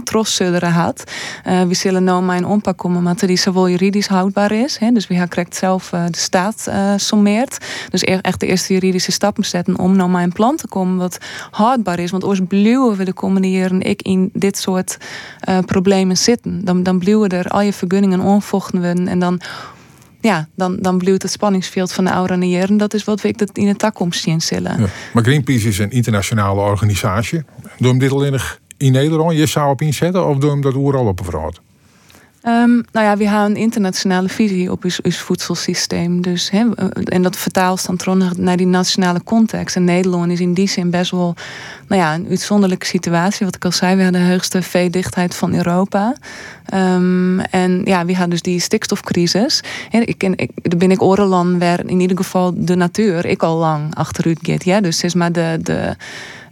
trossudderen 0.04 0.72
had. 0.72 1.04
Uh, 1.46 1.62
we 1.62 1.74
zullen 1.74 2.04
nou 2.04 2.22
mijn 2.22 2.46
ompak 2.46 2.78
komen, 2.78 3.02
maar 3.02 3.16
die 3.26 3.36
zowel 3.36 3.68
juridisch 3.68 4.06
houdbaar 4.06 4.52
is. 4.52 4.78
He, 4.78 4.92
dus 4.92 5.06
we 5.06 5.14
gaan 5.14 5.28
correct 5.28 5.56
zelf 5.56 5.92
uh, 5.92 6.04
de 6.10 6.18
staat 6.18 6.66
uh, 6.68 6.92
sommeert. 6.96 7.58
Dus 7.88 8.02
echt 8.02 8.40
de 8.40 8.46
eerste 8.46 8.72
juridische 8.72 9.12
stappen 9.12 9.44
zetten 9.44 9.78
om 9.78 9.96
nou 9.96 10.10
mijn 10.10 10.32
plan 10.32 10.56
te 10.56 10.68
komen 10.68 10.96
wat 10.96 11.18
houdbaar 11.50 11.98
is. 11.98 12.10
Want 12.10 12.24
ooit 12.24 12.48
blijven 12.48 12.96
we 12.96 13.04
de 13.04 13.12
komende 13.12 13.50
jaren 13.50 13.80
ik 13.80 14.02
in 14.02 14.30
dit 14.32 14.58
soort 14.58 14.96
problemen 15.66 16.16
zitten. 16.16 16.64
Dan, 16.64 16.82
dan 16.82 16.98
blijven 16.98 17.28
er 17.28 17.48
al 17.48 17.60
je 17.60 17.72
vergunningen 17.72 18.20
onvochten 18.20 18.80
worden 18.80 19.08
en 19.08 19.18
dan 19.18 19.40
ja, 20.22 20.48
dan, 20.54 20.76
dan 20.80 20.98
het 21.04 21.30
spanningsveld 21.30 21.92
van 21.92 22.04
de 22.04 22.12
oude 22.12 22.48
jaren. 22.48 22.76
Dat 22.76 22.94
is 22.94 23.04
wat 23.04 23.20
we 23.20 23.34
in 23.52 23.66
de 23.66 23.76
toekomst 23.76 24.22
zien 24.22 24.40
zullen. 24.40 24.90
Maar 25.12 25.22
Greenpeace 25.22 25.68
is 25.68 25.78
een 25.78 25.90
internationale 25.90 26.60
organisatie. 26.60 27.42
Doe 27.78 27.88
hem 27.88 27.98
dit 27.98 28.12
alleen 28.12 28.38
in 28.76 28.92
Nederland 28.92 29.36
je 29.36 29.46
zou 29.46 29.70
op 29.70 29.80
inzetten 29.80 30.26
of 30.26 30.38
doe 30.38 30.50
hem 30.50 30.60
dat 30.60 30.74
overal 30.74 31.06
op 31.06 31.18
een 31.18 31.24
Um, 32.46 32.84
nou 32.92 33.06
ja, 33.06 33.16
we 33.16 33.28
hebben 33.28 33.50
een 33.50 33.56
internationale 33.56 34.28
visie 34.28 34.70
op 34.70 34.84
ons, 34.84 35.00
voedselsysteem. 35.02 36.22
Dus, 36.22 36.50
hè, 36.50 36.74
en 37.04 37.22
dat 37.22 37.36
vertaalt 37.36 37.86
dan 37.86 37.96
terug 37.96 38.36
naar 38.36 38.56
die 38.56 38.66
nationale 38.66 39.22
context. 39.24 39.76
En 39.76 39.84
Nederland 39.84 40.30
is 40.30 40.40
in 40.40 40.54
die 40.54 40.68
zin 40.68 40.90
best 40.90 41.10
wel 41.10 41.34
nou 41.88 42.00
ja, 42.00 42.14
een 42.14 42.26
uitzonderlijke 42.28 42.86
situatie. 42.86 43.46
Wat 43.46 43.54
ik 43.54 43.64
al 43.64 43.72
zei, 43.72 43.96
we 43.96 44.02
hebben 44.02 44.20
de 44.20 44.30
hoogste 44.30 44.62
veedichtheid 44.62 45.36
van 45.36 45.54
Europa. 45.54 46.14
Um, 46.74 47.40
en 47.40 47.82
ja, 47.84 48.04
we 48.04 48.12
hadden 48.12 48.30
dus 48.30 48.42
die 48.42 48.60
stikstofcrisis. 48.60 49.62
En 49.90 50.06
ik, 50.06 50.22
ik, 50.22 50.50
daar 50.62 50.78
ben 50.78 50.90
ik 50.90 51.02
orenland 51.02 51.58
waar 51.58 51.86
in 51.86 52.00
ieder 52.00 52.16
geval 52.16 52.52
de 52.56 52.74
natuur 52.74 53.24
ik 53.24 53.42
al 53.42 53.56
lang 53.56 53.94
achteruit 53.94 54.38
gaat. 54.42 54.64
Ja? 54.64 54.80
Dus 54.80 55.02
is 55.02 55.14
maar 55.14 55.32
de... 55.32 55.58
de 55.62 55.96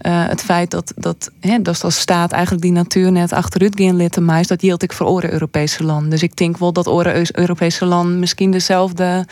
uh, 0.03 0.27
het 0.27 0.43
feit 0.43 0.71
dat, 0.71 0.93
dat, 0.97 1.31
hè, 1.41 1.63
dat 1.63 1.85
als 1.85 1.99
staat 1.99 2.33
eigenlijk 2.33 2.63
die 2.63 2.73
natuur 2.73 3.13
net 3.13 3.33
achteruit 3.33 3.81
gaan 3.81 3.97
litten 3.97 4.25
maar 4.25 4.47
dat 4.47 4.61
hield 4.61 4.83
ik 4.83 4.93
voor 4.93 5.07
oren 5.07 5.33
Europese 5.33 5.85
landen. 5.85 6.11
Dus 6.11 6.23
ik 6.23 6.37
denk 6.37 6.59
wel 6.59 6.73
dat 6.73 6.87
oren 6.87 7.39
Europese 7.39 7.85
landen 7.85 8.19
misschien 8.19 8.51
dezelfde, 8.51 9.27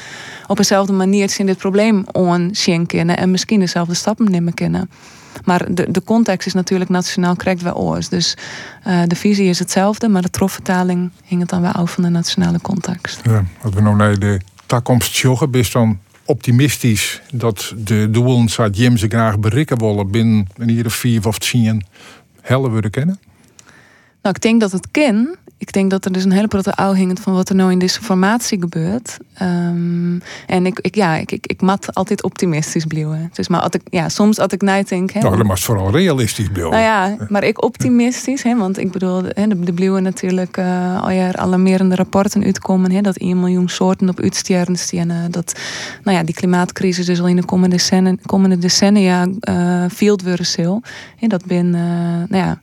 op 0.47 0.57
dezelfde 0.57 0.93
manier 0.93 1.31
zien 1.31 1.47
dit 1.47 1.59
probleem 1.59 2.05
on 2.12 2.55
kennen 2.87 3.16
en 3.16 3.31
misschien 3.31 3.61
dezelfde 3.61 3.95
stappen 3.95 4.31
nemen 4.31 4.55
kunnen. 4.55 4.91
Maar 5.45 5.75
de, 5.75 5.91
de 5.91 6.03
context 6.05 6.47
is 6.47 6.55
natuurlijk 6.55 6.91
nationaal 6.91 7.37
correct 7.37 7.62
wel 7.62 7.75
oors. 7.75 8.09
Dus 8.09 8.37
uh, 8.87 9.03
de 9.07 9.16
visie 9.16 9.49
is 9.49 9.59
hetzelfde, 9.59 10.09
maar 10.09 10.23
de 10.23 10.31
trofvertaling 10.31 11.11
hing 11.25 11.41
het 11.41 11.51
dan 11.51 11.61
wel 11.61 11.73
af 11.73 11.93
van 11.93 12.03
de 12.03 12.09
nationale 12.09 12.61
context. 12.61 13.21
Ja, 13.23 13.45
wat 13.62 13.75
we 13.75 13.81
nou 13.81 13.97
naar 13.97 14.19
de 14.19 14.41
toekomst 14.66 15.16
joggen, 15.16 15.53
is 15.53 15.71
dan 15.71 15.99
optimistisch 16.29 17.20
dat 17.33 17.74
de 17.76 18.11
doelen 18.11 18.49
zou 18.49 18.70
Jim 18.70 18.97
ze 18.97 19.09
graag 19.09 19.39
bereiken 19.39 19.79
willen 19.79 20.11
binnen 20.11 20.47
een 20.57 20.72
jaar 20.72 20.91
vier 20.91 21.26
of 21.26 21.39
tien 21.39 21.85
willen 22.72 22.91
kennen? 22.91 23.18
Nou, 24.22 24.35
ik 24.35 24.43
denk 24.43 24.61
dat 24.61 24.72
het 24.72 24.91
kan 24.91 25.37
ik 25.59 25.73
denk 25.73 25.91
dat 25.91 26.05
er 26.05 26.13
dus 26.13 26.25
een 26.25 26.33
hele 26.33 26.49
grote 26.49 26.77
hingend 26.95 27.21
van 27.21 27.33
wat 27.33 27.49
er 27.49 27.55
nou 27.55 27.73
in 27.73 27.79
deze 27.79 28.03
formatie 28.03 28.61
gebeurt. 28.61 29.19
Um, 29.43 30.23
en 30.47 30.67
ik, 30.67 30.79
ik, 30.81 30.95
ja, 30.95 31.15
ik, 31.15 31.33
ik, 31.33 31.47
ik 31.47 31.61
mat 31.61 31.95
altijd 31.95 32.23
optimistisch 32.23 32.85
blijven. 32.85 33.31
Dus 33.33 33.49
maar 33.49 33.61
als 33.61 33.71
ik, 33.71 33.81
ja, 33.91 34.09
soms 34.09 34.39
als 34.39 34.53
ik 34.53 34.63
denk... 34.89 35.11
Hè, 35.11 35.21
nou, 35.21 35.37
dat 35.37 35.47
was 35.47 35.65
vooral 35.65 35.91
realistisch 35.91 36.49
blijven. 36.49 36.71
Nou 36.71 36.83
ja, 36.83 37.17
maar 37.29 37.45
ik 37.45 37.63
optimistisch. 37.63 38.43
Hè, 38.43 38.57
want 38.57 38.79
ik 38.79 38.91
bedoel, 38.91 39.23
hè, 39.23 39.47
de, 39.47 39.61
de 39.61 39.73
natuurlijk 40.03 40.57
uh, 40.57 41.03
al 41.03 41.11
jaar 41.11 41.37
alarmerende 41.37 41.95
rapporten 41.95 42.45
uitkomen. 42.45 42.91
Hè, 42.91 43.01
dat 43.01 43.17
1 43.17 43.41
miljoen 43.41 43.69
soorten 43.69 44.09
op 44.09 44.21
uitsterren 44.21 44.77
staan. 44.77 45.13
Dat 45.31 45.61
nou 46.05 46.17
ja, 46.17 46.23
die 46.23 46.35
klimaatcrisis 46.35 47.07
dus 47.07 47.21
al 47.21 47.27
in 47.27 47.37
de 47.37 47.45
komende 47.45 47.77
decennia, 47.77 48.15
komende 48.27 48.59
decennia 48.59 49.27
uh, 49.49 49.85
field 49.91 50.23
worden 50.23 50.47
Dat 51.21 51.45
ben, 51.45 51.67
uh, 51.67 51.73
nou 52.29 52.45
ja 52.45 52.61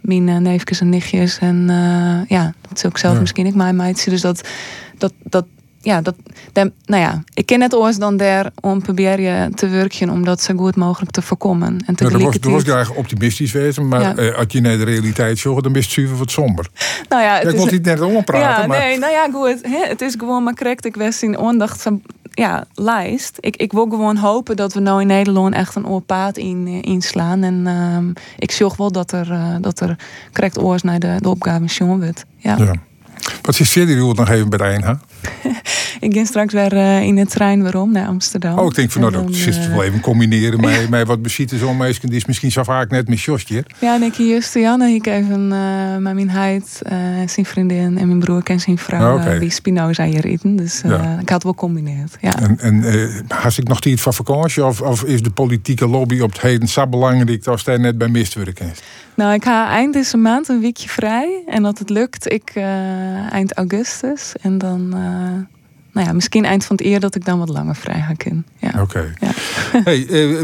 mijn 0.00 0.28
uh, 0.28 0.36
neefjes 0.36 0.80
en 0.80 0.88
nichtjes. 0.88 1.38
En 1.38 1.66
uh, 1.70 2.28
ja, 2.28 2.54
dat 2.68 2.76
is 2.76 2.84
ook 2.86 2.98
zelf 2.98 3.20
misschien 3.20 3.46
ik 3.46 3.54
mijn 3.54 3.76
meidje. 3.76 4.10
Dus 4.10 4.20
dat, 4.20 4.48
dat, 4.98 5.12
dat, 5.22 5.46
ja, 5.80 6.00
dat, 6.00 6.14
de, 6.52 6.72
nou 6.84 7.02
ja, 7.02 7.22
ik 7.34 7.46
ken 7.46 7.60
het 7.60 7.74
oors 7.74 7.96
dan 7.96 8.16
daar 8.16 8.50
om 8.60 8.82
proberen 8.82 9.54
te 9.54 9.68
werken 9.68 10.10
om 10.10 10.24
dat 10.24 10.42
zo 10.42 10.54
goed 10.56 10.76
mogelijk 10.76 11.10
te 11.10 11.22
voorkomen. 11.22 11.82
En 11.86 11.94
te 11.94 12.04
ja, 12.04 12.18
was, 12.18 12.36
was 12.40 12.62
graag 12.62 12.94
optimistisch 12.94 13.52
wezen, 13.52 13.88
maar 13.88 14.00
ja. 14.00 14.16
uh, 14.16 14.36
als 14.36 14.46
je 14.48 14.60
naar 14.60 14.76
de 14.76 14.84
realiteit 14.84 15.38
zocht, 15.38 15.62
dan 15.62 15.74
is 15.74 15.84
het 15.84 15.94
zuiver 15.94 16.16
wat 16.16 16.30
somber. 16.30 16.68
Nou 17.08 17.22
ja, 17.22 17.38
het 17.38 17.48
ik 17.48 17.56
wil 17.56 17.66
niet 17.66 17.84
net 17.84 18.00
ompraten. 18.00 18.62
Ja, 18.62 18.66
maar... 18.66 18.78
nee, 18.78 18.98
nou 18.98 19.12
ja, 19.12 19.28
goed. 19.32 19.60
Het 19.88 20.00
is 20.00 20.14
gewoon 20.18 20.42
maar 20.42 20.54
correct. 20.54 20.84
Ik 20.84 20.96
was 20.96 21.22
in 21.22 21.38
ondacht 21.38 21.86
ja, 22.38 22.64
lijst. 22.74 23.36
Ik, 23.40 23.56
ik 23.56 23.72
wil 23.72 23.86
gewoon 23.88 24.16
hopen 24.16 24.56
dat 24.56 24.74
we 24.74 24.80
nou 24.80 25.00
in 25.00 25.06
Nederland 25.06 25.54
echt 25.54 25.74
een 25.74 25.86
oorpaad 25.86 26.36
in, 26.36 26.66
eh, 26.66 26.92
inslaan. 26.92 27.42
En 27.42 27.66
uh, 27.66 28.22
ik 28.38 28.50
zorg 28.50 28.76
wel 28.76 28.92
dat 28.92 29.12
er, 29.12 29.30
uh, 29.30 29.56
dat 29.60 29.80
er 29.80 29.96
correct 30.32 30.58
oors 30.58 30.82
naar 30.82 30.98
de, 30.98 31.16
de 31.20 31.28
opgave 31.28 31.66
wordt. 31.66 32.24
Ja. 32.36 32.56
ja. 32.56 32.74
Wat 33.42 33.60
is 33.60 33.74
jullie 33.74 33.96
nog 34.14 34.28
even 34.28 34.50
bij 34.50 34.58
de? 34.58 34.98
ik 36.00 36.14
ga 36.14 36.26
straks 36.26 36.52
weer 36.52 36.72
uh, 36.72 37.02
in 37.02 37.16
het 37.16 37.30
trein 37.30 37.62
waarom 37.62 37.92
naar 37.92 38.06
Amsterdam. 38.06 38.58
Oh, 38.58 38.66
ik 38.66 38.74
denk 38.74 38.90
van 38.90 39.00
nou, 39.00 39.12
dat 39.12 39.30
is 39.30 39.68
wel 39.68 39.82
even 39.82 40.00
combineren 40.00 40.60
met, 40.60 40.88
met 40.90 41.06
wat 41.06 41.22
bezieten 41.22 41.58
zo 41.58 41.74
meisje. 41.74 42.06
Die 42.06 42.16
is 42.16 42.24
misschien 42.24 42.52
zo 42.52 42.62
vaak 42.62 42.90
net 42.90 43.08
met 43.08 43.20
Josje. 43.20 43.64
Ja, 43.78 43.94
en 43.94 44.02
ik 44.02 44.14
hier 44.14 44.48
Janne, 44.54 44.88
ik 44.88 45.06
even 45.06 45.52
uh, 45.52 45.96
met 45.96 46.14
mijn 46.14 46.30
heid, 46.30 46.82
zijn 47.26 47.46
vriendin 47.46 47.98
en 47.98 48.06
mijn 48.06 48.18
broer 48.18 48.42
en 48.44 48.60
zijn 48.60 48.78
vrouw, 48.78 49.14
oh, 49.14 49.20
okay. 49.20 49.38
die 49.38 49.50
Spinoza 49.50 50.04
hier 50.04 50.24
eten. 50.24 50.56
Dus 50.56 50.80
ja. 50.84 51.18
ik 51.20 51.28
had 51.28 51.42
wel 51.42 51.54
combineerd. 51.54 52.16
Ja. 52.20 52.40
En, 52.40 52.58
en 52.58 52.84
had 53.28 53.56
ik 53.56 53.68
nog 53.68 53.80
iets 53.80 54.02
van 54.02 54.14
vakantie 54.14 54.64
of, 54.64 54.80
of 54.80 55.04
is 55.04 55.22
de 55.22 55.30
politieke 55.30 55.88
lobby 55.88 56.20
op 56.20 56.32
het 56.32 56.40
heden 56.40 56.68
zo 56.68 56.86
belangrijk 56.86 57.46
als 57.46 57.64
hij 57.64 57.76
net 57.76 57.98
bij 57.98 58.08
mist 58.08 58.34
worden 58.34 58.54
Nou, 59.14 59.34
ik 59.34 59.44
ga 59.44 59.68
eind 59.68 59.92
deze 59.92 60.16
maand 60.16 60.48
een 60.48 60.60
weekje 60.60 60.88
vrij. 60.88 61.42
En 61.46 61.62
dat 61.62 61.78
het 61.78 61.90
lukt, 61.90 62.32
ik 62.32 62.52
eind 63.30 63.52
augustus. 63.52 64.32
En 64.40 64.58
dan 64.58 64.94
nou 65.98 66.10
ja, 66.10 66.16
misschien 66.16 66.44
eind 66.44 66.64
van 66.64 66.76
het 66.76 66.84
eer 66.84 67.00
dat 67.00 67.14
ik 67.14 67.24
dan 67.24 67.38
wat 67.38 67.48
langer 67.48 67.76
vrij 67.76 68.00
ga 68.00 68.12
kunnen. 68.12 68.46
Ja. 68.58 68.82
Oké. 68.82 69.14
Ja. 69.20 69.30
Hey, 69.84 69.98
uh, 69.98 70.40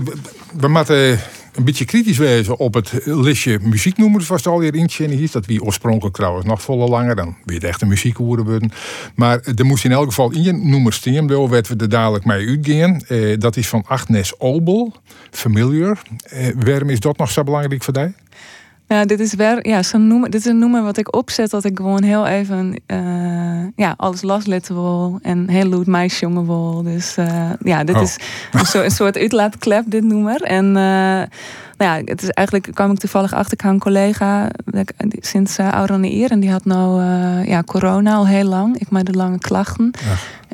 we 0.56 0.68
moeten 0.68 1.18
een 1.54 1.64
beetje 1.64 1.84
kritisch 1.84 2.18
wezen 2.18 2.58
op 2.58 2.74
het 2.74 2.92
listje 3.04 3.58
muzieknoemers 3.62 4.26
was 4.26 4.44
het 4.44 4.52
alweer 4.52 4.74
in 4.74 4.90
hier. 5.10 5.30
Dat 5.32 5.46
wie 5.46 5.62
oorspronkelijk 5.62 6.16
trouwens 6.16 6.46
nog 6.46 6.62
volle 6.62 6.88
langer. 6.88 7.16
Dan 7.16 7.36
weer 7.44 7.60
de 7.60 7.66
echte 7.66 7.86
muziekhoeren 7.86 8.44
worden. 8.44 8.72
Maar 9.14 9.40
er 9.40 9.66
moest 9.66 9.84
in 9.84 9.92
elk 9.92 10.04
geval 10.04 10.30
in 10.32 10.42
je 10.42 10.52
noemer 10.52 10.92
staan. 10.92 11.26
Daar 11.26 11.48
we 11.48 11.76
er 11.76 11.88
dadelijk 11.88 12.24
mee 12.24 12.48
uitgaan. 12.48 13.02
Uh, 13.08 13.38
dat 13.38 13.56
is 13.56 13.68
van 13.68 13.84
Agnes 13.86 14.40
Obel. 14.40 14.92
Familiar. 15.30 16.02
Uh, 16.32 16.48
waarom 16.64 16.90
is 16.90 17.00
dat 17.00 17.16
nog 17.16 17.30
zo 17.30 17.42
belangrijk 17.42 17.84
voor 17.84 17.94
jou? 17.94 18.12
Ja, 18.88 19.04
dit 19.04 19.20
is 19.20 19.34
wel, 19.34 19.58
ja, 19.62 19.82
zo'n 19.82 20.06
noemer, 20.06 20.30
dit 20.30 20.40
is 20.40 20.46
een 20.46 20.58
noemer 20.58 20.82
wat 20.82 20.96
ik 20.96 21.16
opzet 21.16 21.50
dat 21.50 21.64
ik 21.64 21.76
gewoon 21.76 22.02
heel 22.02 22.26
even 22.26 22.82
uh, 22.86 23.66
ja, 23.76 23.94
alles 23.96 24.22
lastletten 24.22 24.74
wil 24.74 25.18
en 25.22 25.48
heel 25.48 25.68
lood 25.68 25.86
meisje 25.86 26.20
jongen 26.20 26.46
wil. 26.46 26.82
Dus 26.82 27.16
uh, 27.18 27.50
ja, 27.62 27.84
dit 27.84 27.96
oh. 27.96 28.02
is 28.02 28.16
een 28.52 28.66
soort, 28.66 28.84
een 28.84 28.90
soort 28.90 29.16
uitlaatklep, 29.16 29.84
dit 29.86 30.04
noemer. 30.04 30.42
En 30.42 30.76
uh, 30.76 31.22
nou 31.76 31.98
ja, 31.98 32.04
het 32.04 32.22
is 32.22 32.28
eigenlijk 32.28 32.74
kwam 32.74 32.90
ik 32.90 32.98
toevallig 32.98 33.32
achter 33.32 33.52
ik 33.52 33.62
een 33.62 33.78
collega 33.78 34.50
sinds 35.20 35.58
uh, 35.58 35.72
ouder 35.72 36.00
dan 36.00 36.10
eer 36.10 36.30
en 36.30 36.40
die 36.40 36.50
had 36.50 36.64
nou 36.64 37.02
ja, 37.46 37.62
corona 37.62 38.14
al 38.14 38.26
heel 38.26 38.44
lang. 38.44 38.78
Ik 38.78 38.90
maak 38.90 39.04
de 39.04 39.12
lange 39.12 39.38
klachten. 39.38 39.92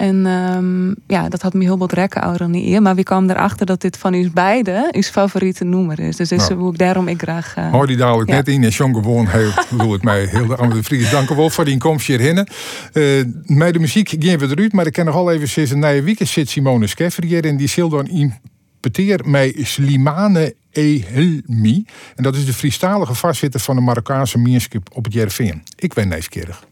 En 0.01 0.27
um, 0.27 0.95
ja, 1.07 1.29
dat 1.29 1.43
had 1.43 1.55
me 1.55 1.63
heel 1.63 1.79
wat 1.79 1.93
rekken 1.93 2.23
ouder 2.23 2.39
dan 2.39 2.55
eer. 2.55 2.83
Maar 2.83 2.95
we 2.95 3.03
kwamen 3.03 3.31
erachter 3.31 3.67
dat 3.67 3.81
dit 3.81 3.97
van 3.97 4.15
u 4.15 4.31
beiden 4.31 4.89
uw 4.91 5.03
favoriete 5.03 5.65
noemer 5.65 6.01
is. 6.01 6.17
Dus 6.17 6.33
is 6.33 6.49
nou. 6.49 6.61
hoe 6.61 6.73
ik 6.73 6.79
daarom 6.79 7.09
ik 7.09 7.23
graag. 7.23 7.57
Uh, 7.59 7.71
Hoor 7.71 7.87
die 7.87 7.97
dadelijk 7.97 8.31
ja. 8.31 8.37
net 8.37 8.49
in 8.49 8.65
en 8.65 8.71
John 8.71 8.93
gewoon 8.93 9.27
heel, 9.27 9.51
bedoel 9.71 9.93
het 9.93 10.03
mij 10.03 10.25
heel 10.25 10.47
de 10.47 10.57
andere 10.57 10.83
vrienden. 10.83 11.11
Dank 11.11 11.31
u 11.31 11.35
wel 11.35 11.51
voor 11.51 11.65
die 11.65 11.79
komst 11.79 12.07
hierheen. 12.07 12.49
Uh, 12.93 13.25
met 13.45 13.73
de 13.73 13.79
muziek 13.79 14.15
gaan 14.19 14.39
we 14.39 14.49
eruit, 14.49 14.73
maar 14.73 14.87
ik 14.87 14.93
ken 14.93 15.05
nog 15.05 15.15
al 15.15 15.33
even 15.33 15.49
sinds 15.49 15.71
een 15.71 15.79
nieuwe 15.79 16.03
week 16.03 16.19
zit 16.23 16.49
Simone 16.49 16.87
Skeffer 16.87 17.25
hier 17.25 17.45
en 17.45 17.57
die 17.57 17.69
zal 17.69 17.89
dan 17.89 18.09
in 18.09 18.35
peteer 18.81 19.21
mij 19.25 19.55
Slimane 19.59 20.55
Ehelmi. 20.71 21.85
En 22.17 22.23
dat 22.23 22.37
is 22.37 22.47
de 22.47 22.53
Friestalige 22.53 23.15
vastzitter 23.15 23.61
van 23.61 23.77
de 23.77 23.83
Marokkaanse 23.83 24.39
Mierskip 24.39 24.89
op 24.93 25.05
het 25.05 25.13
Jerveen. 25.13 25.63
Ik 25.77 25.95
ben 25.95 26.09
nieuwsgierig. 26.09 26.69